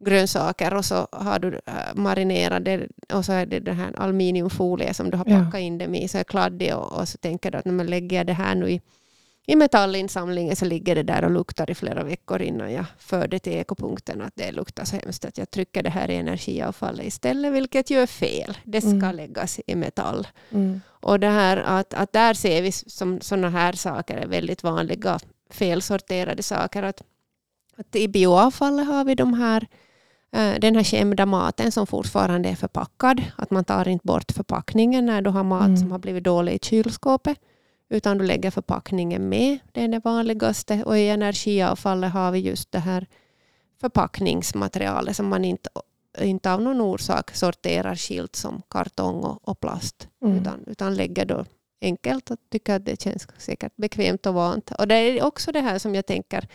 grönsaker 0.00 0.74
och 0.74 0.84
så 0.84 1.08
har 1.12 1.38
du 1.38 1.60
äh, 1.66 1.74
marinerat 1.94 2.64
det 2.64 2.88
och 3.12 3.24
så 3.24 3.32
är 3.32 3.46
det 3.46 3.60
den 3.60 3.76
här 3.76 4.00
aluminiumfolie 4.00 4.94
som 4.94 5.10
du 5.10 5.16
har 5.16 5.24
Ja. 5.28 5.44
packat 5.44 5.60
in 5.60 5.78
dem 5.78 5.94
i 5.94 6.08
så 6.08 6.18
är 6.18 6.24
kladdig 6.24 6.76
och, 6.76 6.92
och 7.00 7.08
så 7.08 7.18
tänker 7.18 7.50
du 7.50 7.58
att 7.58 7.64
när 7.64 7.72
man 7.72 7.86
lägger 7.86 8.24
det 8.24 8.32
här 8.32 8.54
nu 8.54 8.70
i, 8.70 8.80
i 9.46 9.56
metallinsamlingen 9.56 10.56
så 10.56 10.64
ligger 10.64 10.94
det 10.94 11.02
där 11.02 11.24
och 11.24 11.30
luktar 11.30 11.70
i 11.70 11.74
flera 11.74 12.04
veckor 12.04 12.42
innan 12.42 12.72
jag 12.72 12.84
för 12.98 13.28
det 13.28 13.38
till 13.38 13.52
ekopunkten 13.52 14.20
att 14.22 14.32
det 14.36 14.52
luktar 14.52 14.84
så 14.84 14.96
hemskt 14.96 15.24
att 15.24 15.38
jag 15.38 15.50
trycker 15.50 15.82
det 15.82 15.90
här 15.90 16.10
i 16.10 16.16
energiavfallet 16.16 17.06
istället 17.06 17.52
vilket 17.52 17.90
ju 17.90 17.98
är 18.02 18.06
fel. 18.06 18.58
Det 18.64 18.80
ska 18.80 18.90
Mm. 18.90 19.16
läggas 19.16 19.60
i 19.66 19.74
metall. 19.74 20.28
Mm. 20.50 20.80
Och 20.88 21.20
det 21.20 21.28
här 21.28 21.56
att, 21.56 21.94
att 21.94 22.12
där 22.12 22.34
ser 22.34 22.62
vi 22.62 22.72
som 22.72 23.20
sådana 23.20 23.48
här 23.50 23.72
saker 23.72 24.16
är 24.16 24.26
väldigt 24.26 24.62
vanliga 24.62 25.18
felsorterade 25.50 26.42
saker. 26.42 26.82
Att, 26.82 27.02
att 27.76 27.96
I 27.96 28.08
bioavfallet 28.08 28.86
har 28.86 29.04
vi 29.04 29.14
de 29.14 29.34
här, 29.34 29.66
den 30.32 30.76
här 30.76 30.84
skämda 30.84 31.26
maten 31.26 31.72
som 31.72 31.86
fortfarande 31.86 32.48
är 32.48 32.54
förpackad. 32.54 33.22
Att 33.36 33.50
man 33.50 33.64
tar 33.64 33.88
inte 33.88 34.06
bort 34.06 34.32
förpackningen 34.32 35.06
när 35.06 35.22
du 35.22 35.30
har 35.30 35.44
mat 35.44 35.66
Mm. 35.66 35.76
som 35.76 35.90
har 35.92 35.98
blivit 35.98 36.24
dålig 36.24 36.52
i 36.54 36.58
kylskåpet. 36.62 37.38
Utan 37.88 38.18
du 38.18 38.24
lägger 38.26 38.50
förpackningen 38.50 39.28
med. 39.28 39.58
Det 39.72 39.84
är 39.84 39.88
det 39.88 40.00
vanligaste. 40.04 40.82
Och 40.84 40.98
i 40.98 41.08
energiavfallet 41.08 42.12
har 42.12 42.30
vi 42.32 42.38
just 42.38 42.72
det 42.72 42.78
här 42.78 43.06
förpackningsmaterialet 43.80 45.16
som 45.16 45.28
man 45.28 45.44
inte, 45.44 45.70
inte 46.20 46.52
av 46.52 46.62
någon 46.62 46.80
orsak 46.80 47.30
sorterar 47.36 47.94
skilt 47.96 48.36
som 48.36 48.62
kartong 48.70 49.24
och, 49.24 49.48
och 49.48 49.60
plast 49.60 50.08
Mm. 50.22 50.38
utan, 50.38 50.64
utan 50.66 50.94
lägger 50.94 51.24
då 51.24 51.44
enkelt 51.80 52.30
och 52.30 52.36
tycker 52.50 52.74
att 52.76 52.84
det 52.84 53.02
känns 53.02 53.28
säkert 53.38 53.76
bekvämt 53.76 54.26
och 54.26 54.34
vant. 54.34 54.70
Och 54.78 54.88
det 54.88 54.94
är 54.94 55.24
också 55.24 55.52
det 55.52 55.60
här 55.60 55.78
som 55.78 55.94
jag 55.94 56.06
tänker 56.06 56.48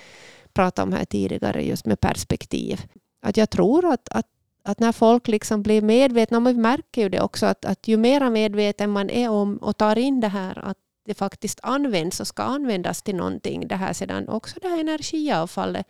prata 0.54 0.84
om 0.84 0.94
här 0.94 1.06
tidigare 1.06 1.64
just 1.66 1.86
med 1.86 2.00
perspektiv. 2.00 2.82
Att 3.26 3.38
jag 3.38 3.50
tror 3.50 3.86
att, 3.94 4.10
att, 4.12 4.28
att 4.64 4.80
när 4.80 4.92
folk 4.92 5.28
liksom 5.28 5.64
blir 5.64 5.82
medvetna, 5.82 6.40
man 6.40 6.62
märker 6.62 7.02
ju 7.02 7.10
det 7.10 7.22
också, 7.22 7.46
att, 7.46 7.66
att 7.66 7.88
ju 7.88 7.98
mer 7.98 8.30
medveten 8.30 8.90
man 8.90 9.10
är 9.10 9.30
om 9.30 9.58
och 9.58 9.78
tar 9.78 9.98
in 9.98 10.20
det 10.20 10.28
här 10.28 10.66
att 10.66 10.78
det 11.06 11.14
faktiskt 11.14 11.60
används 11.64 12.20
och 12.20 12.28
ska 12.28 12.44
användas 12.44 13.02
till 13.02 13.16
någonting, 13.16 13.68
det 13.68 13.76
här 13.76 13.94
sedan 13.94 14.30
också 14.30 14.60
det 14.62 14.68
här 14.68 14.80
energiavfallet. 14.80 15.88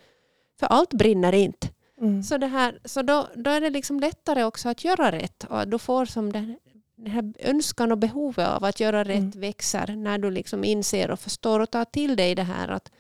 För 0.60 0.68
allt 0.68 0.94
brinner 0.94 1.34
inte. 1.34 1.68
Mm. 2.02 2.24
Så, 2.24 2.38
det 2.38 2.48
här, 2.48 2.80
så 2.86 3.02
då, 3.02 3.28
då 3.36 3.50
är 3.50 3.62
det 3.62 3.70
liksom 3.70 4.00
lättare 4.00 4.44
också 4.44 4.70
att 4.70 4.84
göra 4.84 5.12
rätt. 5.12 5.44
Och 5.44 5.68
du 5.68 5.80
får 5.80 6.06
som 6.06 6.32
den, 6.32 6.58
den 6.98 7.12
här 7.12 7.34
önskan 7.40 7.92
och 7.92 7.98
behovet 7.98 8.48
av 8.48 8.64
att 8.64 8.80
göra 8.80 9.04
rätt 9.04 9.18
Mm. 9.18 9.32
växer 9.42 9.96
när 9.96 10.18
du 10.18 10.32
liksom 10.32 10.64
inser 10.64 11.12
och 11.12 11.20
förstår 11.20 11.60
och 11.60 11.72
tar 11.72 11.86
till 11.86 12.16
dig 12.16 12.36
det 12.36 12.44
här 12.44 12.68
att, 12.68 12.92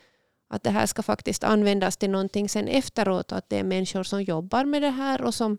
att 0.47 0.63
det 0.63 0.69
här 0.69 0.85
ska 0.85 1.03
faktiskt 1.03 1.43
användas 1.43 1.97
till 1.97 2.09
någonting 2.09 2.49
sen 2.49 2.67
efteråt. 2.67 3.31
Att 3.31 3.49
det 3.49 3.59
är 3.59 3.63
människor 3.63 4.03
som 4.03 4.23
jobbar 4.23 4.65
med 4.65 4.81
det 4.81 4.89
här 4.89 5.21
och 5.21 5.33
som, 5.33 5.57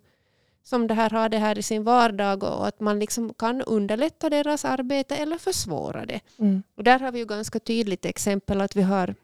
som 0.63 0.87
det 0.87 0.95
här 0.95 1.11
har 1.11 1.29
det 1.29 1.39
här 1.39 1.59
i 1.59 1.63
sin 1.63 1.85
vardag 1.85 2.43
och 2.43 2.67
att 2.67 2.81
man 2.81 2.99
liksom 2.99 3.35
kan 3.35 3.63
underlätta 3.63 4.31
deras 4.31 4.65
arbete 4.65 5.17
eller 5.17 5.39
försvåra 5.39 6.07
det. 6.07 6.21
Mm. 6.39 6.63
Och 6.77 6.85
där 6.85 6.99
har 6.99 7.13
vi 7.13 7.19
ju 7.19 7.27
ganska 7.27 7.61
tydligt 7.61 8.05
exempel 8.05 8.61
att 8.61 8.77
vi 8.77 8.83
har 8.83 9.15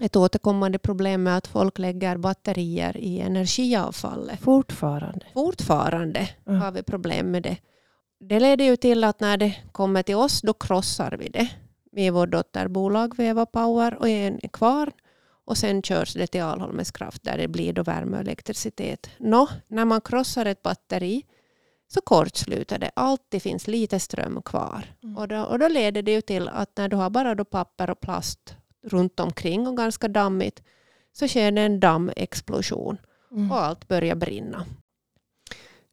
ett 0.00 0.16
återkommande 0.16 0.78
problem 0.78 1.22
med 1.22 1.36
att 1.36 1.46
folk 1.46 1.78
lägger 1.78 2.16
batterier 2.16 2.96
i 2.96 3.20
energiavfallet. 3.20 4.40
Fortfarande. 4.40 5.26
Fortfarande 5.34 6.28
Mm. 6.46 6.60
har 6.60 6.72
vi 6.72 6.82
problem 6.82 7.30
med 7.30 7.42
det. 7.42 7.56
Det 8.20 8.40
leder 8.40 8.64
ju 8.64 8.76
till 8.76 9.04
att 9.04 9.20
när 9.20 9.36
det 9.36 9.56
kommer 9.72 10.02
till 10.02 10.14
oss 10.16 10.40
då 10.40 10.52
krossar 10.52 11.16
vi 11.20 11.28
det 11.28 11.48
med 11.92 12.12
vårt 12.12 12.30
dotterbolag 12.30 13.16
Veva 13.16 13.46
Power 13.46 13.94
och 13.94 14.08
en 14.08 14.40
kvar 14.52 14.92
och 15.44 15.58
sen 15.58 15.82
körs 15.82 16.14
det 16.14 16.26
till 16.26 16.42
Alholmens 16.42 16.90
kraft 16.90 17.22
där 17.22 17.38
det 17.38 17.48
blir 17.48 17.72
då 17.72 17.82
värme 17.82 18.16
och 18.16 18.20
elektricitet. 18.20 19.10
Nå, 19.18 19.48
när 19.68 19.84
man 19.84 20.00
krossar 20.00 20.46
ett 20.46 20.62
batteri 20.62 21.22
så 21.88 22.00
kortslutar 22.00 22.78
det. 22.78 22.90
Alltid 22.94 23.42
finns 23.42 23.66
lite 23.66 24.00
ström 24.00 24.42
kvar. 24.42 24.84
Mm. 25.02 25.16
Och, 25.16 25.28
då, 25.28 25.40
och 25.42 25.58
då 25.58 25.68
leder 25.68 26.02
det 26.02 26.12
ju 26.12 26.20
till 26.20 26.48
att 26.48 26.76
när 26.76 26.88
du 26.88 26.96
har 26.96 27.10
bara 27.10 27.34
då 27.34 27.44
papper 27.44 27.90
och 27.90 28.00
plast 28.00 28.56
runt 28.86 29.20
omkring 29.20 29.66
och 29.66 29.76
ganska 29.76 30.08
dammigt 30.08 30.62
så 31.12 31.28
sker 31.28 31.52
det 31.52 31.60
en 31.60 31.80
dammexplosion 31.80 32.98
Mm. 33.32 33.50
och 33.50 33.62
allt 33.62 33.88
börjar 33.88 34.14
brinna. 34.14 34.66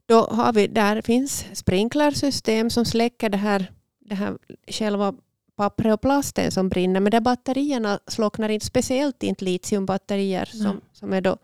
Då 0.06 0.22
har 0.22 0.54
vi, 0.54 0.68
där 0.68 1.02
finns 1.02 1.46
sprinklersystem 1.54 2.70
som 2.70 2.86
släcker 2.86 3.30
det 3.30 3.38
här, 3.38 3.72
det 4.00 4.16
här 4.16 4.38
själva 4.68 5.14
pappret 5.58 5.94
och 5.94 6.02
plasten 6.02 6.52
som 6.52 6.70
brinner. 6.70 7.00
Men 7.00 7.12
där 7.12 7.22
batterierna 7.22 8.00
slocknar 8.08 8.50
inte, 8.50 8.66
speciellt 8.66 9.24
inte 9.24 9.46
litiumbatterier 9.46 10.46
som, 10.46 10.82
som 10.94 11.14
är 11.14 11.22
då 11.22 11.38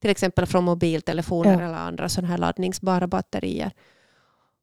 till 0.00 0.10
exempel 0.10 0.46
från 0.46 0.64
mobiltelefoner 0.64 1.52
Ja. 1.52 1.66
eller 1.66 1.78
andra 1.78 2.08
sådana 2.08 2.28
här 2.28 2.38
laddningsbara 2.38 3.06
batterier. 3.06 3.72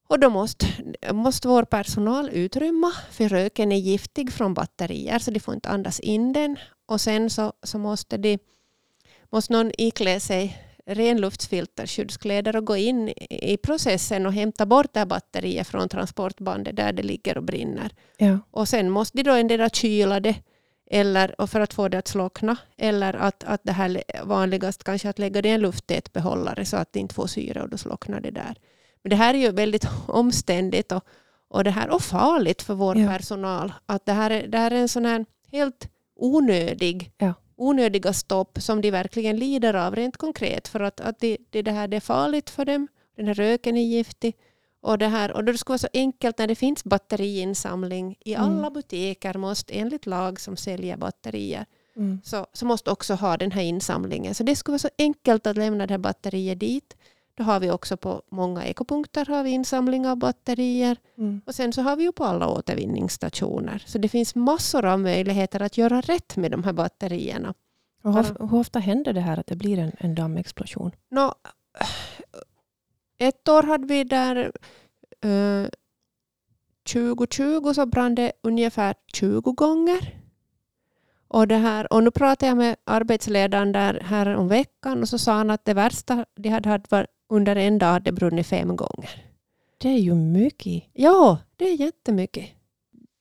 Och 0.09 0.19
då 0.19 0.29
måste, 0.29 0.65
måste 1.11 1.47
vår 1.47 1.63
personal 1.63 2.29
utrymma, 2.29 2.91
för 3.11 3.29
röken 3.29 3.71
är 3.71 3.77
giftig 3.77 4.33
från 4.33 4.53
batterier 4.53 5.19
så 5.19 5.31
de 5.31 5.39
får 5.39 5.53
inte 5.53 5.69
andas 5.69 5.99
in 5.99 6.33
den. 6.33 6.57
Och 6.85 7.01
sen 7.01 7.29
så, 7.29 7.53
så 7.63 7.77
måste, 7.77 8.17
de, 8.17 8.39
måste 9.29 9.53
någon 9.53 9.71
iklä 9.77 10.19
sig 10.19 10.66
renluftsfilter, 10.87 11.87
skyddskläder 11.87 12.55
och 12.55 12.65
gå 12.65 12.77
in 12.77 13.09
i 13.29 13.57
processen 13.57 14.25
och 14.25 14.33
hämta 14.33 14.65
bort 14.65 14.93
det 14.93 14.99
här 14.99 15.05
batteriet 15.05 15.67
från 15.67 15.89
transportbandet 15.89 16.75
där 16.75 16.93
det 16.93 17.03
ligger 17.03 17.37
och 17.37 17.43
brinner. 17.43 17.91
Ja. 18.17 18.39
Och 18.51 18.67
sen 18.69 18.89
måste 18.89 19.17
de 19.17 19.23
då 19.23 19.31
endera 19.31 19.69
kyla 19.69 20.19
det 20.19 20.35
eller, 20.91 21.41
och 21.41 21.49
för 21.49 21.59
att 21.61 21.73
få 21.73 21.87
det 21.87 21.97
att 21.97 22.07
slockna. 22.07 22.57
Eller 22.77 23.13
att, 23.13 23.43
att 23.43 23.61
det 23.63 23.71
här 23.71 24.03
vanligast 24.23 24.83
kanske 24.83 25.09
att 25.09 25.19
lägga 25.19 25.41
det 25.41 25.49
i 25.49 25.51
en 25.51 25.61
lufttät 25.61 26.13
behållare 26.13 26.65
så 26.65 26.77
att 26.77 26.93
det 26.93 26.99
inte 26.99 27.15
får 27.15 27.27
syre 27.27 27.61
och 27.61 27.69
då 27.69 27.77
slocknar 27.77 28.19
det 28.19 28.31
där. 28.31 28.55
Men 29.03 29.09
det 29.09 29.15
här 29.15 29.33
är 29.33 29.37
ju 29.37 29.51
väldigt 29.51 29.85
omständigt 30.07 30.91
och, 30.91 31.03
och, 31.49 31.63
det 31.63 31.71
här, 31.71 31.89
och 31.89 32.01
farligt 32.01 32.61
för 32.61 32.73
vår 32.73 32.97
Ja. 32.97 33.07
personal. 33.07 33.73
Att 33.85 34.05
det 34.05 34.13
här, 34.13 34.29
är, 34.29 34.47
det 34.47 34.57
här 34.57 34.71
är 34.71 34.75
en 34.75 34.89
sån 34.89 35.05
här 35.05 35.25
helt 35.51 35.89
onödig 36.15 37.11
Ja. 37.17 37.33
Onödiga 37.57 38.13
stopp 38.13 38.57
som 38.61 38.81
de 38.81 38.91
verkligen 38.91 39.37
lider 39.37 39.73
av 39.73 39.95
rent 39.95 40.17
konkret. 40.17 40.67
För 40.67 40.79
att, 40.79 40.99
att 41.01 41.19
det, 41.19 41.37
det, 41.49 41.71
här 41.71 41.87
det 41.87 41.97
är 41.97 42.01
farligt 42.01 42.49
för 42.49 42.65
dem. 42.65 42.87
Den 43.15 43.27
här 43.27 43.33
röken 43.33 43.77
är 43.77 43.81
giftig. 43.81 44.35
Och, 44.81 44.97
det 44.97 45.07
här, 45.07 45.31
och 45.31 45.43
det 45.43 45.57
skulle 45.57 45.73
vara 45.73 45.77
så 45.77 45.87
enkelt 45.93 46.37
när 46.37 46.47
det 46.47 46.55
finns 46.55 46.83
batteriinsamling 46.83 48.15
i 48.25 48.33
Mm. 48.33 48.45
alla 48.45 48.69
butiker 48.69 49.33
måste 49.37 49.73
enligt 49.73 50.05
lag 50.05 50.39
som 50.39 50.57
säljer 50.57 50.97
batterier 50.97 51.65
Mm. 51.95 52.19
så, 52.23 52.47
så 52.53 52.65
måste 52.65 52.91
också 52.91 53.13
ha 53.13 53.37
den 53.37 53.51
här 53.51 53.61
insamlingen. 53.63 54.35
Så 54.35 54.43
det 54.43 54.55
skulle 54.55 54.73
vara 54.73 54.79
så 54.79 54.89
enkelt 54.97 55.47
att 55.47 55.57
lämna 55.57 55.87
det 55.87 55.93
här 55.93 55.97
batteriet 55.97 56.59
dit. 56.59 56.97
Då 57.37 57.43
har 57.43 57.59
vi 57.59 57.71
också 57.71 57.97
på 57.97 58.21
många 58.31 58.65
ekopunkter 58.65 59.25
har 59.25 59.43
vi 59.43 59.49
insamling 59.49 60.07
av 60.07 60.17
batterier. 60.17 60.97
Mm. 61.17 61.41
Och 61.45 61.55
sen 61.55 61.73
så 61.73 61.81
har 61.81 61.95
vi 61.95 62.03
ju 62.03 62.11
på 62.11 62.23
alla 62.23 62.47
återvinningsstationer. 62.47 63.83
Så 63.85 63.97
det 63.97 64.09
finns 64.09 64.35
massor 64.35 64.85
av 64.85 64.99
möjligheter 64.99 65.61
att 65.61 65.77
göra 65.77 66.01
rätt 66.01 66.37
med 66.37 66.51
de 66.51 66.63
här 66.63 66.73
batterierna. 66.73 67.53
Och 68.03 68.13
hur, 68.13 68.49
hur 68.49 68.59
ofta 68.59 68.79
händer 68.79 69.13
det 69.13 69.21
här 69.21 69.39
att 69.39 69.47
det 69.47 69.55
blir 69.55 69.79
en, 69.79 69.91
en 69.97 70.15
dammexplosion? 70.15 70.91
Nå, 71.09 71.33
ett 73.17 73.47
år 73.47 73.63
hade 73.63 73.87
vi 73.87 74.03
där 74.03 74.51
eh, 75.21 75.69
2020 76.93 77.73
så 77.73 77.85
brann 77.85 78.15
det 78.15 78.31
ungefär 78.43 78.95
20 79.13 79.51
gånger. 79.51 80.17
Och, 81.27 81.47
det 81.47 81.55
här, 81.55 81.93
och 81.93 82.03
nu 82.03 82.11
pratade 82.11 82.47
jag 82.47 82.57
med 82.57 82.75
arbetsledaren 82.83 83.71
där 83.71 83.99
här 84.05 84.35
om 84.35 84.47
veckan 84.47 85.01
och 85.01 85.09
så 85.09 85.17
sa 85.17 85.33
han 85.33 85.49
att 85.49 85.65
det 85.65 85.73
värsta 85.73 86.25
de 86.35 86.49
hade 86.49 86.69
haft 86.69 86.91
var 86.91 87.07
under 87.29 87.55
en 87.55 87.77
dag 87.77 87.87
hade 87.87 88.05
det 88.05 88.11
brunnit 88.11 88.47
fem 88.47 88.75
gånger. 88.75 89.23
Det 89.77 89.89
är 89.89 89.97
ju 89.97 90.15
mycket. 90.15 90.83
Ja, 90.93 91.37
det 91.55 91.69
är 91.69 91.75
jättemycket. 91.75 92.45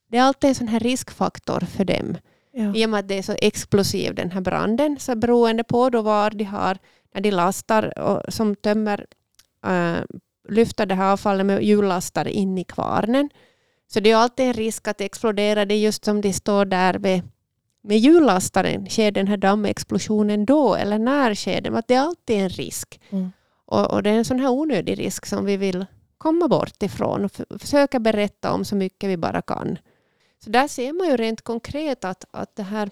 Det 0.08 0.18
är 0.18 0.22
alltid 0.22 0.48
en 0.48 0.54
sån 0.54 0.68
här 0.68 0.80
riskfaktor 0.80 1.60
för 1.60 1.84
dem. 1.84 2.16
Ja. 2.52 2.74
I 2.74 2.86
och 2.86 2.90
med 2.90 3.00
att 3.00 3.08
det 3.08 3.18
är 3.18 3.22
så 3.22 3.34
explosiv 3.42 4.14
den 4.14 4.30
här 4.30 4.40
branden. 4.40 4.96
Så 4.98 5.16
beroende 5.16 5.64
på 5.64 5.90
då 5.90 6.02
var 6.02 6.30
de 6.30 6.44
har, 6.44 6.78
när 7.14 7.20
de 7.20 7.30
lastar 7.30 7.98
och 7.98 8.32
som 8.32 8.56
tömmer, 8.56 9.06
äh, 9.66 9.96
lyfter 10.48 10.86
det 10.86 10.94
här 10.94 11.12
avfallet 11.12 11.46
med 11.46 11.62
hjullastare 11.62 12.32
in 12.32 12.58
i 12.58 12.64
kvarnen. 12.64 13.30
Så 13.88 14.00
det 14.00 14.10
är 14.10 14.16
alltid 14.16 14.46
en 14.46 14.52
risk 14.52 14.88
att 14.88 15.00
explodera 15.00 15.64
det 15.64 15.76
just 15.76 16.04
som 16.04 16.20
de 16.20 16.32
står 16.32 16.64
där 16.64 16.94
vid, 16.94 17.22
med 17.82 17.98
hjullastaren. 17.98 18.86
Sker 18.86 19.10
den 19.10 19.28
här 19.28 19.36
dammexplosionen 19.36 20.44
då 20.44 20.74
eller 20.74 20.98
när 20.98 21.34
sker 21.34 21.60
den? 21.60 21.76
Att 21.76 21.88
det 21.88 21.94
är 21.94 22.00
alltid 22.00 22.36
en 22.36 22.48
risk. 22.48 23.00
Mm. 23.10 23.32
Och, 23.66 23.90
och 23.90 24.02
det 24.02 24.10
är 24.10 24.14
en 24.14 24.24
sån 24.24 24.40
här 24.40 24.50
onödig 24.50 24.98
risk 24.98 25.26
som 25.26 25.44
vi 25.44 25.56
vill 25.56 25.86
komma 26.18 26.48
bort 26.48 26.82
ifrån 26.82 27.24
och 27.24 27.32
försöka 27.60 27.98
berätta 27.98 28.52
om 28.52 28.64
så 28.64 28.76
mycket 28.76 29.10
vi 29.10 29.16
bara 29.16 29.42
kan. 29.42 29.78
Så 30.44 30.50
där 30.50 30.68
ser 30.68 30.92
man 30.92 31.08
ju 31.08 31.16
rent 31.16 31.42
konkret 31.42 32.04
att, 32.04 32.24
att 32.30 32.56
det 32.56 32.62
här 32.62 32.90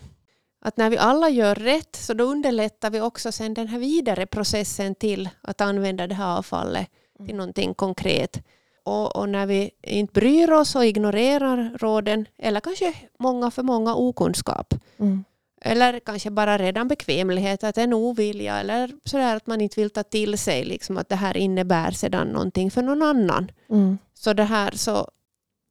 att 0.60 0.76
när 0.76 0.90
vi 0.90 0.98
alla 0.98 1.28
gör 1.28 1.54
rätt 1.54 1.96
så 1.96 2.14
då 2.14 2.24
underlättar 2.24 2.90
vi 2.90 3.00
också 3.00 3.32
sen 3.32 3.54
den 3.54 3.68
här 3.68 3.78
vidare 3.78 4.26
processen 4.26 4.94
till 4.94 5.28
att 5.40 5.60
använda 5.60 6.06
det 6.06 6.14
här 6.14 6.38
avfallet 6.38 6.88
till 7.16 7.24
Mm. 7.24 7.36
någonting 7.36 7.74
konkret. 7.74 8.42
Och, 8.84 9.16
och 9.16 9.28
när 9.28 9.46
vi 9.46 9.70
inte 9.82 10.12
bryr 10.12 10.52
oss 10.52 10.76
och 10.76 10.84
ignorerar 10.84 11.78
råden 11.80 12.26
eller 12.38 12.60
kanske 12.60 12.94
många 13.18 13.50
för 13.50 13.62
många 13.62 13.94
okunskap 13.94 14.74
Mm. 14.98 15.24
Eller 15.66 16.00
kanske 16.00 16.30
bara 16.30 16.58
redan 16.58 16.88
bekvämlighet, 16.88 17.64
att 17.64 17.78
en 17.78 17.92
ovilja 17.92 18.60
eller 18.60 18.90
sådär 19.04 19.36
att 19.36 19.46
man 19.46 19.60
inte 19.60 19.80
vill 19.80 19.90
ta 19.90 20.02
till 20.02 20.38
sig 20.38 20.64
liksom 20.64 20.98
att 20.98 21.08
det 21.08 21.16
här 21.16 21.36
innebär 21.36 21.90
sedan 21.90 22.28
någonting 22.28 22.70
för 22.70 22.82
någon 22.82 23.02
annan. 23.02 23.50
Mm. 23.70 23.98
Så 24.14 24.32
det 24.32 24.44
här 24.44 24.70
så 24.70 25.10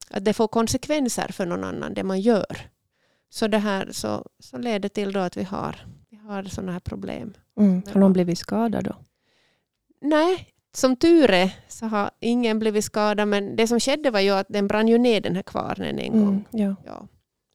att 0.10 0.26
det 0.26 0.34
får 0.34 0.48
konsekvenser 0.48 1.28
för 1.28 1.46
någon 1.46 1.64
annan 1.64 1.94
det 1.94 2.04
man 2.04 2.22
gör. 2.22 2.58
Så 3.30 3.48
det 3.48 3.58
här 3.58 3.90
så, 3.92 4.26
så 4.40 4.58
leder 4.58 4.90
till 4.90 5.14
då 5.14 5.20
att 5.20 5.38
vi 5.38 5.44
har, 5.44 5.76
vi 6.10 6.18
har 6.18 6.44
sådana 6.44 6.72
här 6.72 6.80
problem. 6.80 7.34
Mm. 7.60 7.82
Har 7.94 8.00
någon 8.00 8.14
blivit 8.14 8.38
skadad 8.38 8.84
då? 8.84 8.96
Nej, 10.02 10.48
som 10.76 10.96
tur 10.96 11.32
är 11.32 11.52
så 11.68 11.86
har 11.86 12.12
ingen 12.20 12.60
blivit 12.60 12.86
skadad 12.86 13.28
men 13.28 13.56
det 13.56 13.68
som 13.68 13.80
skedde 13.80 14.12
var 14.12 14.20
ju 14.20 14.32
att 14.32 14.48
den 14.50 14.68
brann 14.68 14.88
ju 14.88 14.98
ner 14.98 15.22
den 15.22 15.36
här 15.36 15.44
kvarnen 15.44 16.00
en 16.00 16.12
gång. 16.12 16.46
Mm. 16.52 16.66
Ja. 16.68 16.76
Ja. 16.86 17.08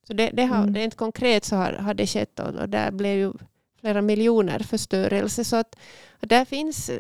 Så 0.08 0.14
det, 0.14 0.30
det 0.32 0.44
har, 0.44 0.62
Mm. 0.62 0.74
rent 0.74 0.94
konkret 0.96 1.44
så 1.44 1.56
har, 1.56 1.72
har 1.72 1.94
det 1.94 2.06
skett 2.06 2.40
och, 2.40 2.54
och 2.54 2.68
där 2.68 2.90
blev 2.90 3.18
ju 3.18 3.32
flera 3.80 4.02
miljoner 4.02 4.58
förstörelse. 4.58 5.44
Så 5.44 5.56
att, 5.56 5.76
att 6.20 6.28
där 6.28 6.44
finns, 6.44 6.90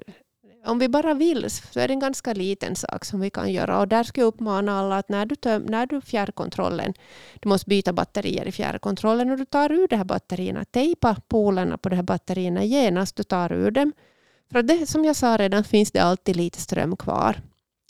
om 0.66 0.78
vi 0.78 0.88
bara 0.88 1.14
vill 1.14 1.50
så 1.50 1.80
är 1.80 1.88
det 1.88 1.94
en 1.94 2.00
ganska 2.00 2.32
liten 2.32 2.76
sak 2.76 3.04
som 3.04 3.20
vi 3.20 3.30
kan 3.30 3.52
göra. 3.52 3.80
Och 3.80 3.88
där 3.88 4.02
ska 4.04 4.20
jag 4.20 4.28
uppmana 4.28 4.78
alla 4.80 4.98
att 4.98 5.08
när 5.08 5.26
du, 5.26 5.36
töm, 5.36 5.62
när 5.62 5.86
du 5.86 6.00
fjärrkontrollen, 6.00 6.94
du 7.40 7.48
måste 7.48 7.68
byta 7.68 7.92
batterier 7.92 8.48
i 8.48 8.52
fjärrkontrollen 8.52 9.30
och 9.30 9.38
du 9.38 9.44
tar 9.44 9.72
ur 9.72 9.88
de 9.88 9.96
här 9.96 10.04
batterierna, 10.04 10.64
tejpa 10.64 11.16
polerna 11.28 11.78
på 11.78 11.88
de 11.88 11.96
här 11.96 12.02
batterierna 12.02 12.64
genast 12.64 13.16
du 13.16 13.22
tar 13.22 13.52
ur 13.52 13.70
dem. 13.70 13.92
För 14.52 14.62
det, 14.62 14.86
som 14.86 15.04
jag 15.04 15.16
sa 15.16 15.36
redan 15.36 15.64
finns 15.64 15.90
det 15.90 15.98
alltid 15.98 16.36
lite 16.36 16.60
ström 16.60 16.96
kvar. 16.96 17.40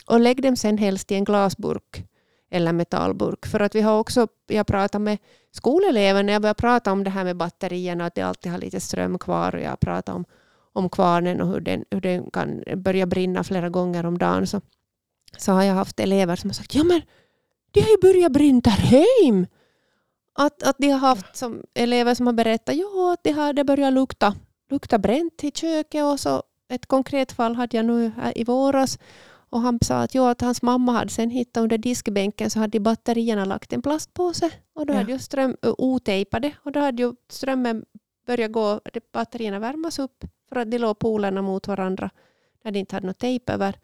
Och 0.05 0.19
lägg 0.19 0.41
dem 0.41 0.55
sen 0.55 0.77
helst 0.77 1.11
i 1.11 1.15
en 1.15 1.23
glasburk 1.23 2.03
eller 2.49 2.73
metallburk. 2.73 3.45
För 3.45 3.59
att 3.59 3.75
vi 3.75 3.81
har 3.81 3.99
också, 3.99 4.27
jag 4.47 4.67
pratat 4.67 5.01
med 5.01 5.17
skolelever 5.51 6.23
när 6.23 6.33
jag 6.33 6.41
började 6.41 6.57
prata 6.57 6.91
om 6.91 7.03
det 7.03 7.09
här 7.09 7.23
med 7.23 7.37
batterierna, 7.37 8.05
att 8.05 8.15
det 8.15 8.21
alltid 8.21 8.51
har 8.51 8.59
lite 8.59 8.79
ström 8.79 9.19
kvar 9.19 9.55
och 9.55 9.61
jag 9.61 9.79
pratar 9.79 10.13
om, 10.13 10.25
om 10.73 10.89
kvarnen 10.89 11.41
och 11.41 11.47
hur 11.47 11.59
den, 11.59 11.85
hur 11.91 12.01
den 12.01 12.31
kan 12.31 12.63
börja 12.75 13.05
brinna 13.05 13.43
flera 13.43 13.69
gånger 13.69 14.05
om 14.05 14.17
dagen. 14.17 14.47
Så, 14.47 14.61
så 15.37 15.51
har 15.51 15.63
jag 15.63 15.73
haft 15.73 15.99
elever 15.99 16.35
som 16.35 16.49
har 16.49 16.53
sagt, 16.53 16.75
ja 16.75 16.83
men 16.83 17.01
det 17.71 17.81
har 17.81 17.89
ju 17.89 17.97
börjat 18.01 18.31
brinna 18.31 18.61
där 18.61 18.71
hem. 18.71 19.47
Att, 20.33 20.63
att 20.63 20.75
de 20.77 20.89
har 20.89 20.99
haft 20.99 21.35
som 21.35 21.63
elever 21.73 22.15
som 22.15 22.27
har 22.27 22.33
berättat, 22.33 22.75
ja 22.75 23.13
att 23.13 23.23
det 23.23 23.31
har 23.31 23.53
det 23.53 23.63
börjat 23.63 23.93
lukta, 23.93 24.35
lukta 24.69 24.97
bränt 24.97 25.43
i 25.43 25.51
köket 25.51 26.03
och 26.03 26.19
så 26.19 26.43
ett 26.69 26.85
konkret 26.85 27.31
fall 27.31 27.55
hade 27.55 27.77
jag 27.77 27.85
nu 27.85 28.11
här 28.17 28.37
i 28.37 28.43
våras 28.43 28.99
och 29.49 29.61
han 29.61 29.79
sa 29.81 29.95
att, 30.01 30.15
jo, 30.15 30.23
att 30.23 30.41
hans 30.41 30.61
mamma 30.61 30.91
hade 30.91 31.11
sen 31.11 31.29
hittat 31.29 31.61
under 31.63 31.77
diskbänken 31.77 32.49
så 32.49 32.59
hade 32.59 32.77
i 32.77 32.79
batterierna 32.79 33.45
lagt 33.45 33.73
en 33.73 33.81
plastpåse 33.81 34.51
och 34.73 34.85
då 34.85 34.93
Ja. 34.93 34.97
hade 34.97 35.11
ju 35.11 35.19
ström 35.19 35.55
otejpade 35.61 36.51
och 36.63 36.71
då 36.71 36.79
hade 36.79 37.03
ju 37.03 37.13
strömmen 37.29 37.85
började 38.25 38.53
gå, 38.53 38.81
batterierna 39.13 39.59
värmas 39.59 39.99
upp 39.99 40.25
för 40.49 40.55
att 40.55 40.71
de 40.71 40.77
låg 40.77 40.99
polerna 40.99 41.41
mot 41.41 41.67
varandra 41.67 42.09
när 42.63 42.71
de 42.71 42.79
inte 42.79 42.95
hade 42.95 43.07
något 43.07 43.19
tejp 43.19 43.53
över. 43.53 43.79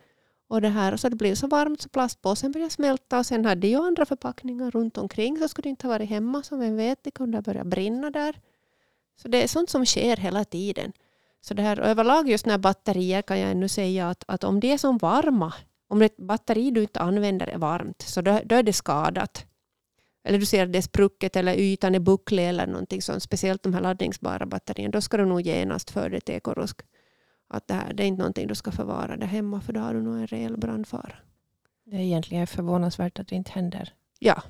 Och 0.48 0.62
det 0.62 0.70
här, 0.70 0.98
så 0.98 1.10
det 1.10 1.16
blev 1.16 1.36
så 1.36 1.48
varmt 1.48 1.82
så 1.82 1.90
plastpåsen 1.90 2.52
började 2.52 2.70
smälta 2.72 3.20
och 3.20 3.26
sen 3.26 3.46
hade 3.46 3.62
de 3.62 3.68
ju 3.68 3.78
andra 3.78 4.06
förpackningar 4.06 4.72
runt 4.72 4.98
omkring 4.98 5.38
så 5.38 5.48
skulle 5.48 5.64
de 5.64 5.70
inte 5.70 5.88
ha 5.88 5.94
varit 5.94 6.10
hemma 6.10 6.44
som 6.44 6.60
vem 6.60 6.76
vet, 6.78 7.04
det 7.04 7.12
kunde 7.12 7.42
börja 7.42 7.64
brinna 7.64 8.12
där. 8.12 8.40
Så 9.22 9.28
det 9.28 9.44
är 9.44 9.48
sånt 9.48 9.70
som 9.70 9.86
sker 9.86 10.18
hela 10.18 10.46
tiden. 10.46 10.92
Så 11.48 11.54
det 11.54 11.62
här 11.62 11.80
överlag 11.80 12.30
just 12.30 12.46
när 12.46 12.58
batterier 12.58 13.22
kan 13.22 13.40
jag 13.40 13.52
ännu 13.52 13.68
säga 13.68 14.10
att, 14.10 14.24
att 14.28 14.44
om 14.44 14.60
det 14.60 14.72
är 14.72 14.78
som 14.78 14.98
varma, 14.98 15.54
om 15.88 16.02
ett 16.02 16.18
batteri 16.18 16.72
du 16.72 16.82
inte 16.82 17.00
använder 17.00 17.48
är 17.48 17.58
varmt 17.58 18.02
så 18.02 18.22
då, 18.22 18.40
då 18.46 18.56
är 18.56 18.64
det 18.64 18.74
skadat. 18.74 19.46
Eller 20.24 20.40
du 20.40 20.46
ser 20.46 20.64
att 20.64 20.72
det 20.72 20.78
är 20.78 20.82
sprucket 20.82 21.36
eller 21.36 21.54
ytan 21.54 21.96
är 21.96 22.00
bucklig 22.00 22.50
eller 22.50 22.68
någonting 22.68 23.02
sånt, 23.02 23.24
speciellt 23.24 23.64
de 23.64 23.74
här 23.74 23.82
laddningsbara 23.82 24.46
batterierna, 24.46 24.92
då 24.92 25.02
ska 25.02 25.18
du 25.18 25.26
nog 25.26 25.42
genast 25.42 25.92
för 25.92 26.10
det 26.10 26.20
till 26.20 26.36
Ekorosk 26.36 26.82
att 27.48 27.68
det 27.68 27.74
här 27.74 27.94
det 27.94 28.04
är 28.04 28.08
inte 28.08 28.20
någonting 28.20 28.48
du 28.48 28.56
ska 28.56 28.72
förvara 28.72 29.18
där 29.18 29.28
hemma 29.28 29.62
för 29.62 29.74
då 29.74 29.80
har 29.80 29.94
du 29.94 30.02
nog 30.02 30.16
en 30.16 30.28
rejäl 30.28 30.58
brandfara. 30.58 31.16
Det 31.86 31.96
är 31.96 32.00
egentligen 32.00 32.48
förvånansvärt 32.48 33.20
att 33.20 33.28
det 33.28 33.36
inte 33.36 33.52
händer 33.52 33.94
Ja, 34.20 34.42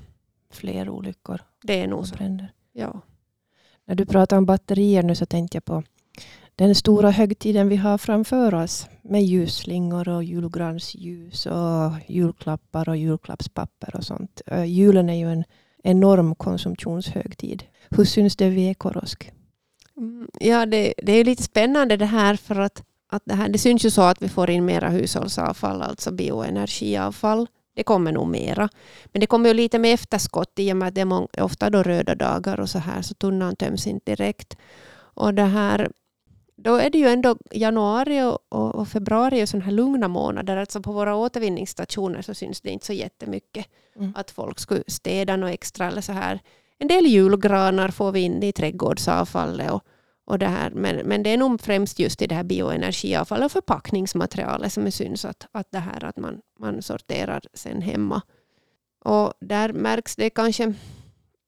fler 0.51 0.89
olyckor 0.89 1.41
det 1.63 1.81
är 1.81 1.87
nog 1.87 2.07
så. 2.07 2.15
bränder. 2.15 2.53
Ja. 2.71 3.01
När 3.85 3.95
du 3.95 4.05
pratar 4.05 4.37
om 4.37 4.45
batterier 4.45 5.03
nu 5.03 5.15
så 5.15 5.25
tänkte 5.25 5.55
jag 5.55 5.65
på 5.65 5.83
den 6.55 6.75
stora 6.75 7.11
högtiden 7.11 7.69
vi 7.69 7.75
har 7.75 7.97
framför 7.97 8.53
oss 8.53 8.87
med 9.01 9.23
ljusslingor 9.23 10.09
och 10.09 10.23
julgransljus 10.23 11.45
och 11.45 11.91
julklappar 12.07 12.89
och 12.89 12.97
julklappspapper 12.97 13.95
och 13.95 14.03
sånt. 14.03 14.41
Julen 14.65 15.09
är 15.09 15.19
ju 15.19 15.31
en 15.31 15.43
enorm 15.83 16.35
konsumtionshögtid. 16.35 17.63
Hur 17.89 18.05
syns 18.05 18.35
det 18.35 18.49
vid 18.49 18.71
Ekorosk? 18.71 19.31
Mm, 19.97 20.27
ja, 20.39 20.65
det, 20.65 20.93
det 20.97 21.11
är 21.11 21.25
lite 21.25 21.43
spännande 21.43 21.97
det 21.97 22.05
här 22.05 22.35
för 22.35 22.59
att, 22.59 22.83
att 23.09 23.23
det, 23.25 23.35
här, 23.35 23.49
det 23.49 23.57
syns 23.57 23.85
ju 23.85 23.91
så 23.91 24.01
att 24.01 24.21
vi 24.21 24.29
får 24.29 24.49
in 24.49 24.65
mera 24.65 24.89
hushållsavfall, 24.89 25.81
alltså 25.81 26.11
bioenergiavfall. 26.11 27.47
Det 27.75 27.83
kommer 27.83 28.11
nog 28.11 28.27
mera. 28.27 28.69
Men 29.05 29.19
det 29.19 29.27
kommer 29.27 29.49
ju 29.49 29.53
lite 29.53 29.79
med 29.79 29.93
efterskott 29.93 30.53
i 30.59 30.73
och 30.73 30.77
med 30.77 30.87
att 30.87 30.95
det 30.95 31.01
är 31.01 31.43
ofta 31.43 31.69
då 31.69 31.83
röda 31.83 32.15
dagar 32.15 32.59
och 32.59 32.69
så 32.69 32.79
här 32.79 33.01
så 33.01 33.13
tunnan 33.13 33.55
töms 33.55 33.87
inte 33.87 34.11
direkt. 34.11 34.57
Och 34.97 35.33
det 35.33 35.43
här, 35.43 35.91
då 36.65 36.75
är 36.75 36.89
det 36.89 36.97
ju 36.97 37.07
ändå 37.07 37.37
januari 37.51 38.21
och, 38.21 38.39
och, 38.49 38.75
och 38.75 38.87
februari 38.87 39.41
är 39.41 39.45
sådana 39.45 39.65
här 39.65 39.71
lugna 39.71 40.07
månader. 40.07 40.57
Alltså 40.57 40.81
på 40.81 40.91
våra 40.91 41.15
återvinningsstationer 41.15 42.21
så 42.21 42.33
syns 42.33 42.61
det 42.61 42.69
inte 42.69 42.85
så 42.85 42.93
jättemycket 42.93 43.67
Mm. 43.95 44.13
att 44.15 44.31
folk 44.31 44.59
skulle 44.59 44.83
städa 44.87 45.35
något 45.35 45.51
extra 45.51 45.87
eller 45.87 46.01
så 46.01 46.11
här. 46.11 46.39
En 46.77 46.87
del 46.87 47.05
julgranar 47.05 47.89
får 47.89 48.11
vi 48.11 48.19
in 48.19 48.43
i 48.43 48.51
trädgårdsavfallet 48.51 49.71
och, 49.71 49.83
och 50.25 50.39
det 50.39 50.47
här. 50.47 50.69
Men, 50.71 50.95
men 50.95 51.23
det 51.23 51.29
är 51.29 51.37
nog 51.37 51.61
främst 51.61 51.99
just 51.99 52.21
i 52.21 52.27
det 52.27 52.35
här 52.35 52.43
bioenergiavfallet 52.43 53.45
och 53.45 53.51
förpackningsmaterialet 53.51 54.73
som 54.73 54.85
är 54.85 54.91
syns 54.91 55.25
att, 55.25 55.47
att 55.51 55.71
det 55.71 55.79
här 55.79 56.03
att 56.05 56.17
man, 56.17 56.41
man 56.59 56.81
sorterar 56.81 57.41
sen 57.53 57.81
hemma. 57.81 58.21
Och 59.05 59.33
där 59.41 59.73
märks 59.73 60.15
det 60.15 60.29
kanske 60.29 60.73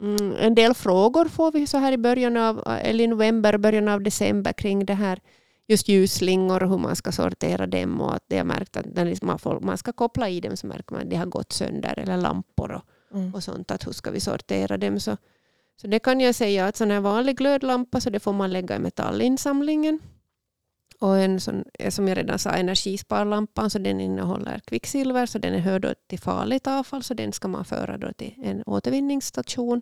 mm, 0.01 0.35
en 0.39 0.55
del 0.55 0.73
frågor 0.73 1.25
får 1.25 1.51
vi 1.51 1.67
så 1.67 1.77
här 1.77 1.91
i 1.91 1.97
början 1.97 2.37
av 2.37 2.63
eller 2.81 3.03
i 3.03 3.07
november, 3.07 3.57
början 3.57 3.87
av 3.87 4.01
december 4.01 4.53
kring 4.53 4.85
det 4.85 4.93
här 4.93 5.19
just 5.67 5.87
ljusslingor 5.87 6.63
och 6.63 6.69
hur 6.69 6.77
man 6.77 6.95
ska 6.95 7.11
sortera 7.11 7.67
dem 7.67 8.01
och 8.01 8.15
att 8.15 8.23
det 8.27 8.37
har 8.37 8.45
märkt 8.45 8.77
att 8.77 8.85
när 8.85 9.05
liksom 9.05 9.27
man, 9.27 9.39
får, 9.39 9.59
man 9.59 9.77
ska 9.77 9.93
koppla 9.93 10.29
i 10.29 10.39
dem 10.39 10.57
så 10.57 10.67
märker 10.67 10.93
man 10.93 11.01
att 11.01 11.09
det 11.09 11.15
har 11.15 11.25
gått 11.25 11.51
sönder 11.53 11.99
eller 11.99 12.17
lampor 12.17 12.71
och, 12.71 12.81
Mm. 13.13 13.33
och 13.33 13.43
sånt. 13.43 13.71
Att 13.71 13.87
hur 13.87 13.91
ska 13.91 14.11
vi 14.11 14.19
sortera 14.19 14.77
dem? 14.77 14.99
Så, 14.99 15.17
så 15.81 15.87
det 15.87 15.99
kan 15.99 16.19
jag 16.19 16.35
säga 16.35 16.65
att 16.65 16.75
sån 16.75 16.91
här 16.91 16.99
vanlig 16.99 17.37
glödlampa 17.37 18.01
så 18.01 18.09
det 18.09 18.19
får 18.19 18.33
man 18.33 18.51
lägga 18.53 18.75
i 18.75 18.79
metallinsamlingen. 18.79 19.99
Och 20.99 21.17
en 21.17 21.39
sån, 21.39 21.63
som 21.89 22.07
jag 22.07 22.17
redan 22.17 22.39
sa, 22.39 22.49
energisparlampan 22.49 23.69
så 23.69 23.79
den 23.79 24.01
innehåller 24.01 24.59
kvicksilver 24.59 25.25
så 25.25 25.39
den 25.39 25.53
är 25.53 25.59
hör 25.59 25.95
till 26.07 26.19
farligt 26.19 26.67
avfall 26.67 27.03
så 27.03 27.13
den 27.13 27.33
ska 27.33 27.47
man 27.47 27.65
föra 27.65 27.97
då 27.97 28.11
till 28.13 28.33
en 28.43 28.63
återvinningsstation. 28.65 29.81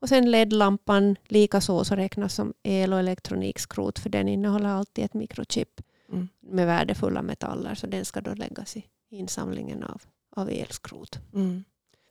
Och 0.00 0.08
sen 0.08 0.30
LED-lampan 0.30 1.16
likaså 1.28 1.84
så 1.84 1.94
räknas 1.96 2.34
som 2.34 2.54
el 2.62 2.92
och 2.92 2.98
elektronikskrot 2.98 3.98
för 3.98 4.10
den 4.10 4.28
innehåller 4.28 4.68
alltid 4.68 5.04
ett 5.04 5.14
mikrochip 5.14 5.80
Mm. 6.12 6.28
med 6.40 6.66
värdefulla 6.66 7.22
metaller 7.22 7.74
så 7.74 7.86
den 7.86 8.04
ska 8.04 8.20
då 8.20 8.34
läggas 8.34 8.76
i 8.76 8.84
insamlingen 9.10 9.82
av, 9.82 10.02
av 10.36 10.48
elskrot 10.50 11.18
Mm. 11.34 11.64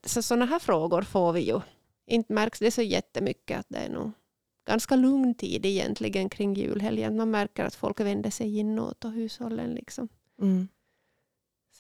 så 0.06 0.22
sådana 0.22 0.46
här 0.46 0.60
frågor 0.60 1.02
får 1.02 1.34
vi 1.34 1.40
ju. 1.42 1.60
Inte 2.08 2.34
märks 2.34 2.60
det 2.60 2.72
så 2.72 2.82
jättemycket 2.82 3.60
att 3.60 3.66
det 3.70 3.78
är 3.78 3.90
nog 3.90 4.12
ganska 4.66 4.96
lugn 4.96 5.36
tid 5.36 5.66
egentligen 5.66 6.30
kring 6.30 6.54
julhelgen. 6.54 7.18
Man 7.18 7.32
märker 7.32 7.64
att 7.66 7.76
folk 7.76 8.00
vänder 8.00 8.30
sig 8.30 8.58
inåt 8.58 9.06
och 9.06 9.12
hushållen 9.12 9.70
liksom 9.74 10.08
Mm. 10.42 10.68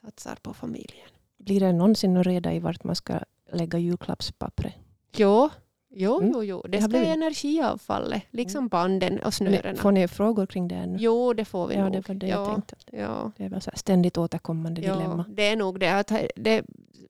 satsar 0.02 0.36
på 0.42 0.54
familjen. 0.54 1.10
Blir 1.38 1.60
det 1.60 1.72
någonsin 1.74 2.14
någon 2.14 2.24
reda 2.24 2.54
i 2.54 2.60
vart 2.60 2.84
man 2.84 2.96
ska 2.96 3.20
lägga 3.54 3.80
julklappspappret? 3.80 4.74
Jo, 5.18 5.50
jo, 5.94 6.18
Mm. 6.20 6.32
jo, 6.34 6.44
jo. 6.44 6.62
Det 6.62 6.70
det 6.70 6.82
ska 6.82 7.04
i 7.04 7.10
energiavfallet, 7.10 8.24
liksom 8.32 8.68
banden 8.68 9.20
och 9.20 9.34
snörena. 9.34 9.80
Får 9.82 9.92
ni 9.92 10.08
frågor 10.08 10.46
kring 10.46 10.68
det 10.68 10.76
ännu? 10.76 10.98
Jo, 11.00 11.34
det 11.34 11.46
får 11.46 11.68
vi 11.68 11.76
ja, 11.76 11.84
nog. 11.84 11.92
det 11.94 12.08
var 12.08 12.16
det 12.16 12.28
jag 12.28 12.39
ja, 12.42 12.46
tänkte. 12.54 12.76
ja. 12.92 13.32
Det 13.38 13.44
är 13.46 13.50
väl 13.50 13.62
så 13.62 13.72
ständigt 13.74 14.18
återkommande 14.18 14.82
Ja, 14.82 14.96
dilemma. 14.96 15.26
det 15.30 15.48
är 15.48 15.56
nog 15.56 15.80
det. 15.80 15.89
Att 16.00 16.12
det. 16.36 16.64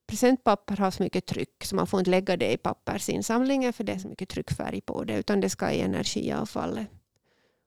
Presentpapper 0.07 0.77
har 0.77 0.91
så 0.91 1.03
mycket 1.03 1.25
tryck 1.25 1.63
så 1.63 1.75
man 1.75 1.88
får 1.88 1.99
inte 1.99 2.11
lägga 2.11 2.38
det 2.38 2.51
i 2.53 2.57
pappersinsamlingen 2.57 3.73
för 3.73 3.84
det 3.84 3.91
är 3.93 3.97
så 3.99 4.07
mycket 4.07 4.29
tryckfärg 4.29 4.82
på 4.82 5.03
det 5.03 5.17
utan 5.17 5.41
det 5.41 5.49
ska 5.49 5.71
i 5.71 5.82
energiavfallet. 5.82 6.88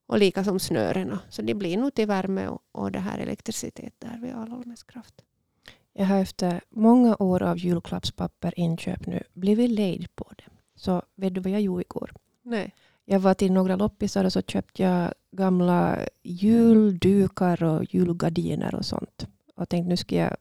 Och 0.07 0.19
lika 0.19 0.45
som 0.45 0.59
snörena. 0.61 1.19
Så 1.29 1.43
det 1.43 1.55
blir 1.55 1.77
nog 1.77 1.95
till 1.95 2.07
värme 2.07 2.49
och, 2.49 2.62
och 2.73 2.93
det 2.93 2.99
här 2.99 3.19
elektricitet 3.19 3.95
där 3.99 4.19
vid 4.23 4.35
Alholmens 4.35 4.83
kraft. 4.83 5.15
Jag 5.93 6.07
har 6.07 6.19
efter 6.21 6.61
många 6.71 7.17
år 7.19 7.43
av 7.43 7.59
julklappspapper 7.59 8.55
inköp 8.61 9.07
nu 9.07 9.23
blivit 9.33 9.71
lejd 9.71 10.17
på 10.17 10.33
det. 10.37 10.45
Så 10.85 11.03
vet 11.16 11.35
du 11.35 11.41
vad 11.41 11.53
jag 11.53 11.61
gjorde 11.61 11.82
igår? 11.82 12.12
Nej. 12.43 12.74
Jag 13.05 13.20
var 13.20 13.35
till 13.35 13.53
några 13.53 13.76
loppisar 13.76 14.24
och 14.24 14.32
så 14.32 14.43
köpte 14.43 14.82
jag 14.82 15.14
gamla 15.32 15.99
juldukar 16.22 17.62
och 17.62 17.95
julgardiner 17.95 18.74
och 18.74 18.85
sånt. 18.85 19.26
Och 19.57 19.68
tänkte 19.68 19.89
nu 19.89 19.97
ska 19.97 20.16
jag 20.16 20.37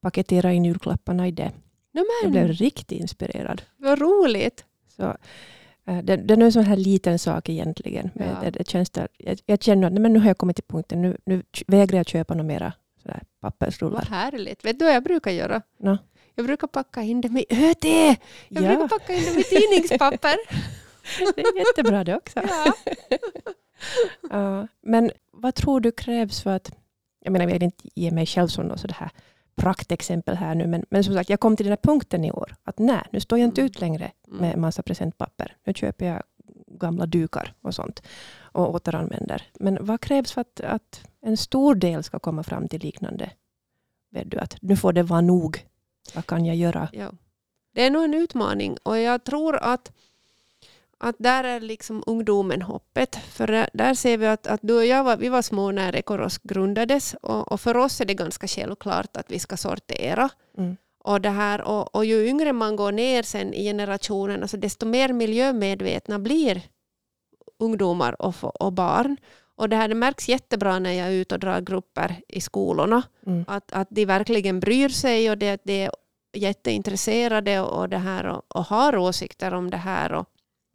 paketera 0.00 0.52
in 0.52 0.64
julklapparna 0.64 1.28
i 1.28 1.30
det. 1.30 1.52
No, 1.92 2.00
Jag 2.22 2.30
blev 2.32 2.48
riktigt 2.48 3.00
inspirerad. 3.00 3.62
vad 3.76 3.98
roligt. 4.00 4.64
Så, 4.88 5.02
eh, 5.86 5.98
det, 6.02 6.16
det 6.16 6.34
är 6.34 6.40
en 6.42 6.52
sån 6.52 6.64
här 6.64 6.76
liten 6.76 7.18
sak 7.18 7.48
egentligen. 7.48 8.10
Men 8.14 8.28
Ja. 8.28 8.40
det, 8.42 8.50
det 8.50 8.68
känns 8.68 8.90
där, 8.90 9.08
jag, 9.18 9.38
jag 9.46 9.62
känner 9.62 9.86
att 9.86 9.92
men 9.92 10.12
nu 10.12 10.18
har 10.18 10.26
jag 10.26 10.38
kommit 10.38 10.56
till 10.56 10.64
punkten. 10.64 11.02
Nu, 11.02 11.16
nu 11.24 11.42
vägrar 11.66 11.96
jag 11.98 12.06
köpa 12.08 12.34
några 12.34 12.46
mera 12.46 12.72
sådär 13.02 13.22
Vad 13.40 13.58
pappersrullar. 13.58 14.04
härligt. 14.10 14.64
Vet 14.64 14.78
du 14.78 14.84
vad 14.84 14.94
jag 14.94 15.02
brukar 15.04 15.30
göra? 15.30 15.62
Nå. 15.78 15.98
Jag 16.34 16.46
brukar 16.46 16.66
packa 16.66 17.02
in 17.02 17.20
dem 17.20 17.36
i 17.36 17.44
ÖT. 17.50 17.84
Jag 17.84 18.16
Ja, 18.48 18.60
brukar 18.60 18.88
packa 18.88 19.14
in 19.14 19.24
dem 19.24 19.38
i 19.38 19.42
tidningspapper. 19.44 20.36
det 21.36 21.40
är 21.40 21.58
jättebra 21.58 22.04
det 22.04 22.16
också. 22.16 22.40
ja. 22.48 22.72
Ja, 24.30 24.66
men 24.82 25.10
vad 25.30 25.54
tror 25.54 25.80
du 25.80 25.92
krävs 25.92 26.42
för 26.42 26.50
att, 26.50 26.70
jag 27.20 27.32
menar 27.32 27.44
jag 27.46 27.52
vill 27.52 27.62
inte 27.62 27.88
ge 27.94 28.10
mig 28.10 28.26
själv 28.26 28.48
som 28.48 28.66
något 28.66 28.80
sådär 28.80 29.10
praktexempel 29.56 30.36
här 30.36 30.54
nu, 30.54 30.66
men, 30.66 30.84
men 30.90 31.04
som 31.04 31.14
sagt 31.14 31.30
jag 31.30 31.40
kom 31.40 31.56
till 31.56 31.66
den 31.66 31.70
här 31.72 31.76
punkten 31.92 32.24
i 32.24 32.32
år 32.32 32.54
att 32.64 32.78
nej, 32.78 33.02
nu 33.12 33.20
står 33.20 33.38
jag 33.38 33.46
inte 33.46 33.60
Mm. 33.60 33.66
ut 33.66 33.80
längre 33.80 34.12
med 34.28 34.58
massa 34.58 34.82
presentpapper. 34.82 35.56
Nu 35.66 35.74
köper 35.74 36.06
jag 36.06 36.22
gamla 36.66 37.06
dukar 37.06 37.54
och 37.62 37.74
sånt 37.74 38.02
och 38.40 38.74
återanvänder. 38.74 39.42
Men 39.60 39.78
vad 39.80 40.00
krävs 40.00 40.32
för 40.32 40.40
att, 40.40 40.60
att 40.60 41.04
en 41.22 41.36
stor 41.36 41.74
del 41.74 42.02
ska 42.02 42.18
komma 42.18 42.42
fram 42.42 42.68
till 42.68 42.80
liknande? 42.80 43.30
Vet 44.10 44.30
du 44.30 44.38
att 44.38 44.56
nu 44.62 44.76
får 44.76 44.92
det 44.92 45.02
vara 45.02 45.20
nog. 45.20 45.66
Vad 46.14 46.26
kan 46.26 46.46
jag 46.46 46.56
göra? 46.56 46.88
Ja. 46.92 47.10
Det 47.74 47.82
är 47.82 47.90
nog 47.90 48.04
en 48.04 48.14
utmaning 48.14 48.76
och 48.82 48.98
jag 48.98 49.24
tror 49.24 49.56
att, 49.56 49.92
att 50.98 51.16
där 51.18 51.44
är 51.44 51.60
liksom 51.60 52.02
ungdomen 52.06 52.62
hoppet. 52.62 53.16
För 53.16 53.46
där- 53.46 53.70
där 53.72 53.94
ser 53.94 54.18
vi 54.18 54.26
att, 54.26 54.46
att 54.46 54.60
du 54.62 54.76
och 54.76 54.86
jag 54.86 55.04
var, 55.04 55.16
vi 55.16 55.28
var 55.28 55.42
små 55.42 55.70
när 55.72 55.96
Ekoros 55.96 56.38
grundades 56.38 57.14
och, 57.22 57.52
och 57.52 57.60
för 57.60 57.76
oss 57.76 58.00
är 58.00 58.04
det 58.04 58.14
ganska 58.14 58.46
självklart 58.46 59.16
att 59.16 59.30
vi 59.30 59.38
ska 59.38 59.56
sortera. 59.56 60.28
Mm. 60.58 60.76
Och, 61.04 61.20
det 61.20 61.30
här, 61.30 61.60
och, 61.60 61.94
och 61.94 62.04
ju 62.04 62.26
yngre 62.28 62.52
man 62.52 62.76
går 62.76 62.92
ner 62.92 63.22
sen 63.22 63.54
i 63.54 63.64
generationen, 63.64 64.42
alltså 64.42 64.56
desto 64.56 64.86
mer 64.86 65.12
miljömedvetna 65.12 66.18
blir 66.18 66.62
ungdomar 67.58 68.22
och, 68.22 68.62
och 68.62 68.72
barn. 68.72 69.16
Och 69.60 69.68
det 69.68 69.76
här 69.76 69.88
det 69.88 69.94
märks 69.94 70.28
jättebra 70.28 70.78
när 70.78 70.92
jag 70.92 71.08
är 71.08 71.12
ute 71.12 71.34
och 71.34 71.40
drar 71.40 71.60
grupper 71.60 72.20
i 72.28 72.40
skolorna. 72.40 73.02
Mm. 73.26 73.44
Att, 73.48 73.72
att 73.72 73.88
de 73.90 74.04
verkligen 74.04 74.60
bryr 74.60 74.88
sig 74.88 75.30
och 75.30 75.38
det, 75.38 75.60
det 75.64 75.84
är 75.84 75.90
jätteintresserade 76.32 77.60
och, 77.60 77.80
och, 77.80 77.88
det 77.88 77.98
här 77.98 78.26
och, 78.26 78.42
och 78.48 78.64
har 78.64 78.96
åsikter 78.96 79.54
om 79.54 79.70
det 79.70 79.76
här. 79.76 80.12
Och, 80.12 80.26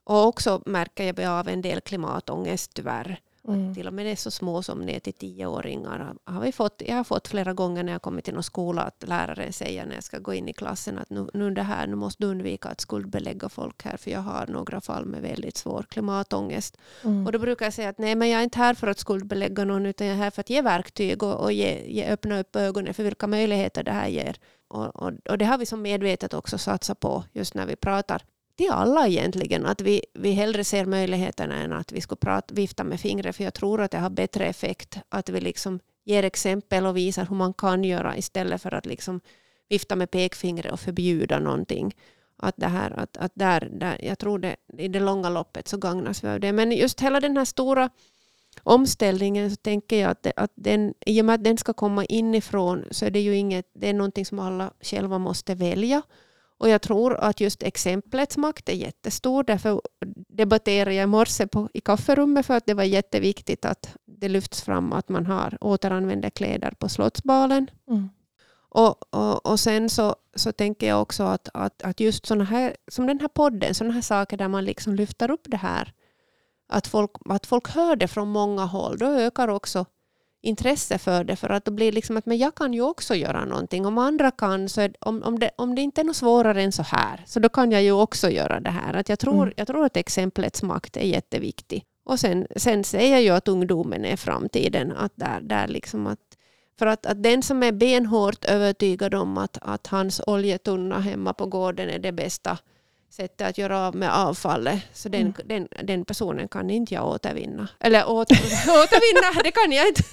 och 0.04 0.28
också 0.28 0.62
märker 0.66 1.04
jag 1.04 1.40
av 1.40 1.48
en 1.48 1.62
del 1.62 1.82
klimatångest 1.82 2.74
tyvärr. 2.74 3.20
Mm. 3.48 3.74
Till 3.74 3.88
och 3.88 3.94
med 3.94 4.06
det 4.06 4.12
är 4.12 4.16
så 4.16 4.32
små 4.32 4.64
som 4.64 4.80
ner 4.80 5.00
till 5.00 5.14
tioåringar. 5.14 6.16
Har 6.24 6.42
vi 6.42 6.52
fått, 6.52 6.82
jag 6.86 6.96
har 6.96 7.04
fått 7.04 7.28
flera 7.28 7.54
gånger 7.54 7.84
när 7.84 7.92
jag 7.92 8.02
kommit 8.02 8.26
till 8.26 8.34
någon 8.34 8.44
skola 8.44 8.82
att 8.82 9.04
läraren 9.08 9.54
säger 9.54 9.86
när 9.86 9.96
jag 9.96 10.04
ska 10.04 10.20
gå 10.20 10.34
in 10.34 10.48
i 10.48 10.54
klassen 10.54 10.98
att 10.98 11.10
nu, 11.10 11.28
nu 11.34 11.52
det 11.52 11.62
här, 11.62 11.88
nu 11.88 11.96
måste 11.96 12.24
du 12.24 12.28
undvika 12.28 12.70
att 12.70 12.82
skuldbelägga 12.82 13.50
folk 13.50 13.84
här 13.84 13.98
för 13.98 14.12
jag 14.12 14.20
har 14.20 14.48
några 14.48 14.82
fall 14.82 15.06
med 15.06 15.22
väldigt 15.22 15.58
svår 15.58 15.86
klimatångest. 15.90 16.78
Mm. 17.04 17.26
Och 17.26 17.32
då 17.32 17.40
brukar 17.40 17.66
jag 17.66 17.74
säga 17.74 17.90
att 17.90 17.98
nej 17.98 18.16
men 18.16 18.30
jag 18.30 18.40
är 18.40 18.44
inte 18.44 18.60
här 18.60 18.74
för 18.74 18.88
att 18.88 19.00
skuldbelägga 19.00 19.66
någon 19.66 19.86
utan 19.86 20.08
jag 20.08 20.16
är 20.18 20.24
här 20.24 20.32
för 20.32 20.42
att 20.42 20.50
ge 20.50 20.62
verktyg 20.62 21.24
och, 21.24 21.36
och 21.36 21.52
ge, 21.52 21.86
ge, 21.88 22.06
öppna 22.06 22.40
upp 22.40 22.56
ögonen 22.56 22.94
för 22.94 23.04
vilka 23.04 23.28
möjligheter 23.28 23.84
det 23.84 23.92
här 23.92 24.08
ger. 24.08 24.36
Och, 24.68 24.96
och, 24.96 25.12
och 25.30 25.38
det 25.38 25.46
har 25.46 25.58
vi 25.58 25.66
som 25.66 25.82
medvetet 25.82 26.34
också 26.34 26.58
satsat 26.58 27.00
på 27.00 27.24
just 27.34 27.54
när 27.54 27.66
vi 27.66 27.76
pratar 27.76 28.22
till 28.56 28.72
alla 28.72 29.08
egentligen. 29.08 29.66
Att 29.66 29.82
vi, 29.82 30.02
vi 30.14 30.32
hellre 30.32 30.64
ser 30.64 30.86
möjligheterna 30.86 31.56
än 31.56 31.74
att 31.74 31.92
vi 31.92 32.02
ska 32.02 32.16
prata, 32.16 32.54
vifta 32.54 32.84
med 32.84 33.00
fingret. 33.00 33.36
För 33.36 33.44
jag 33.44 33.54
tror 33.54 33.82
att 33.82 33.92
det 33.92 33.98
har 33.98 34.10
bättre 34.10 34.46
effekt 34.46 34.98
att 35.10 35.30
vi 35.30 35.42
liksom 35.42 35.80
ger 36.06 36.24
exempel 36.24 36.86
och 36.86 36.98
visar 36.98 37.26
hur 37.26 37.36
man 37.36 37.54
kan 37.54 37.84
göra 37.84 38.18
istället 38.18 38.62
för 38.62 38.74
att 38.74 38.86
liksom 38.86 39.22
vifta 39.70 39.96
med 39.96 40.12
pekfingret 40.12 40.72
och 40.72 40.80
förbjuda 40.80 41.40
någonting. 41.40 41.96
Att 42.38 42.56
det 42.58 42.68
här, 42.68 43.00
att, 43.00 43.18
att 43.18 43.32
där, 43.36 43.70
där, 43.72 44.06
jag 44.06 44.20
tror 44.20 44.40
det 44.40 44.56
i 44.78 44.88
det 44.88 45.00
långa 45.00 45.30
loppet 45.30 45.68
så 45.68 45.78
gagnas 45.78 46.24
vi 46.24 46.28
av 46.28 46.40
det. 46.40 46.52
Men 46.52 46.72
just 46.72 47.02
hela 47.02 47.20
den 47.20 47.38
här 47.38 47.46
stora 47.46 47.90
omställningen 48.64 49.50
så 49.50 49.56
tänker 49.56 50.02
jag 50.02 50.12
att, 50.12 50.28
att 50.36 50.52
den, 50.56 50.94
i 51.06 51.22
och 51.22 51.26
med 51.26 51.36
att 51.36 51.44
den 51.44 51.58
ska 51.58 51.74
komma 51.74 52.06
inifrån 52.06 52.86
så 52.92 53.06
är 53.06 53.12
det 53.12 53.20
ju 53.20 53.36
inget, 53.36 53.70
det 53.74 53.90
är 53.90 53.94
någonting 53.94 54.26
som 54.26 54.40
alla 54.40 54.72
själva 54.82 55.18
måste 55.18 55.56
välja. 55.56 56.02
Och 56.58 56.70
jag 56.70 56.82
tror 56.82 57.16
att 57.16 57.42
just 57.42 57.64
exemplets 57.64 58.38
makt 58.38 58.70
är 58.70 58.74
jättestor. 58.74 59.44
Därför 59.44 59.82
debatterade 60.30 60.96
jag 60.96 61.04
i 61.04 61.08
morse 61.08 61.48
på, 61.48 61.70
i 61.74 61.82
kafferummet 61.82 62.46
för 62.46 62.54
att 62.54 62.66
det 62.66 62.74
var 62.74 62.84
jätteviktigt 62.84 63.66
att 63.66 63.96
det 64.06 64.30
lyfts 64.30 64.62
fram 64.62 64.94
att 64.94 65.10
man 65.10 65.26
har 65.26 65.58
återanvända 65.62 66.30
kläder 66.30 66.72
på 66.72 66.90
Slottsbalen. 66.90 67.68
Mm. 67.90 68.10
Och, 68.70 69.16
och, 69.16 69.46
och 69.46 69.60
sen 69.60 69.90
så, 69.90 70.16
så 70.36 70.52
tänker 70.52 70.88
jag 70.88 71.02
också 71.02 71.24
att, 71.24 71.50
att, 71.54 71.82
att 71.82 72.00
just 72.00 72.26
såna 72.26 72.44
här, 72.44 72.76
som 72.88 73.08
den 73.08 73.20
här 73.20 73.28
podden, 73.28 73.76
sådana 73.76 73.94
här 73.94 74.02
saker 74.02 74.38
där 74.38 74.48
man 74.48 74.66
liksom 74.66 74.96
lyfter 74.96 75.32
upp 75.32 75.48
det 75.48 75.58
här, 75.58 75.94
att 76.68 76.88
folk, 76.88 77.12
att 77.30 77.46
folk 77.46 77.70
hör 77.70 77.96
det 77.96 78.08
från 78.08 78.28
många 78.28 78.66
håll, 78.66 78.98
då 78.98 79.06
ökar 79.06 79.48
också 79.48 79.86
intresse 80.46 80.98
för 80.98 81.24
det. 81.24 81.36
För 81.36 81.50
att 81.50 81.66
det 81.66 81.72
blir 81.72 81.92
liksom 81.92 82.18
att 82.18 82.26
men 82.26 82.38
jag 82.38 82.56
kan 82.56 82.74
ju 82.74 82.82
också 82.82 83.16
göra 83.16 83.46
någonting. 83.46 83.86
Om 83.86 83.98
andra 83.98 84.32
kan, 84.32 84.70
så 84.70 84.82
är, 84.82 84.94
om, 85.00 85.24
om, 85.24 85.40
det, 85.40 85.52
om 85.56 85.76
det 85.76 85.82
inte 85.82 86.02
är 86.02 86.06
något 86.06 86.16
svårare 86.16 86.64
än 86.64 86.72
så 86.72 86.84
här, 86.84 87.24
så 87.26 87.40
då 87.40 87.50
kan 87.50 87.72
jag 87.72 87.84
ju 87.84 87.92
också 87.92 88.30
göra 88.30 88.60
det 88.60 88.70
här. 88.70 88.94
Att 88.94 89.10
jag, 89.10 89.20
tror, 89.20 89.44
mm. 89.44 89.54
jag 89.58 89.68
tror 89.68 89.86
att 89.86 89.98
exemplets 89.98 90.64
makt 90.64 90.98
är 90.98 91.06
jätteviktig. 91.06 91.84
Och 92.06 92.20
sen, 92.20 92.48
sen 92.56 92.84
säger 92.84 93.12
jag 93.12 93.22
ju 93.22 93.30
att 93.30 93.48
ungdomen 93.48 94.06
är 94.06 94.16
framtiden. 94.16 94.92
Att 94.92 95.12
där, 95.16 95.42
där 95.42 95.68
liksom 95.68 96.08
att, 96.08 96.20
för 96.80 96.86
att, 96.86 97.06
att 97.06 97.24
den 97.24 97.44
som 97.44 97.64
är 97.64 97.72
benhårt 97.72 98.46
övertygad 98.46 99.14
om 99.14 99.38
att, 99.38 99.58
att 99.62 99.88
hans 99.88 100.22
oljetunna 100.28 101.00
hemma 101.00 101.34
på 101.34 101.46
gården 101.46 101.90
är 101.90 102.00
det 102.00 102.12
bästa 102.12 102.58
sättet 103.16 103.48
att 103.48 103.58
göra 103.58 103.88
av 103.88 103.96
med 103.96 104.14
avfallet. 104.14 104.80
Så 104.94 105.10
den, 105.10 105.22
mm. 105.22 105.34
den, 105.46 105.68
den 105.88 106.06
personen 106.06 106.48
kan 106.48 106.70
inte 106.70 106.94
jag 106.94 107.08
återvinna. 107.08 107.68
Eller 107.80 108.10
åter, 108.10 108.36
återvinna, 108.84 109.42
det 109.44 109.52
kan 109.52 109.72
jag 109.72 109.88
inte. 109.88 110.04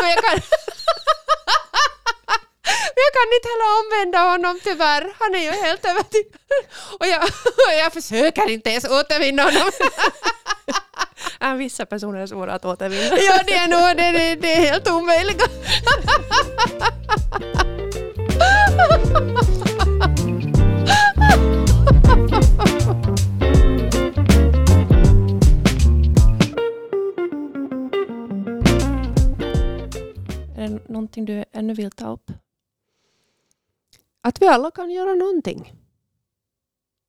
Men 0.00 0.10
jag 0.10 0.24
kan, 0.24 0.40
jag 3.02 3.10
kan 3.16 3.28
inte 3.36 3.48
heller 3.52 3.70
omvända 3.80 4.18
honom 4.18 4.60
tyvärr. 4.64 5.12
Han 5.18 5.34
är 5.34 5.38
ju 5.38 5.50
helt 5.50 5.84
övertygad. 5.84 6.40
Och 7.00 7.06
jag, 7.06 7.22
och 7.68 7.74
jag 7.78 7.92
försöker 7.92 8.50
inte 8.50 8.70
ens 8.70 8.84
återvinna 8.84 9.42
honom. 9.42 9.70
Äh, 11.40 11.54
vissa 11.54 11.86
personer 11.86 12.20
är 12.20 12.26
svåra 12.26 12.54
att 12.54 12.64
återvinna. 12.64 13.18
Ja, 13.18 13.40
det 13.46 13.54
är 13.54 13.68
nog 13.68 13.96
det, 13.96 14.12
det, 14.12 14.34
det 14.34 14.52
är 14.52 14.60
helt 14.60 14.90
omöjligt. 14.90 15.42
Är 30.58 30.68
det 30.68 30.88
någonting 30.88 31.24
du 31.24 31.44
ännu 31.52 31.74
vill 31.74 31.90
ta 31.90 32.12
upp? 32.12 32.32
Att 34.20 34.42
vi 34.42 34.46
alla 34.46 34.70
kan 34.70 34.90
göra 34.90 35.14
någonting. 35.14 35.72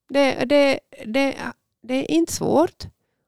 Det, 0.09 0.45
det, 0.45 0.79
det, 1.05 1.37
det 1.81 1.93
är 1.95 2.11
inte 2.11 2.33
svårt. 2.33 2.83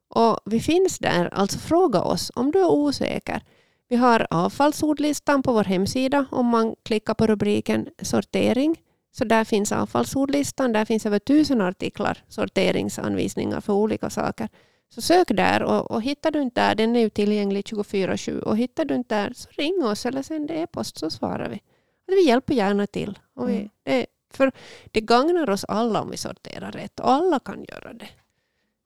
Och 0.08 0.40
vi 0.44 0.60
finns 0.60 0.98
där, 0.98 1.34
alltså 1.34 1.58
fråga 1.58 2.02
oss 2.02 2.32
om 2.34 2.50
du 2.50 2.60
är 2.60 2.70
osäker. 2.70 3.42
Vi 3.88 3.96
har 3.96 4.26
avfallsordlistan 4.30 5.42
på 5.42 5.52
vår 5.52 5.64
hemsida 5.64 6.26
om 6.30 6.46
man 6.46 6.76
klickar 6.82 7.14
på 7.14 7.26
rubriken 7.26 7.88
sortering. 8.02 8.80
Så 9.12 9.24
där 9.24 9.44
finns 9.44 9.72
avfallsordlistan, 9.72 10.72
där 10.72 10.84
finns 10.84 11.06
över 11.06 11.18
tusen 11.18 11.60
artiklar, 11.60 12.24
sorteringsanvisningar 12.28 13.60
för 13.60 13.72
olika 13.72 14.10
saker. 14.10 14.48
Så 14.94 15.02
sök 15.02 15.28
där 15.28 15.62
och, 15.62 15.90
och 15.90 16.02
hittar 16.02 16.30
du 16.30 16.42
inte 16.42 16.60
där, 16.60 16.74
den 16.74 16.96
är 16.96 17.00
ju 17.00 17.10
tillgänglig 17.10 17.64
24-7 17.64 18.38
och 18.38 18.56
hittar 18.56 18.84
du 18.84 18.94
inte 18.94 19.14
där 19.14 19.32
så 19.32 19.48
ring 19.50 19.84
oss 19.84 20.06
eller 20.06 20.22
sänd 20.22 20.50
e-post 20.50 20.98
så 20.98 21.10
svarar 21.10 21.48
vi. 21.48 21.60
Vi 22.06 22.26
hjälper 22.26 22.54
gärna 22.54 22.86
till. 22.86 23.18
Och 23.34 23.48
vi, 23.48 23.56
mm. 23.56 23.68
det, 23.82 24.06
för 24.30 24.52
det 24.90 25.00
gagnar 25.00 25.50
oss 25.50 25.64
alla 25.64 26.02
om 26.02 26.10
vi 26.10 26.16
sorterar 26.16 26.72
rätt 26.72 27.00
och 27.00 27.10
alla 27.10 27.38
kan 27.38 27.64
göra 27.68 27.92
det. 27.92 28.08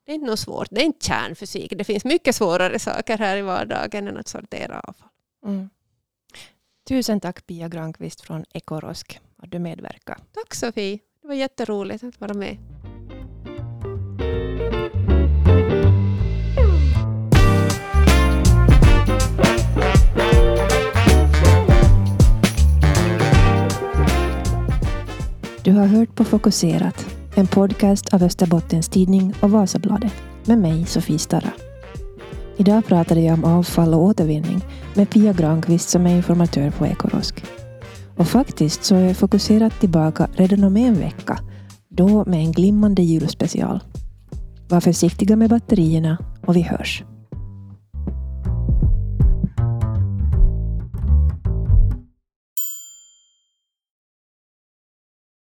Det 0.04 0.12
är 0.12 0.14
inte 0.14 0.26
något 0.26 0.38
svårt, 0.38 0.68
det 0.70 0.80
är 0.80 0.84
inte 0.84 1.06
kärnfysik. 1.06 1.72
Det 1.76 1.84
finns 1.84 2.04
mycket 2.04 2.36
svårare 2.36 2.78
saker 2.78 3.18
här 3.18 3.36
i 3.36 3.42
vardagen 3.42 4.08
än 4.08 4.16
att 4.16 4.28
sortera 4.28 4.80
avfall. 4.80 5.08
Mm. 5.46 5.70
Tusen 6.88 7.20
tack 7.20 7.46
Pia 7.46 7.68
Granqvist 7.68 8.20
från 8.20 8.44
Ekorosk 8.50 9.20
att 9.36 9.50
du 9.50 9.58
medverkade. 9.58 10.20
Tack 10.32 10.54
Sofie, 10.54 10.98
det 11.22 11.28
var 11.28 11.34
jätteroligt 11.34 12.04
att 12.04 12.20
vara 12.20 12.34
med. 12.34 12.56
Du 25.66 25.72
har 25.72 25.86
hört 25.86 26.14
på 26.14 26.24
Fokuserat, 26.24 27.06
en 27.34 27.46
podcast 27.46 28.14
av 28.14 28.22
Österbottens 28.22 28.88
Tidning 28.88 29.34
och 29.40 29.50
Vasabladet 29.50 30.12
med 30.44 30.58
mig, 30.58 30.86
Sofie 30.86 31.18
Starra. 31.18 31.50
Idag 32.56 32.86
pratade 32.86 33.20
jag 33.20 33.34
om 33.34 33.44
avfall 33.44 33.94
och 33.94 34.02
återvinning 34.02 34.60
med 34.94 35.10
Pia 35.10 35.32
Granqvist 35.32 35.88
som 35.88 36.06
är 36.06 36.16
informatör 36.16 36.70
på 36.70 36.86
Ekorosk. 36.86 37.44
Och 38.16 38.28
faktiskt 38.28 38.84
så 38.84 38.94
är 38.94 39.14
Fokuserat 39.14 39.80
tillbaka 39.80 40.28
redan 40.32 40.64
om 40.64 40.76
en 40.76 40.94
vecka, 40.94 41.38
då 41.88 42.24
med 42.24 42.40
en 42.40 42.52
glimmande 42.52 43.02
julspecial. 43.02 43.80
Var 44.68 44.80
försiktiga 44.80 45.36
med 45.36 45.50
batterierna 45.50 46.18
och 46.46 46.56
vi 46.56 46.62
hörs. 46.62 47.04